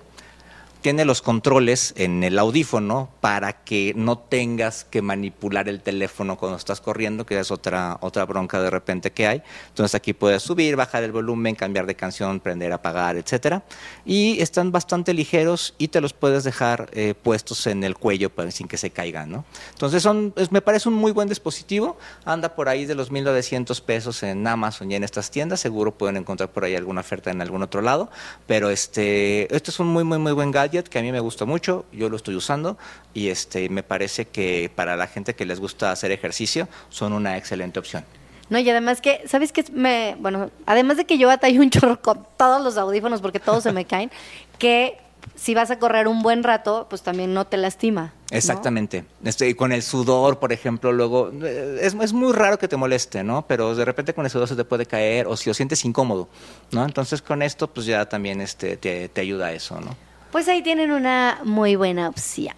tiene 0.85 1.07
los 1.07 1.23
controles 1.23 1.95
en 1.97 2.23
el 2.25 2.39
audífono 2.39 3.09
para 3.23 3.65
que 3.65 3.95
no 3.97 4.19
tengas 4.19 4.85
que 4.85 5.01
manipular 5.01 5.67
el 5.67 5.81
teléfono 5.81 6.37
cuando 6.37 6.59
estás 6.59 6.83
corriendo, 6.83 7.25
que 7.25 7.41
es 7.41 7.51
otra, 7.51 7.97
otra 8.03 8.27
bronca 8.27 8.61
de 8.61 8.69
repente 8.69 9.11
que 9.11 9.27
hay. 9.27 9.43
Entonces 9.69 9.95
aquí 9.95 10.13
puedes 10.13 10.43
subir, 10.43 10.77
bajar 10.77 11.03
el 11.03 11.11
volumen, 11.11 11.55
cambiar 11.55 11.87
de 11.87 11.95
canción, 11.95 12.39
prender, 12.39 12.71
apagar, 12.71 13.17
etcétera. 13.17 13.63
Y 14.05 14.43
están 14.43 14.73
bastante 14.73 15.15
ligeros 15.15 15.75
y 15.79 15.89
te 15.89 16.03
los 16.03 16.13
puedes 16.13 16.45
dejar 16.45 16.91
eh, 16.93 17.15
puestos 17.15 17.67
en 17.67 17.83
el 17.83 17.97
cuello 17.97 18.29
para, 18.29 18.51
sin 18.51 18.69
que 18.69 18.77
se 18.77 18.91
caigan, 18.91 19.31
¿no? 19.31 19.47
Entonces 19.71 20.03
son, 20.03 20.35
me 20.51 20.61
parece 20.61 20.91
un 20.91 20.97
muy 20.97 21.13
buen 21.13 21.31
dispositivo. 21.31 21.97
Anda 22.27 22.55
por 22.55 22.69
ahí 22.69 22.85
de 22.85 22.95
los 22.95 23.11
1.900 23.11 23.81
pesos 23.81 24.23
en 24.23 24.47
Amazon 24.47 24.93
y 24.93 24.97
en 24.97 25.05
estas 25.05 25.31
tiendas. 25.31 25.61
Seguro 25.61 25.93
pueden 25.93 26.19
encontrar 26.19 26.51
por 26.51 26.65
ahí 26.65 26.77
alguna 26.77 27.01
oferta 27.01 27.31
en 27.31 27.41
algún 27.41 27.63
otro 27.63 27.81
lado. 27.81 28.11
Pero 28.47 28.69
este, 28.69 29.45
este 29.57 29.71
es 29.71 29.81
un 29.81 29.87
muy, 29.87 30.05
muy, 30.05 30.19
muy 30.19 30.33
buen 30.33 30.51
gadget 30.51 30.74
que 30.83 30.99
a 30.99 31.03
mí 31.03 31.13
me 31.13 31.21
gusta 31.21 31.45
mucho. 31.45 31.85
Yo 31.93 32.09
lo 32.09 32.17
estoy 32.17 32.35
usando 32.35 32.77
y 33.13 33.29
este, 33.29 33.69
me 33.69 33.83
parece 33.83 34.27
que 34.27 34.71
para 34.75 34.97
la 34.97 35.07
gente 35.07 35.35
que 35.35 35.45
les 35.45 35.61
gusta 35.61 35.93
hacer 35.93 36.11
ejercicio 36.11 36.69
son 36.89 37.13
una 37.13 37.37
excelente 37.37 37.79
opción. 37.79 38.05
No, 38.51 38.59
y 38.59 38.69
además 38.69 39.01
que, 39.01 39.23
¿sabes 39.27 39.53
qué? 39.53 39.65
Me, 39.73 40.17
bueno, 40.19 40.51
además 40.67 40.97
de 40.97 41.05
que 41.05 41.17
yo 41.19 41.29
batallo 41.29 41.61
un 41.61 41.71
chorro 41.71 42.01
con 42.01 42.27
todos 42.37 42.63
los 42.63 42.77
audífonos 42.77 43.21
porque 43.21 43.41
todos 43.41 43.63
se 43.63 43.73
me 43.73 43.85
caen, 43.87 44.11
que 44.59 44.99
si 45.35 45.55
vas 45.55 45.71
a 45.71 45.79
correr 45.79 46.07
un 46.07 46.23
buen 46.23 46.43
rato, 46.43 46.87
pues 46.89 47.03
también 47.03 47.33
no 47.33 47.47
te 47.47 47.57
lastima. 47.57 48.13
¿no? 48.31 48.37
Exactamente. 48.37 49.05
Este, 49.25 49.49
y 49.49 49.55
con 49.55 49.73
el 49.73 49.83
sudor, 49.83 50.39
por 50.39 50.53
ejemplo, 50.53 50.93
luego 50.93 51.31
eh, 51.43 51.79
es, 51.81 51.95
es 51.95 52.13
muy 52.13 52.33
raro 52.33 52.59
que 52.59 52.69
te 52.69 52.77
moleste, 52.77 53.25
¿no? 53.25 53.47
Pero 53.47 53.75
de 53.75 53.85
repente 53.85 54.13
con 54.13 54.25
el 54.25 54.31
sudor 54.31 54.49
se 54.49 54.57
te 54.57 54.65
puede 54.65 54.87
caer 54.87 55.27
o 55.27 55.37
si 55.37 55.49
lo 55.51 55.55
sientes 55.55 55.85
incómodo, 55.85 56.29
¿no? 56.71 56.85
Entonces 56.85 57.23
con 57.23 57.43
esto 57.43 57.69
pues 57.69 57.87
ya 57.87 58.07
también 58.09 58.41
este, 58.41 58.77
te, 58.77 59.09
te 59.09 59.21
ayuda 59.21 59.47
a 59.47 59.53
eso, 59.53 59.81
¿no? 59.81 59.97
Pues 60.35 60.49
ahí 60.49 60.63
tienen 60.63 60.91
una 60.91 61.39
muy 61.45 61.77
buena 61.77 62.09
opción. 62.09 62.57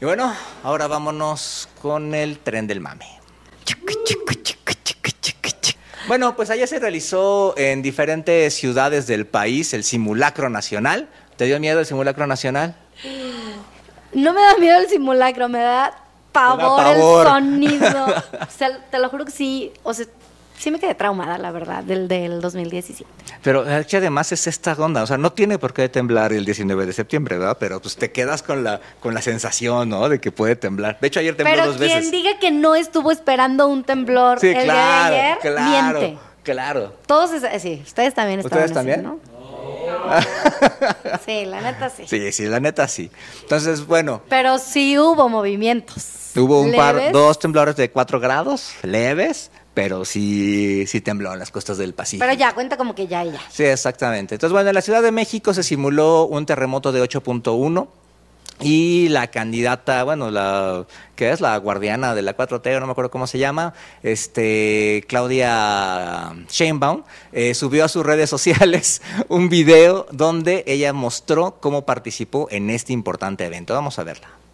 Y 0.00 0.04
bueno, 0.06 0.32
ahora 0.62 0.86
vámonos 0.86 1.68
con 1.82 2.14
el 2.14 2.38
tren 2.38 2.66
del 2.66 2.80
mame. 2.80 3.04
Bueno, 6.08 6.34
pues 6.34 6.48
ayer 6.48 6.66
se 6.66 6.78
realizó 6.78 7.52
en 7.58 7.82
diferentes 7.82 8.54
ciudades 8.54 9.06
del 9.06 9.26
país 9.26 9.74
el 9.74 9.84
simulacro 9.84 10.48
nacional. 10.48 11.10
¿Te 11.36 11.44
dio 11.44 11.60
miedo 11.60 11.80
el 11.80 11.84
simulacro 11.84 12.26
nacional? 12.26 12.74
No 14.14 14.32
me 14.32 14.40
da 14.40 14.56
miedo 14.56 14.78
el 14.78 14.88
simulacro, 14.88 15.50
me 15.50 15.58
da 15.58 16.02
pavor, 16.32 16.82
pavor. 16.82 17.26
el 17.26 17.32
sonido. 17.32 18.06
O 18.40 18.50
sea, 18.56 18.80
te 18.90 18.98
lo 18.98 19.10
juro 19.10 19.26
que 19.26 19.32
sí, 19.32 19.70
o 19.82 19.92
sea, 19.92 20.06
sí 20.58 20.70
me 20.70 20.78
quedé 20.78 20.94
traumada, 20.94 21.38
la 21.38 21.50
verdad, 21.50 21.82
del, 21.84 22.08
del 22.08 22.40
2017. 22.40 23.10
Pero 23.42 23.68
es 23.68 23.86
que 23.86 23.96
además 23.98 24.32
es 24.32 24.46
esta 24.46 24.72
onda, 24.74 25.02
o 25.02 25.06
sea, 25.06 25.18
no 25.18 25.32
tiene 25.32 25.58
por 25.58 25.72
qué 25.72 25.88
temblar 25.88 26.32
el 26.32 26.44
19 26.44 26.86
de 26.86 26.92
septiembre, 26.92 27.38
¿verdad? 27.38 27.56
Pero 27.60 27.80
pues 27.80 27.96
te 27.96 28.10
quedas 28.12 28.42
con 28.42 28.64
la, 28.64 28.80
con 29.00 29.14
la 29.14 29.22
sensación, 29.22 29.88
¿no? 29.88 30.08
De 30.08 30.20
que 30.20 30.32
puede 30.32 30.56
temblar. 30.56 30.98
De 31.00 31.08
hecho, 31.08 31.20
ayer 31.20 31.36
tembló 31.36 31.54
Pero 31.54 31.66
dos 31.68 31.76
quien 31.76 31.88
veces. 31.90 32.10
diga 32.10 32.38
que 32.38 32.50
no 32.50 32.74
estuvo 32.74 33.10
esperando 33.12 33.68
un 33.68 33.84
temblor 33.84 34.40
Sí, 34.40 34.48
el 34.48 34.64
claro, 34.64 35.14
día 35.14 35.20
de 35.20 35.20
ayer, 35.26 35.38
claro, 35.40 36.00
miente. 36.00 36.18
claro. 36.42 36.92
Todos, 37.06 37.32
es- 37.32 37.62
sí, 37.62 37.82
ustedes 37.84 38.14
también 38.14 38.40
estaban 38.40 38.64
¿Ustedes 38.64 38.76
así, 38.76 38.86
también? 38.88 39.02
¿no? 39.02 39.36
Sí, 41.24 41.44
la 41.44 41.60
neta 41.60 41.90
sí. 41.90 42.04
Sí, 42.06 42.32
sí, 42.32 42.46
la 42.46 42.60
neta 42.60 42.86
sí. 42.88 43.10
Entonces, 43.42 43.86
bueno, 43.86 44.22
Pero 44.28 44.58
sí 44.58 44.98
hubo 44.98 45.28
movimientos. 45.28 46.32
hubo 46.36 46.60
un 46.60 46.72
par, 46.74 47.12
dos 47.12 47.38
temblores 47.38 47.76
de 47.76 47.90
4 47.90 48.20
grados, 48.20 48.72
leves, 48.82 49.50
pero 49.76 50.06
sí, 50.06 50.86
sí 50.86 51.02
tembló 51.02 51.34
en 51.34 51.38
las 51.38 51.50
costas 51.50 51.76
del 51.76 51.92
Pacífico. 51.92 52.24
Pero 52.26 52.32
ya, 52.32 52.54
cuenta 52.54 52.78
como 52.78 52.94
que 52.94 53.06
ya 53.06 53.22
ya. 53.24 53.38
Sí, 53.50 53.64
exactamente. 53.64 54.36
Entonces, 54.36 54.54
bueno, 54.54 54.70
en 54.70 54.74
la 54.74 54.80
Ciudad 54.80 55.02
de 55.02 55.12
México 55.12 55.52
se 55.52 55.62
simuló 55.62 56.24
un 56.24 56.46
terremoto 56.46 56.92
de 56.92 57.02
8.1 57.02 57.86
y 58.60 59.10
la 59.10 59.26
candidata, 59.26 60.02
bueno, 60.04 60.30
la 60.30 60.86
que 61.14 61.30
es 61.30 61.42
la 61.42 61.58
guardiana 61.58 62.14
de 62.14 62.22
la 62.22 62.34
4T, 62.34 62.80
no 62.80 62.86
me 62.86 62.92
acuerdo 62.92 63.10
cómo 63.10 63.26
se 63.26 63.38
llama, 63.38 63.74
este 64.02 65.04
Claudia 65.08 66.32
Sheinbaum, 66.48 67.02
eh, 67.32 67.52
subió 67.52 67.84
a 67.84 67.88
sus 67.88 68.06
redes 68.06 68.30
sociales 68.30 69.02
un 69.28 69.50
video 69.50 70.06
donde 70.10 70.64
ella 70.66 70.94
mostró 70.94 71.58
cómo 71.60 71.84
participó 71.84 72.48
en 72.50 72.70
este 72.70 72.94
importante 72.94 73.44
evento. 73.44 73.74
Vamos 73.74 73.98
a 73.98 74.04
verla. 74.04 74.45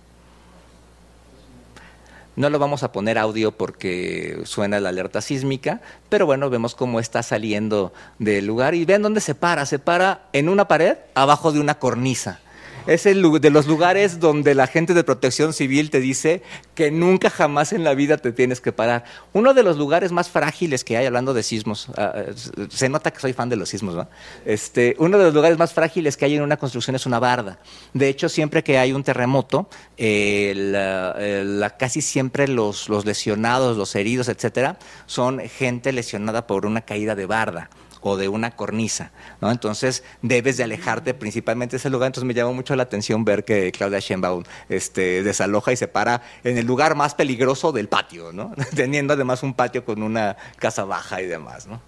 No 2.34 2.48
lo 2.48 2.58
vamos 2.58 2.82
a 2.82 2.92
poner 2.92 3.18
audio 3.18 3.52
porque 3.52 4.40
suena 4.44 4.80
la 4.80 4.88
alerta 4.88 5.20
sísmica, 5.20 5.82
pero 6.08 6.24
bueno, 6.24 6.48
vemos 6.48 6.74
cómo 6.74 6.98
está 6.98 7.22
saliendo 7.22 7.92
del 8.18 8.46
lugar 8.46 8.74
y 8.74 8.86
vean 8.86 9.02
dónde 9.02 9.20
se 9.20 9.34
para. 9.34 9.66
Se 9.66 9.78
para 9.78 10.28
en 10.32 10.48
una 10.48 10.66
pared 10.66 10.96
abajo 11.14 11.52
de 11.52 11.60
una 11.60 11.78
cornisa. 11.78 12.40
Es 12.86 13.06
el 13.06 13.22
de 13.40 13.50
los 13.50 13.66
lugares 13.66 14.18
donde 14.18 14.54
la 14.54 14.66
gente 14.66 14.94
de 14.94 15.04
protección 15.04 15.52
civil 15.52 15.90
te 15.90 16.00
dice 16.00 16.42
que 16.74 16.90
nunca 16.90 17.30
jamás 17.30 17.72
en 17.72 17.84
la 17.84 17.94
vida 17.94 18.16
te 18.18 18.32
tienes 18.32 18.60
que 18.60 18.72
parar. 18.72 19.04
Uno 19.32 19.54
de 19.54 19.62
los 19.62 19.76
lugares 19.78 20.10
más 20.12 20.28
frágiles 20.28 20.82
que 20.84 20.96
hay, 20.96 21.06
hablando 21.06 21.32
de 21.34 21.42
sismos, 21.42 21.88
ah, 21.96 22.12
eh, 22.16 22.34
se 22.70 22.88
nota 22.88 23.10
que 23.10 23.20
soy 23.20 23.32
fan 23.32 23.48
de 23.48 23.56
los 23.56 23.68
sismos, 23.68 23.94
¿no? 23.94 24.08
Este, 24.44 24.96
uno 24.98 25.18
de 25.18 25.24
los 25.24 25.34
lugares 25.34 25.58
más 25.58 25.72
frágiles 25.72 26.16
que 26.16 26.24
hay 26.24 26.34
en 26.34 26.42
una 26.42 26.56
construcción 26.56 26.96
es 26.96 27.06
una 27.06 27.18
barda. 27.18 27.58
De 27.94 28.08
hecho, 28.08 28.28
siempre 28.28 28.64
que 28.64 28.78
hay 28.78 28.92
un 28.92 29.04
terremoto, 29.04 29.68
eh, 29.96 30.52
eh, 30.56 31.42
la- 31.46 31.76
casi 31.76 32.02
siempre 32.02 32.48
los, 32.48 32.88
los 32.88 33.04
lesionados, 33.04 33.76
los 33.76 33.94
heridos, 33.94 34.28
etcétera, 34.28 34.78
son 35.06 35.40
gente 35.40 35.92
lesionada 35.92 36.46
por 36.46 36.66
una 36.66 36.80
caída 36.80 37.14
de 37.14 37.26
barda 37.26 37.70
o 38.02 38.16
de 38.16 38.28
una 38.28 38.50
cornisa, 38.50 39.12
¿no? 39.40 39.50
Entonces 39.50 40.04
debes 40.20 40.56
de 40.56 40.64
alejarte 40.64 41.14
principalmente 41.14 41.72
de 41.72 41.76
ese 41.78 41.88
lugar. 41.90 42.08
Entonces 42.08 42.26
me 42.26 42.34
llamó 42.34 42.52
mucho 42.52 42.76
la 42.76 42.82
atención 42.82 43.24
ver 43.24 43.44
que 43.44 43.72
Claudia 43.72 44.00
Sheinbaum 44.00 44.44
este, 44.68 45.22
desaloja 45.22 45.72
y 45.72 45.76
se 45.76 45.88
para 45.88 46.22
en 46.44 46.58
el 46.58 46.66
lugar 46.66 46.94
más 46.96 47.14
peligroso 47.14 47.72
del 47.72 47.88
patio, 47.88 48.32
¿no? 48.32 48.52
Teniendo 48.74 49.14
además 49.14 49.42
un 49.42 49.54
patio 49.54 49.84
con 49.84 50.02
una 50.02 50.36
casa 50.58 50.84
baja 50.84 51.22
y 51.22 51.26
demás, 51.26 51.66
¿no? 51.66 51.80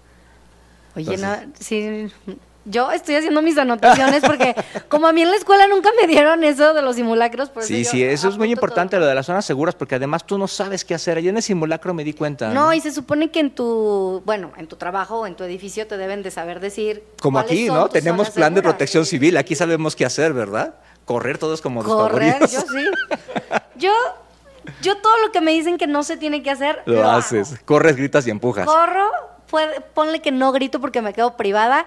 Oye, 0.95 1.13
Entonces- 1.13 1.47
no, 1.47 1.53
sí, 1.59 2.13
yo 2.65 2.91
estoy 2.91 3.15
haciendo 3.15 3.41
mis 3.41 3.57
anotaciones 3.57 4.21
porque 4.25 4.55
como 4.89 5.07
a 5.07 5.13
mí 5.13 5.21
en 5.21 5.29
la 5.29 5.37
escuela 5.37 5.67
nunca 5.67 5.89
me 6.01 6.07
dieron 6.07 6.43
eso 6.43 6.73
de 6.73 6.81
los 6.81 6.95
simulacros. 6.95 7.49
por 7.49 7.63
Sí, 7.63 7.83
yo 7.83 7.89
sí, 7.91 8.03
eso 8.03 8.27
es 8.29 8.37
muy 8.37 8.51
importante 8.51 8.97
lo 8.99 9.05
de 9.05 9.15
las 9.15 9.25
zonas 9.27 9.45
seguras 9.45 9.75
porque 9.75 9.95
además 9.95 10.25
tú 10.25 10.37
no 10.37 10.47
sabes 10.47 10.83
qué 10.83 10.95
hacer. 10.95 11.17
Ayer 11.17 11.29
en 11.29 11.37
el 11.37 11.43
simulacro 11.43 11.93
me 11.93 12.03
di 12.03 12.13
cuenta. 12.13 12.49
No, 12.49 12.73
y 12.73 12.81
se 12.81 12.91
supone 12.91 13.29
que 13.31 13.39
en 13.39 13.51
tu, 13.51 14.21
bueno, 14.25 14.51
en 14.57 14.67
tu 14.67 14.75
trabajo 14.75 15.19
o 15.19 15.27
en 15.27 15.35
tu 15.35 15.43
edificio 15.43 15.87
te 15.87 15.97
deben 15.97 16.23
de 16.23 16.31
saber 16.31 16.59
decir. 16.59 17.03
Como 17.21 17.39
aquí, 17.39 17.67
¿no? 17.67 17.87
Tenemos 17.89 18.29
plan 18.31 18.53
de 18.53 18.61
protección 18.61 19.05
civil, 19.05 19.37
aquí 19.37 19.55
sabemos 19.55 19.95
qué 19.95 20.05
hacer, 20.05 20.33
¿verdad? 20.33 20.75
Correr 21.05 21.37
todos 21.37 21.61
como 21.61 21.83
Correr, 21.83 22.39
yo 22.39 22.61
sí. 22.61 22.85
Yo, 23.75 23.91
yo 24.81 24.97
todo 24.97 25.17
lo 25.19 25.31
que 25.31 25.41
me 25.41 25.51
dicen 25.51 25.77
que 25.77 25.85
no 25.87 26.03
se 26.03 26.17
tiene 26.17 26.41
que 26.41 26.49
hacer, 26.49 26.81
Lo, 26.85 26.95
lo, 27.03 27.11
haces. 27.11 27.53
hago. 27.53 27.61
Corres, 27.65 27.95
gritas 27.95 28.25
y 28.25 28.31
empujas. 28.31 28.65
Corro, 28.65 29.09
puede- 29.49 29.81
ponle 29.81 30.21
que 30.21 30.31
no 30.31 30.51
grito 30.51 30.79
porque 30.79 31.01
me 31.01 31.13
quedo 31.13 31.37
privada, 31.37 31.85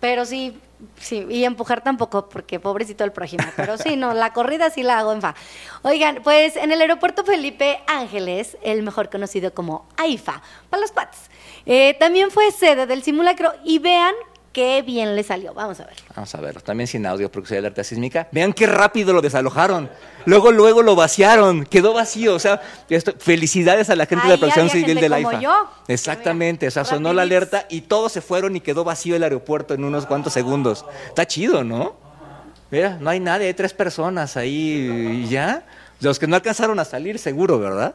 pero 0.00 0.24
sí, 0.24 0.58
sí, 0.98 1.26
y 1.28 1.44
empujar 1.44 1.82
tampoco, 1.82 2.28
porque 2.28 2.60
pobrecito 2.60 3.04
el 3.04 3.12
prójimo. 3.12 3.44
Pero 3.56 3.78
sí, 3.78 3.96
no, 3.96 4.14
la 4.14 4.32
corrida 4.32 4.70
sí 4.70 4.82
la 4.82 4.98
hago 4.98 5.12
en 5.12 5.22
fa. 5.22 5.34
Oigan, 5.82 6.20
pues 6.22 6.56
en 6.56 6.72
el 6.72 6.80
aeropuerto 6.80 7.24
Felipe 7.24 7.80
Ángeles, 7.86 8.56
el 8.62 8.82
mejor 8.82 9.10
conocido 9.10 9.54
como 9.54 9.86
AIFA, 9.96 10.42
para 10.70 10.80
los 10.80 10.92
cuates, 10.92 11.30
eh, 11.64 11.96
también 11.98 12.30
fue 12.30 12.50
sede 12.52 12.86
del 12.86 13.02
simulacro 13.02 13.52
y 13.64 13.78
vean 13.78 14.14
qué 14.56 14.80
bien 14.80 15.14
le 15.14 15.22
salió. 15.22 15.52
Vamos 15.52 15.78
a 15.80 15.84
ver. 15.84 15.94
Vamos 16.14 16.34
a 16.34 16.40
verlo, 16.40 16.62
también 16.62 16.86
sin 16.86 17.04
audio 17.04 17.30
porque 17.30 17.48
soy 17.50 17.58
alerta 17.58 17.84
sísmica. 17.84 18.26
Vean 18.32 18.54
qué 18.54 18.66
rápido 18.66 19.12
lo 19.12 19.20
desalojaron. 19.20 19.90
Luego, 20.24 20.50
luego 20.50 20.80
lo 20.80 20.96
vaciaron. 20.96 21.66
Quedó 21.66 21.92
vacío. 21.92 22.34
O 22.34 22.38
sea, 22.38 22.62
esto- 22.88 23.12
felicidades 23.18 23.90
a 23.90 23.96
la 23.96 24.06
gente 24.06 24.24
de 24.24 24.30
la 24.32 24.38
Protección 24.38 24.70
Civil 24.70 24.86
gente 24.86 25.08
del 25.10 25.22
como 25.22 25.38
yo, 25.40 25.68
Exactamente. 25.88 26.64
mira, 26.64 26.68
O 26.68 26.70
sea, 26.72 26.84
sonó 26.86 27.12
la 27.12 27.20
alerta 27.20 27.66
y 27.68 27.82
todos 27.82 28.12
se 28.12 28.22
fueron 28.22 28.56
y 28.56 28.60
quedó 28.62 28.82
vacío 28.82 29.14
el 29.14 29.22
aeropuerto 29.24 29.74
en 29.74 29.84
unos 29.84 30.06
cuantos 30.06 30.32
segundos. 30.32 30.86
Está 31.08 31.26
chido, 31.26 31.62
¿no? 31.62 31.94
Mira, 32.70 32.96
no 32.98 33.10
hay 33.10 33.20
nadie, 33.20 33.48
hay 33.48 33.54
tres 33.54 33.74
personas 33.74 34.38
ahí 34.38 35.22
y 35.24 35.28
ya. 35.28 35.66
Los 36.00 36.18
que 36.18 36.26
no 36.26 36.34
alcanzaron 36.34 36.78
a 36.80 36.86
salir, 36.86 37.18
seguro, 37.18 37.58
¿verdad? 37.58 37.94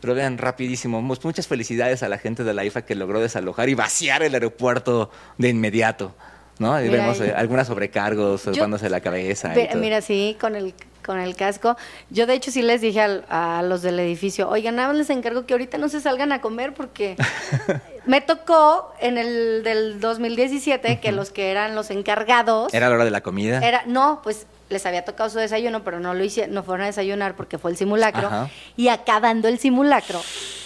Pero 0.00 0.14
vean, 0.14 0.38
rapidísimo. 0.38 1.02
Mu- 1.02 1.16
Muchas 1.22 1.46
felicidades 1.46 2.02
a 2.02 2.08
la 2.08 2.18
gente 2.18 2.44
de 2.44 2.54
la 2.54 2.64
IFA 2.64 2.82
que 2.82 2.94
logró 2.94 3.20
desalojar 3.20 3.68
y 3.68 3.74
vaciar 3.74 4.22
el 4.22 4.34
aeropuerto 4.34 5.10
de 5.38 5.48
inmediato. 5.48 6.14
¿No? 6.58 6.74
Mira 6.76 6.90
vemos 6.92 7.18
eh, 7.22 7.32
algunas 7.34 7.68
sobrecargos, 7.68 8.44
Yo- 8.44 8.52
tocándose 8.52 8.90
la 8.90 9.00
cabeza. 9.00 9.58
y 9.58 9.66
todo. 9.68 9.78
Mira, 9.80 10.02
sí, 10.02 10.36
con 10.38 10.54
el, 10.56 10.74
con 11.02 11.18
el 11.18 11.34
casco. 11.34 11.74
Yo, 12.10 12.26
de 12.26 12.34
hecho, 12.34 12.50
sí 12.50 12.60
les 12.60 12.82
dije 12.82 13.00
al- 13.00 13.24
a 13.30 13.62
los 13.62 13.80
del 13.80 13.98
edificio, 13.98 14.46
oigan, 14.46 14.76
nada 14.76 14.88
más 14.88 14.98
les 14.98 15.08
encargo 15.08 15.46
que 15.46 15.54
ahorita 15.54 15.78
no 15.78 15.88
se 15.88 16.02
salgan 16.02 16.32
a 16.32 16.42
comer 16.42 16.74
porque 16.74 17.16
me 18.06 18.20
tocó 18.20 18.92
en 19.00 19.16
el 19.16 19.62
del 19.64 20.00
2017 20.00 21.00
que 21.00 21.12
los 21.12 21.30
que 21.30 21.50
eran 21.50 21.74
los 21.74 21.90
encargados... 21.90 22.72
Era 22.74 22.88
la 22.90 22.96
hora 22.96 23.04
de 23.06 23.10
la 23.10 23.22
comida. 23.22 23.60
Era, 23.66 23.82
no, 23.86 24.20
pues 24.22 24.46
les 24.70 24.86
había 24.86 25.04
tocado 25.04 25.28
su 25.28 25.38
desayuno, 25.38 25.84
pero 25.84 26.00
no 26.00 26.14
lo 26.14 26.24
hice, 26.24 26.48
no 26.48 26.62
fueron 26.62 26.84
a 26.84 26.86
desayunar 26.86 27.36
porque 27.36 27.58
fue 27.58 27.70
el 27.72 27.76
simulacro. 27.76 28.28
Ajá. 28.28 28.50
Y 28.76 28.88
acabando 28.88 29.48
el 29.48 29.58
simulacro, 29.58 30.22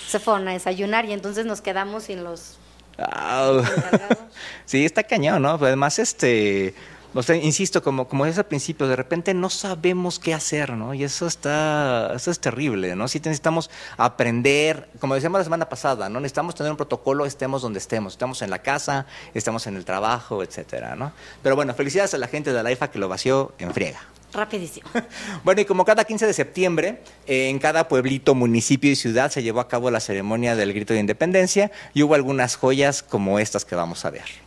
se 0.07 0.21
fueron 0.21 0.47
a 0.49 0.53
desayunar 0.53 1.07
y 1.07 1.13
entonces 1.13 1.47
nos 1.47 1.61
quedamos 1.61 2.05
sin 2.05 2.23
los 2.23 2.59
encargados. 2.99 4.19
Sí, 4.65 4.85
está 4.85 5.03
cañón, 5.03 5.43
¿no? 5.43 5.59
Pero 5.59 5.69
además, 5.69 5.99
este, 5.99 6.75
o 7.15 7.23
sea, 7.23 7.37
insisto, 7.37 7.83
como, 7.83 8.09
como 8.09 8.27
es 8.27 8.37
al 8.39 8.47
principio, 8.47 8.89
de 8.89 8.97
repente 8.97 9.35
no 9.35 9.49
sabemos 9.49 10.19
qué 10.19 10.35
hacer, 10.35 10.73
¿no? 10.73 10.95
Y 10.95 11.05
eso 11.05 11.27
está, 11.27 12.13
eso 12.15 12.31
es 12.31 12.41
terrible, 12.41 12.97
¿no? 12.97 13.07
Sí 13.09 13.19
necesitamos 13.19 13.71
aprender, 13.97 14.89
como 14.99 15.15
decíamos 15.15 15.39
la 15.39 15.45
semana 15.45 15.69
pasada, 15.69 16.09
¿no? 16.09 16.21
Necesitamos 16.21 16.55
tener 16.55 16.73
un 16.73 16.77
protocolo, 16.77 17.25
estemos 17.25 17.63
donde 17.63 17.79
estemos, 17.79 18.15
estamos 18.15 18.43
en 18.43 18.51
la 18.51 18.61
casa, 18.61 19.07
estamos 19.33 19.67
en 19.67 19.77
el 19.77 19.85
trabajo, 19.85 20.43
etcétera, 20.43 20.97
¿no? 20.97 21.13
Pero 21.43 21.57
bueno, 21.57 21.73
felicidades 21.75 22.15
a 22.15 22.19
la 22.19 22.29
gente 22.29 22.53
de 22.53 22.63
la 22.63 22.73
IFA 22.73 22.91
que 22.91 22.99
lo 22.99 23.09
vació 23.09 23.53
en 23.59 23.73
friega. 23.73 24.01
Rapidísimo. 24.33 24.89
Bueno, 25.45 25.61
y 25.61 25.65
como 25.65 25.85
cada 25.85 26.05
15 26.05 26.27
de 26.27 26.33
septiembre, 26.33 27.01
eh, 27.27 27.49
en 27.49 27.59
cada 27.59 27.87
pueblito, 27.87 28.35
municipio 28.35 28.91
y 28.91 28.97
ciudad 28.97 29.31
se 29.31 29.43
llevó 29.43 29.61
a 29.61 29.69
cabo 29.69 29.91
la 29.91 30.01
ceremonia 30.01 30.57
del 30.57 30.73
grito 30.73 30.95
de 30.95 31.01
independencia 31.01 31.71
y 31.93 32.03
hubo 32.03 32.15
algunas 32.15 32.57
joyas 32.57 33.03
como 33.03 33.39
estas 33.39 33.65
que 33.65 33.77
vamos 33.77 34.05
a 34.05 34.11
ver. 34.11 34.44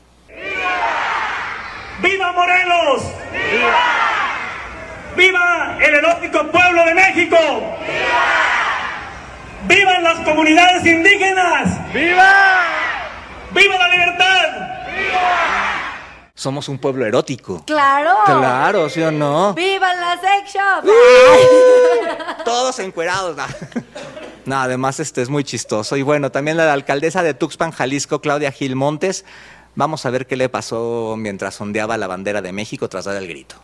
¡Viva 1.99 2.31
Morelos! 2.31 3.03
¡Viva! 3.51 3.83
¡Viva 5.15 5.77
el 5.81 5.95
erótico 5.95 6.45
pueblo 6.51 6.85
de 6.85 6.93
México! 6.93 7.37
¡Viva! 7.81 8.47
¡Vivan 9.67 10.03
las 10.03 10.19
comunidades 10.19 10.85
indígenas! 10.85 11.93
¡Viva! 11.93 12.63
¡Viva 13.51 13.77
la 13.77 13.87
libertad! 13.87 14.67
Somos 16.35 16.69
un 16.69 16.77
pueblo 16.77 17.03
erótico. 17.03 17.63
¡Claro! 17.65 18.15
Claro, 18.25 18.89
¿sí 18.89 19.01
o 19.01 19.11
no? 19.11 19.55
¡Viva 19.55 19.91
la 19.95 20.19
sex 20.21 20.53
shop! 20.53 20.85
Todos 22.45 22.77
encuerados. 22.77 23.35
No. 23.35 23.45
No, 24.45 24.61
además 24.61 24.99
este 24.99 25.21
es 25.23 25.29
muy 25.29 25.43
chistoso. 25.43 25.97
Y 25.97 26.03
bueno, 26.03 26.31
también 26.31 26.55
la 26.55 26.71
alcaldesa 26.71 27.21
de 27.21 27.33
Tuxpan, 27.33 27.71
Jalisco, 27.71 28.21
Claudia 28.21 28.51
Gil 28.51 28.75
Montes. 28.75 29.25
Vamos 29.77 30.07
a 30.07 30.09
ver 30.09 30.25
qué 30.25 30.35
le 30.37 30.49
pasó 30.49 31.13
mientras 31.19 31.61
ondeaba 31.61 31.97
la 31.97 32.07
bandera 32.07 32.41
de 32.41 32.51
México 32.51 32.89
tras 32.89 33.05
dar 33.05 33.15
el 33.15 33.27
grito. 33.27 33.57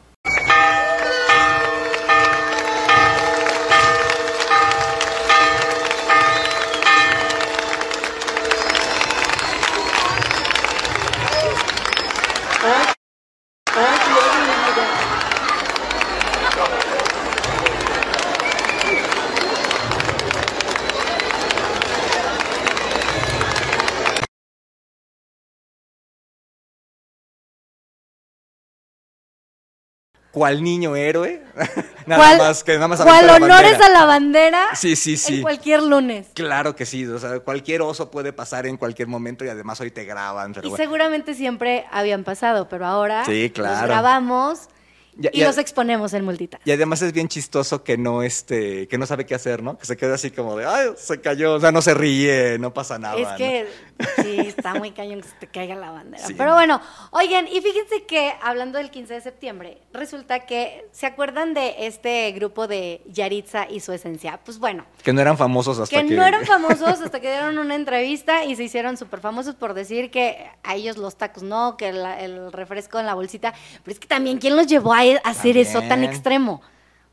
¿Cuál 30.34 30.64
niño 30.64 30.96
héroe? 30.96 31.44
nada 32.08 32.22
¿Cuál, 32.24 32.38
más 32.40 32.64
que 32.64 32.74
nada 32.74 32.88
más 32.88 33.00
la 33.06 33.36
honores 33.36 33.40
bandera. 33.78 33.86
a 33.86 33.90
la 33.90 34.06
bandera? 34.06 34.66
Sí, 34.74 34.96
sí, 34.96 35.16
sí. 35.16 35.36
En 35.36 35.42
cualquier 35.44 35.84
lunes. 35.84 36.26
Claro 36.34 36.76
que 36.76 36.88
sí, 36.88 37.06
o 37.06 37.20
sea, 37.20 37.40
cualquier 37.42 37.84
oso 37.84 38.10
puede 38.10 38.34
pasar 38.34 38.66
en 38.66 38.76
cualquier 38.78 39.08
momento 39.08 39.46
y 39.46 39.50
además 39.50 39.80
hoy 39.80 39.92
te 39.92 40.06
graban. 40.06 40.54
Pero 40.54 40.66
Y 40.68 40.70
bueno. 40.72 40.84
seguramente 40.84 41.36
siempre 41.36 41.86
habían 41.92 42.24
pasado, 42.24 42.68
pero 42.68 42.88
ahora 42.88 43.24
Sí, 43.26 43.44
los 43.44 43.52
claro. 43.52 43.86
grabamos 43.88 44.70
Ya- 45.18 45.30
y 45.34 45.40
ya- 45.40 45.48
los 45.48 45.58
exponemos 45.58 46.14
en 46.14 46.26
multitask. 46.26 46.66
Y 46.68 46.72
además 46.72 47.02
es 47.02 47.14
bien 47.14 47.28
chistoso 47.28 47.84
que 47.84 47.98
no 47.98 48.24
este, 48.24 48.88
que 48.88 48.98
no 48.98 49.06
sabe 49.06 49.26
qué 49.26 49.36
hacer, 49.36 49.62
¿no? 49.62 49.78
Que 49.78 49.86
se 49.86 49.96
queda 49.98 50.16
así 50.16 50.32
como 50.32 50.56
de, 50.58 50.66
ay, 50.66 50.90
se 50.98 51.22
cayó, 51.22 51.54
o 51.56 51.60
sea, 51.60 51.72
no 51.72 51.82
se 51.82 51.94
ríe, 51.94 52.58
no 52.60 52.74
pasa 52.74 52.98
nada. 53.00 53.18
Es 53.18 53.28
¿no? 53.30 53.38
que 53.38 53.68
sí, 54.24 54.38
está 54.40 54.74
muy 54.76 54.92
cañón 54.92 55.22
que 55.22 55.28
se 55.28 55.36
te 55.36 55.48
caiga 55.48 55.76
la 55.76 55.92
bandera. 55.92 56.26
Sí. 56.26 56.34
Pero 56.36 56.54
bueno, 56.54 56.82
oigan, 57.12 57.48
y 57.48 57.62
fíjense 57.62 58.04
que 58.08 58.34
hablando 58.42 58.78
del 58.78 58.90
15 58.92 59.14
de 59.16 59.22
septiembre, 59.22 59.78
resulta 59.94 60.42
que, 60.46 60.88
¿se 60.92 61.06
acuerdan 61.06 61.54
de 61.54 61.86
este 61.86 62.32
grupo 62.32 62.68
de 62.68 63.02
Yaritza 63.08 63.70
y 63.70 63.80
su 63.82 63.92
esencia? 63.94 64.40
Pues 64.44 64.58
bueno, 64.60 64.86
Que 65.04 65.14
no 65.14 65.22
eran 65.22 65.38
famosos 65.38 65.80
hasta 65.80 66.02
que 66.02 66.08
que... 66.08 66.14
no 66.16 66.26
eran 66.26 66.46
famosos 66.46 67.02
hasta 67.02 67.20
que 67.20 67.30
dieron 67.30 67.58
una 67.60 67.76
entrevista 67.76 68.46
y 68.46 68.56
se 68.56 68.64
hicieron 68.64 68.98
súper 68.98 69.20
famosos 69.20 69.56
por 69.56 69.74
decir 69.74 70.10
que 70.12 70.50
a 70.64 70.76
ellos 70.76 70.98
los 70.98 71.18
tacos 71.18 71.44
no, 71.44 71.78
que 71.78 71.92
la- 71.94 72.20
el 72.20 72.52
refresco 72.52 73.00
en 73.00 73.06
la 73.06 73.14
bolsita. 73.14 73.54
Pero 73.84 73.94
es 73.94 74.00
que 74.00 74.08
también, 74.08 74.40
¿quién 74.40 74.56
los 74.56 74.68
llevó 74.68 74.94
a 74.94 75.03
hacer 75.24 75.58
eso 75.58 75.82
tan 75.84 76.04
extremo? 76.04 76.62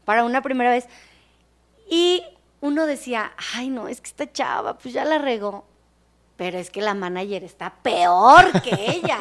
Para 0.05 0.24
una 0.24 0.43
primera 0.43 0.70
vez. 0.70 0.88
Y 1.88 2.22
uno 2.61 2.86
decía, 2.86 3.32
ay, 3.55 3.70
no, 3.70 3.88
es 3.88 4.01
que 4.01 4.09
esta 4.09 4.30
chava, 4.32 4.78
pues 4.78 4.95
ya 4.95 5.05
la 5.05 5.18
regó. 5.18 5.64
Pero 6.36 6.59
es 6.59 6.70
que 6.70 6.80
la 6.80 6.95
manager 6.95 7.45
está 7.45 7.74
peor 7.82 8.62
que 8.62 8.74
ella. 8.91 9.18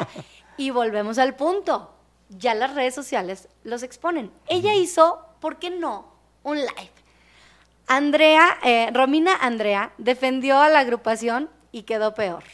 y 0.56 0.70
volvemos 0.70 1.18
al 1.18 1.34
punto. 1.36 1.94
Ya 2.30 2.54
las 2.54 2.74
redes 2.74 2.94
sociales 2.94 3.48
los 3.64 3.82
exponen. 3.82 4.30
Ella 4.46 4.74
hizo, 4.74 5.24
¿por 5.40 5.58
qué 5.58 5.70
no? 5.70 6.06
Un 6.42 6.58
live. 6.58 6.90
Andrea, 7.86 8.56
eh, 8.62 8.90
Romina 8.92 9.34
Andrea 9.40 9.92
defendió 9.98 10.58
a 10.60 10.68
la 10.68 10.78
agrupación 10.80 11.50
y 11.72 11.82
quedó 11.82 12.14
peor. 12.14 12.44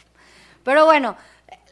Pero 0.64 0.86
bueno, 0.86 1.16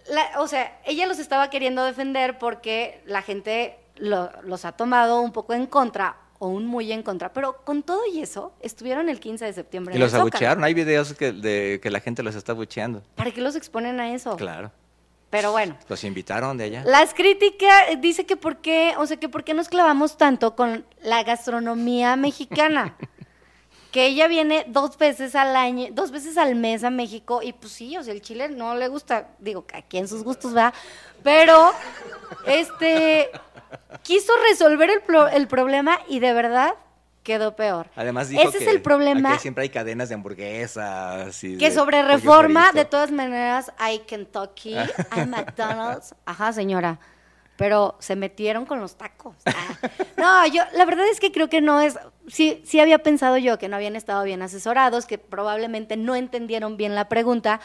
la- 0.08 0.40
o 0.40 0.46
sea, 0.46 0.78
ella 0.84 1.06
los 1.06 1.18
estaba 1.18 1.48
queriendo 1.50 1.82
defender 1.84 2.38
porque 2.38 3.02
la 3.06 3.22
gente 3.22 3.78
lo- 3.96 4.30
los 4.42 4.64
ha 4.64 4.72
tomado 4.72 5.20
un 5.20 5.32
poco 5.32 5.54
en 5.54 5.66
contra 5.66 6.16
o 6.38 6.48
un 6.48 6.66
muy 6.66 6.92
en 6.92 7.02
contra. 7.02 7.32
Pero 7.32 7.64
con 7.64 7.82
todo 7.82 8.00
y 8.12 8.20
eso, 8.20 8.52
estuvieron 8.60 9.08
el 9.08 9.20
15 9.20 9.44
de 9.44 9.52
septiembre. 9.52 9.94
Y 9.94 9.96
en 9.96 10.02
los 10.02 10.12
el 10.14 10.20
abuchearon, 10.20 10.64
hay 10.64 10.74
videos 10.74 11.14
que, 11.14 11.32
de 11.32 11.80
que 11.82 11.90
la 11.90 12.00
gente 12.00 12.22
los 12.22 12.34
está 12.34 12.52
abucheando. 12.52 13.02
¿Para 13.14 13.30
qué 13.30 13.40
los 13.40 13.56
exponen 13.56 14.00
a 14.00 14.12
eso? 14.14 14.36
Claro. 14.36 14.70
Pero 15.30 15.50
bueno. 15.52 15.76
Los 15.88 16.04
invitaron 16.04 16.56
de 16.58 16.64
allá. 16.64 16.84
Las 16.84 17.12
críticas, 17.12 17.88
eh, 17.88 17.96
dice 17.96 18.24
que 18.24 18.36
por 18.36 18.58
qué, 18.58 18.94
o 18.98 19.06
sea, 19.06 19.16
que 19.16 19.28
por 19.28 19.42
qué 19.42 19.52
nos 19.54 19.68
clavamos 19.68 20.16
tanto 20.16 20.54
con 20.54 20.84
la 21.02 21.24
gastronomía 21.24 22.14
mexicana. 22.16 22.94
que 23.90 24.06
ella 24.06 24.26
viene 24.26 24.64
dos 24.68 24.98
veces 24.98 25.36
al 25.36 25.54
año, 25.54 25.86
dos 25.92 26.10
veces 26.10 26.36
al 26.36 26.56
mes 26.56 26.82
a 26.82 26.90
México, 26.90 27.42
y 27.42 27.52
pues 27.52 27.72
sí, 27.72 27.96
o 27.96 28.02
sea, 28.02 28.12
el 28.12 28.22
chile 28.22 28.48
no 28.48 28.74
le 28.74 28.88
gusta, 28.88 29.28
digo, 29.38 29.64
aquí 29.72 29.98
en 29.98 30.08
sus 30.08 30.24
gustos 30.24 30.56
va, 30.56 30.74
pero 31.22 31.70
este 32.44 33.30
quiso 34.04 34.32
resolver 34.48 34.88
el, 34.90 35.00
pro- 35.00 35.26
el 35.28 35.48
problema 35.48 35.98
y 36.08 36.20
de 36.20 36.32
verdad 36.32 36.74
quedó 37.24 37.56
peor. 37.56 37.88
Además 37.96 38.28
dijo 38.28 38.42
Ese 38.42 38.58
que 38.58 38.64
es 38.64 38.70
el 38.70 38.82
problema. 38.82 39.38
siempre 39.40 39.62
hay 39.62 39.70
cadenas 39.70 40.10
de 40.10 40.14
hamburguesas. 40.14 41.42
y 41.42 41.56
Que 41.58 41.70
de 41.70 41.74
sobre 41.74 42.02
reforma, 42.02 42.70
de 42.72 42.84
todas 42.84 43.10
maneras, 43.10 43.72
hay 43.78 44.00
Kentucky, 44.00 44.76
hay 45.10 45.26
McDonald's. 45.26 46.14
Ajá, 46.26 46.52
señora. 46.52 46.98
pero 47.56 47.96
se 48.00 48.14
metieron 48.16 48.66
con 48.66 48.80
los 48.80 48.96
tacos. 48.96 49.36
Ah. 49.46 49.88
No, 50.16 50.46
yo, 50.48 50.62
la 50.74 50.84
verdad 50.84 51.06
es 51.10 51.18
que 51.20 51.30
creo 51.32 51.48
que 51.48 51.60
no 51.60 51.80
es, 51.80 51.98
sí, 52.28 52.60
sí 52.66 52.80
había 52.80 52.98
pensado 52.98 53.36
yo 53.38 53.58
que 53.58 53.68
no 53.68 53.76
habían 53.76 53.94
estado 53.96 54.22
bien 54.24 54.42
asesorados, 54.42 55.06
que 55.06 55.18
probablemente 55.18 55.96
no 55.96 56.16
entendieron 56.16 56.76
bien 56.76 56.94
la 56.96 57.08
pregunta, 57.08 57.60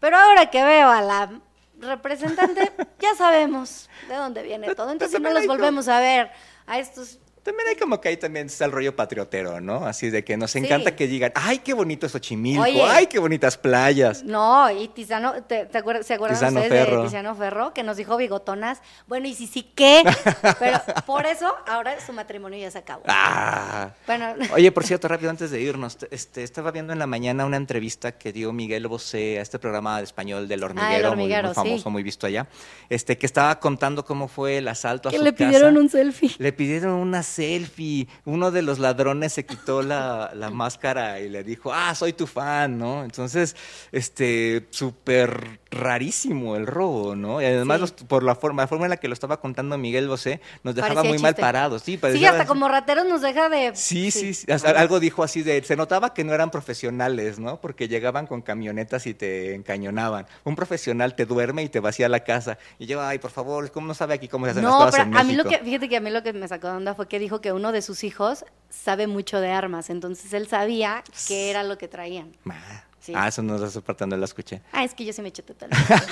pero 0.00 0.16
ahora 0.16 0.46
que 0.50 0.62
veo 0.64 0.88
a 0.90 1.00
la 1.02 1.40
representante, 1.82 2.72
ya 2.98 3.14
sabemos 3.14 3.88
de 4.08 4.14
dónde 4.14 4.42
viene 4.42 4.74
todo. 4.74 4.90
Entonces, 4.90 5.16
si 5.16 5.22
no 5.22 5.32
los 5.32 5.46
volvemos 5.46 5.88
a 5.88 6.00
ver 6.00 6.30
a 6.66 6.78
estos 6.78 7.18
también 7.42 7.68
hay 7.68 7.76
como 7.76 8.00
que 8.00 8.08
ahí 8.08 8.16
también 8.16 8.46
está 8.46 8.64
el 8.64 8.72
rollo 8.72 8.94
patriotero, 8.94 9.60
¿no? 9.60 9.86
Así 9.86 10.10
de 10.10 10.24
que 10.24 10.36
nos 10.36 10.50
Sí. 10.52 10.58
encanta 10.60 10.94
que 10.96 11.06
digan, 11.06 11.32
ay, 11.34 11.58
qué 11.58 11.72
bonito 11.74 12.06
es 12.06 12.12
Xochimilco, 12.12 12.62
Oye. 12.62 12.82
ay, 12.82 13.06
qué 13.06 13.18
bonitas 13.18 13.56
playas. 13.58 14.22
No, 14.22 14.70
y 14.70 14.88
Tizano, 14.88 15.42
¿te, 15.44 15.66
te 15.66 15.78
acuerdas, 15.78 16.06
¿se 16.06 16.14
acuerdan 16.14 16.36
Tiziano 16.38 16.60
ustedes 16.60 16.84
Ferro. 16.84 16.96
de 16.98 17.02
Tiziano 17.04 17.34
Ferro? 17.34 17.74
Que 17.74 17.82
nos 17.82 17.96
dijo 17.96 18.16
bigotonas. 18.16 18.80
Bueno, 19.06 19.26
y 19.28 19.34
sí, 19.34 19.46
sí, 19.46 19.70
¿qué? 19.74 20.02
Pero 20.58 20.80
por 21.06 21.26
eso 21.26 21.52
ahora 21.66 21.94
su 22.04 22.12
matrimonio 22.12 22.58
ya 22.58 22.70
se 22.70 22.78
acabó. 22.78 23.02
Ah. 23.08 23.90
Bueno, 24.06 24.34
Oye, 24.54 24.70
por 24.72 24.84
cierto, 24.84 25.08
rápido 25.08 25.30
antes 25.30 25.50
de 25.50 25.60
irnos, 25.60 25.96
te- 25.96 26.08
este, 26.14 26.42
estaba 26.42 26.70
viendo 26.70 26.92
en 26.92 26.98
la 26.98 27.06
mañana 27.06 27.44
una 27.44 27.56
entrevista 27.56 28.12
que 28.12 28.32
dio 28.32 28.52
Miguel 28.52 28.86
Bosé 28.86 29.38
a 29.38 29.42
este 29.42 29.58
programa 29.58 29.98
de 29.98 30.04
español 30.04 30.48
del 30.48 30.62
hormiguero, 30.64 31.08
muy- 31.08 31.22
Hormiguero, 31.22 31.48
muy, 31.48 31.54
famoso, 31.54 31.82
sí. 31.84 31.88
muy 31.90 32.02
visto 32.02 32.26
allá, 32.26 32.46
este, 32.88 33.18
que 33.18 33.26
estaba 33.26 33.58
contando 33.58 34.04
cómo 34.04 34.28
fue 34.28 34.58
el 34.58 34.68
asalto 34.68 35.08
a 35.08 35.12
que 35.12 35.18
su 35.18 35.24
le 35.24 35.32
casa. 35.34 35.46
pidieron 35.50 35.76
un 35.76 35.88
selfie. 35.88 36.30
Le 36.38 36.52
pidieron 36.52 36.92
una 36.92 37.22
selfie. 37.32 38.08
Uno 38.24 38.50
de 38.50 38.62
los 38.62 38.78
ladrones 38.78 39.32
se 39.32 39.46
quitó 39.46 39.82
la, 39.82 40.32
la 40.34 40.50
máscara 40.50 41.20
y 41.20 41.28
le 41.28 41.42
dijo, 41.42 41.72
ah, 41.72 41.94
soy 41.94 42.12
tu 42.12 42.26
fan, 42.26 42.78
¿no? 42.78 43.04
Entonces, 43.04 43.56
este, 43.90 44.66
súper 44.70 45.61
rarísimo 45.72 46.54
el 46.56 46.66
robo, 46.66 47.16
¿no? 47.16 47.40
Y 47.42 47.46
además, 47.46 47.76
Sí. 47.78 47.80
los- 47.80 47.92
por 47.92 48.22
la 48.22 48.34
forma, 48.34 48.62
la 48.62 48.68
forma 48.68 48.84
en 48.86 48.90
la 48.90 48.96
que 48.98 49.08
lo 49.08 49.14
estaba 49.14 49.40
contando 49.40 49.76
Miguel 49.78 50.06
Bosé, 50.06 50.40
nos 50.62 50.74
dejaba 50.74 50.94
Parecía 50.96 51.10
muy 51.10 51.18
mal 51.22 51.34
parados. 51.34 51.82
Sí, 51.82 51.92
Sí, 51.92 51.98
parecía- 51.98 52.30
hasta 52.30 52.46
como 52.46 52.68
rateros 52.68 53.06
nos 53.06 53.22
deja 53.22 53.48
de... 53.48 53.72
Sí, 53.74 54.10
sí, 54.10 54.34
sí, 54.34 54.50
hasta 54.52 54.70
algo 54.70 55.00
dijo 55.00 55.22
así 55.24 55.42
de, 55.42 55.62
se 55.64 55.74
notaba 55.76 56.14
que 56.14 56.24
no 56.24 56.32
eran 56.32 56.50
profesionales, 56.50 57.38
¿no? 57.38 57.60
Porque 57.60 57.88
llegaban 57.88 58.26
con 58.26 58.42
camionetas 58.42 59.06
y 59.06 59.14
te 59.14 59.54
encañonaban. 59.54 60.26
Un 60.44 60.54
profesional 60.56 61.14
te 61.16 61.24
duerme 61.26 61.62
y 61.62 61.68
te 61.68 61.80
vacía 61.80 62.08
la 62.08 62.20
casa. 62.20 62.58
Y 62.78 62.86
yo, 62.86 63.02
ay, 63.02 63.18
por 63.18 63.30
favor, 63.30 63.70
¿cómo 63.72 63.86
no 63.86 63.94
sabe 63.94 64.14
aquí 64.14 64.28
cómo 64.28 64.46
se 64.46 64.52
hacen 64.52 64.62
las 64.64 64.72
No, 64.72 64.78
cosas 64.78 64.92
pero 64.92 65.04
en 65.04 65.16
a 65.16 65.24
mí 65.24 65.34
lo 65.34 65.44
que, 65.44 65.58
fíjate 65.58 65.88
que 65.88 65.96
a 65.96 66.00
mí 66.00 66.10
lo 66.10 66.22
que 66.22 66.32
me 66.32 66.46
sacó 66.48 66.68
de 66.68 66.74
onda 66.74 66.94
fue 66.94 67.08
que 67.08 67.18
dijo 67.18 67.40
que 67.40 67.52
uno 67.52 67.72
de 67.72 67.82
sus 67.82 68.04
hijos 68.04 68.44
sabe 68.70 69.06
mucho 69.06 69.40
de 69.40 69.50
armas, 69.50 69.90
entonces 69.90 70.32
él 70.32 70.46
sabía 70.48 71.02
qué 71.28 71.50
era 71.50 71.62
lo 71.62 71.78
que 71.78 71.88
traían. 71.88 72.36
Ah, 72.48 72.84
Sí. 73.02 73.12
Ah, 73.16 73.26
eso 73.26 73.42
no 73.42 73.56
está 73.56 73.68
soportando, 73.68 74.16
la 74.16 74.26
escuché. 74.26 74.62
Ah, 74.70 74.84
es 74.84 74.94
que 74.94 75.04
yo 75.04 75.12
sí 75.12 75.20
me 75.22 75.28
eché 75.30 75.42
total. 75.42 75.70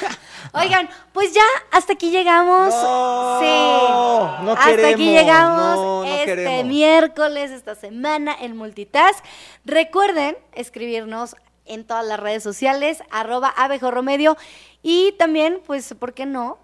Oigan, 0.55 0.89
pues 1.13 1.33
ya 1.33 1.45
hasta 1.71 1.93
aquí 1.93 2.11
llegamos. 2.11 2.75
No, 2.75 3.39
sí. 3.41 4.45
no 4.45 4.53
hasta 4.53 4.89
aquí 4.89 5.05
llegamos 5.13 5.77
no, 5.77 6.03
no 6.03 6.05
este 6.05 6.25
queremos. 6.27 6.65
miércoles, 6.67 7.53
esta 7.53 7.77
semana 7.77 8.35
en 8.41 8.57
Multitask. 8.57 9.25
Recuerden 9.65 10.37
escribirnos 10.53 11.37
en 11.65 11.85
todas 11.85 12.05
las 12.05 12.19
redes 12.19 12.43
sociales, 12.43 13.05
arroba 13.13 13.49
abejorromedio 13.57 14.37
y 14.83 15.13
también, 15.13 15.61
pues, 15.65 15.95
¿por 15.95 16.13
qué 16.13 16.27
no? 16.27 16.59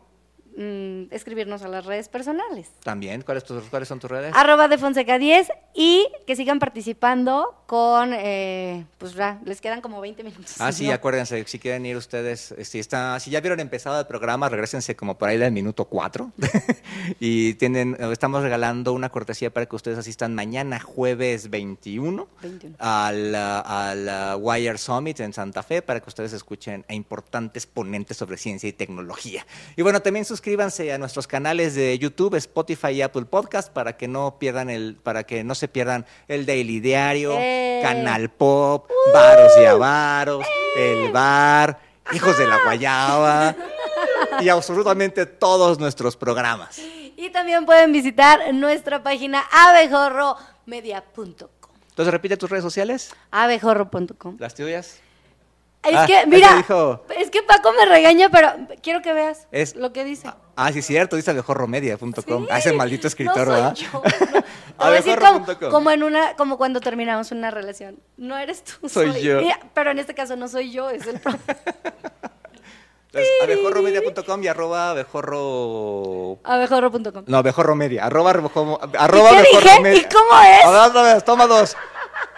Mm, 0.58 1.12
escribirnos 1.12 1.60
a 1.60 1.68
las 1.68 1.84
redes 1.84 2.08
personales. 2.08 2.70
También, 2.82 3.20
¿cuáles, 3.20 3.44
tus- 3.44 3.64
cuáles 3.64 3.88
son 3.88 4.00
tus 4.00 4.10
redes? 4.10 4.32
Arroba 4.34 4.68
de 4.68 4.78
Fonseca 4.78 5.18
10 5.18 5.48
y 5.74 6.06
que 6.26 6.34
sigan 6.34 6.58
participando 6.58 7.62
con, 7.66 8.14
eh, 8.14 8.86
pues 8.96 9.12
ya, 9.12 9.38
les 9.44 9.60
quedan 9.60 9.82
como 9.82 10.00
20 10.00 10.24
minutos. 10.24 10.54
Ah, 10.58 10.72
sí, 10.72 10.86
¿no? 10.86 10.94
acuérdense, 10.94 11.44
si 11.46 11.58
quieren 11.58 11.84
ir 11.84 11.94
ustedes, 11.98 12.52
eh, 12.52 12.64
si, 12.64 12.78
está, 12.78 13.20
si 13.20 13.30
ya 13.30 13.40
vieron 13.42 13.60
empezado 13.60 14.00
el 14.00 14.06
programa, 14.06 14.48
regresense 14.48 14.96
como 14.96 15.18
por 15.18 15.28
ahí 15.28 15.36
del 15.36 15.52
minuto 15.52 15.84
4. 15.84 16.32
y 17.20 17.52
tienen, 17.54 17.94
eh, 18.00 18.08
estamos 18.10 18.42
regalando 18.42 18.94
una 18.94 19.10
cortesía 19.10 19.50
para 19.52 19.66
que 19.66 19.76
ustedes 19.76 19.98
asistan 19.98 20.34
mañana, 20.34 20.80
jueves 20.80 21.50
21, 21.50 22.28
21. 22.40 22.76
al, 22.78 23.34
al 23.34 24.36
Wire 24.40 24.78
Summit 24.78 25.20
en 25.20 25.34
Santa 25.34 25.62
Fe, 25.62 25.82
para 25.82 26.00
que 26.00 26.08
ustedes 26.08 26.32
escuchen 26.32 26.86
a 26.88 26.94
importantes 26.94 27.66
ponentes 27.66 28.16
sobre 28.16 28.38
ciencia 28.38 28.70
y 28.70 28.72
tecnología. 28.72 29.44
Y 29.76 29.82
bueno, 29.82 30.00
también 30.00 30.24
suscríbanse 30.24 30.45
a 30.48 30.98
nuestros 30.98 31.26
canales 31.26 31.74
de 31.74 31.98
YouTube, 31.98 32.36
Spotify 32.36 32.88
y 32.90 33.02
Apple 33.02 33.24
Podcast 33.24 33.72
para 33.72 33.96
que 33.96 34.06
no 34.06 34.38
pierdan 34.38 34.70
el, 34.70 34.94
para 35.02 35.24
que 35.24 35.42
no 35.42 35.56
se 35.56 35.66
pierdan 35.66 36.06
el 36.28 36.46
Daily 36.46 36.78
Diario, 36.78 37.34
Eh. 37.36 37.80
Canal 37.82 38.30
Pop, 38.30 38.88
Varos 39.12 39.52
y 39.60 39.64
Avaros, 39.64 40.46
El 40.76 41.10
Bar, 41.10 41.80
Hijos 42.12 42.38
de 42.38 42.46
la 42.46 42.58
Guayaba 42.62 43.56
y 44.40 44.48
absolutamente 44.48 45.26
todos 45.26 45.80
nuestros 45.80 46.16
programas. 46.16 46.78
Y 47.16 47.30
también 47.30 47.66
pueden 47.66 47.90
visitar 47.92 48.54
nuestra 48.54 49.02
página 49.02 49.42
abejorromedia.com. 49.50 51.48
Entonces 51.88 52.12
repite 52.12 52.36
tus 52.36 52.48
redes 52.50 52.62
sociales, 52.64 53.12
abejorro.com. 53.32 54.36
las 54.38 54.54
tuyas. 54.54 55.00
Es 55.88 55.96
Ah, 55.96 56.06
que, 56.06 56.20
es 56.20 56.26
mira, 56.26 56.48
que 56.48 56.56
dijo- 56.56 57.04
es 57.16 57.30
que 57.30 57.42
Paco 57.42 57.72
me 57.72 57.84
regaña, 57.86 58.28
pero 58.28 58.50
quiero 58.82 59.02
que 59.02 59.12
veas 59.12 59.46
Es- 59.52 59.76
lo 59.76 59.92
que 59.92 60.04
dice. 60.04 60.30
Ah, 60.56 60.72
sí, 60.72 60.82
cierto, 60.82 61.16
dice 61.16 61.30
abejorromedia.com. 61.30 62.12
Sí. 62.44 62.48
Ah, 62.50 62.58
ese 62.58 62.72
maldito 62.72 63.06
escritor, 63.06 63.36
no 63.36 63.44
soy 63.44 63.54
¿verdad? 63.54 63.74
yo, 63.74 63.88
no. 63.92 64.02
Te 64.42 64.84
voy 64.84 64.86
a 64.86 64.90
decir 64.90 65.18
como, 65.70 65.90
en 65.90 66.02
una, 66.02 66.34
como 66.36 66.56
cuando 66.58 66.80
terminamos 66.80 67.30
una 67.30 67.50
relación. 67.50 67.98
No 68.16 68.36
eres 68.38 68.64
tú, 68.64 68.88
Soy 68.88 69.20
yo. 69.22 69.40
Mira, 69.40 69.58
pero 69.74 69.90
en 69.90 69.98
este 69.98 70.14
caso 70.14 70.34
no 70.36 70.48
soy 70.48 70.70
yo, 70.72 70.90
es 70.90 71.06
el 71.06 71.20
pro- 71.20 71.32
Entonces, 73.12 73.32
abejorromedia.com 73.44 74.42
y 74.42 74.48
arroba 74.48 74.90
abejorro... 74.90 76.38
abejorro.com. 76.44 77.24
No, 77.26 77.38
abejorromedia. 77.38 78.04
Arroba, 78.04 78.32
abejorro- 78.34 78.78
arroba 78.98 79.30
qué 79.30 79.36
dije? 79.40 79.56
abejorromedia. 79.56 79.98
¿Y 80.00 80.04
cómo 80.04 80.40
es? 80.42 80.88
Otra 80.88 81.02
vez, 81.14 81.24
toma 81.24 81.46
dos. 81.46 81.76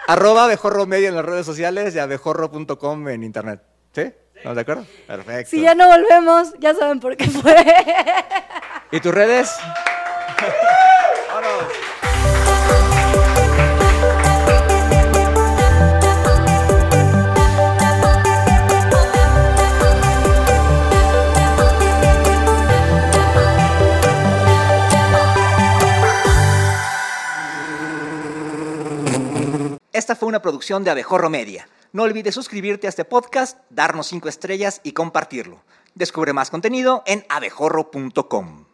Arroba 0.09 0.45
abejorromedia 0.45 1.09
en 1.09 1.15
las 1.15 1.23
redes 1.23 1.45
sociales 1.45 1.93
y 1.93 1.99
abejorro.com 1.99 3.09
en 3.09 3.23
internet. 3.23 3.61
¿Sí? 3.93 4.11
¿Estamos 4.35 4.55
de 4.55 4.61
acuerdo? 4.61 4.85
Perfecto. 5.05 5.49
Si 5.51 5.61
ya 5.61 5.75
no 5.75 5.87
volvemos, 5.87 6.53
ya 6.59 6.73
saben 6.73 6.99
por 6.99 7.15
qué 7.15 7.27
fue. 7.27 7.55
¿Y 8.91 8.99
tus 9.01 9.13
redes? 9.13 9.55
Vámonos. 11.29 11.88
Esta 29.99 30.15
fue 30.15 30.29
una 30.29 30.41
producción 30.41 30.85
de 30.85 30.91
Abejorro 30.91 31.29
Media. 31.29 31.67
No 31.91 32.03
olvides 32.03 32.33
suscribirte 32.33 32.87
a 32.87 32.89
este 32.89 33.03
podcast, 33.03 33.59
darnos 33.69 34.07
cinco 34.07 34.29
estrellas 34.29 34.79
y 34.85 34.93
compartirlo. 34.93 35.61
Descubre 35.93 36.31
más 36.31 36.49
contenido 36.49 37.03
en 37.05 37.25
abejorro.com. 37.27 38.68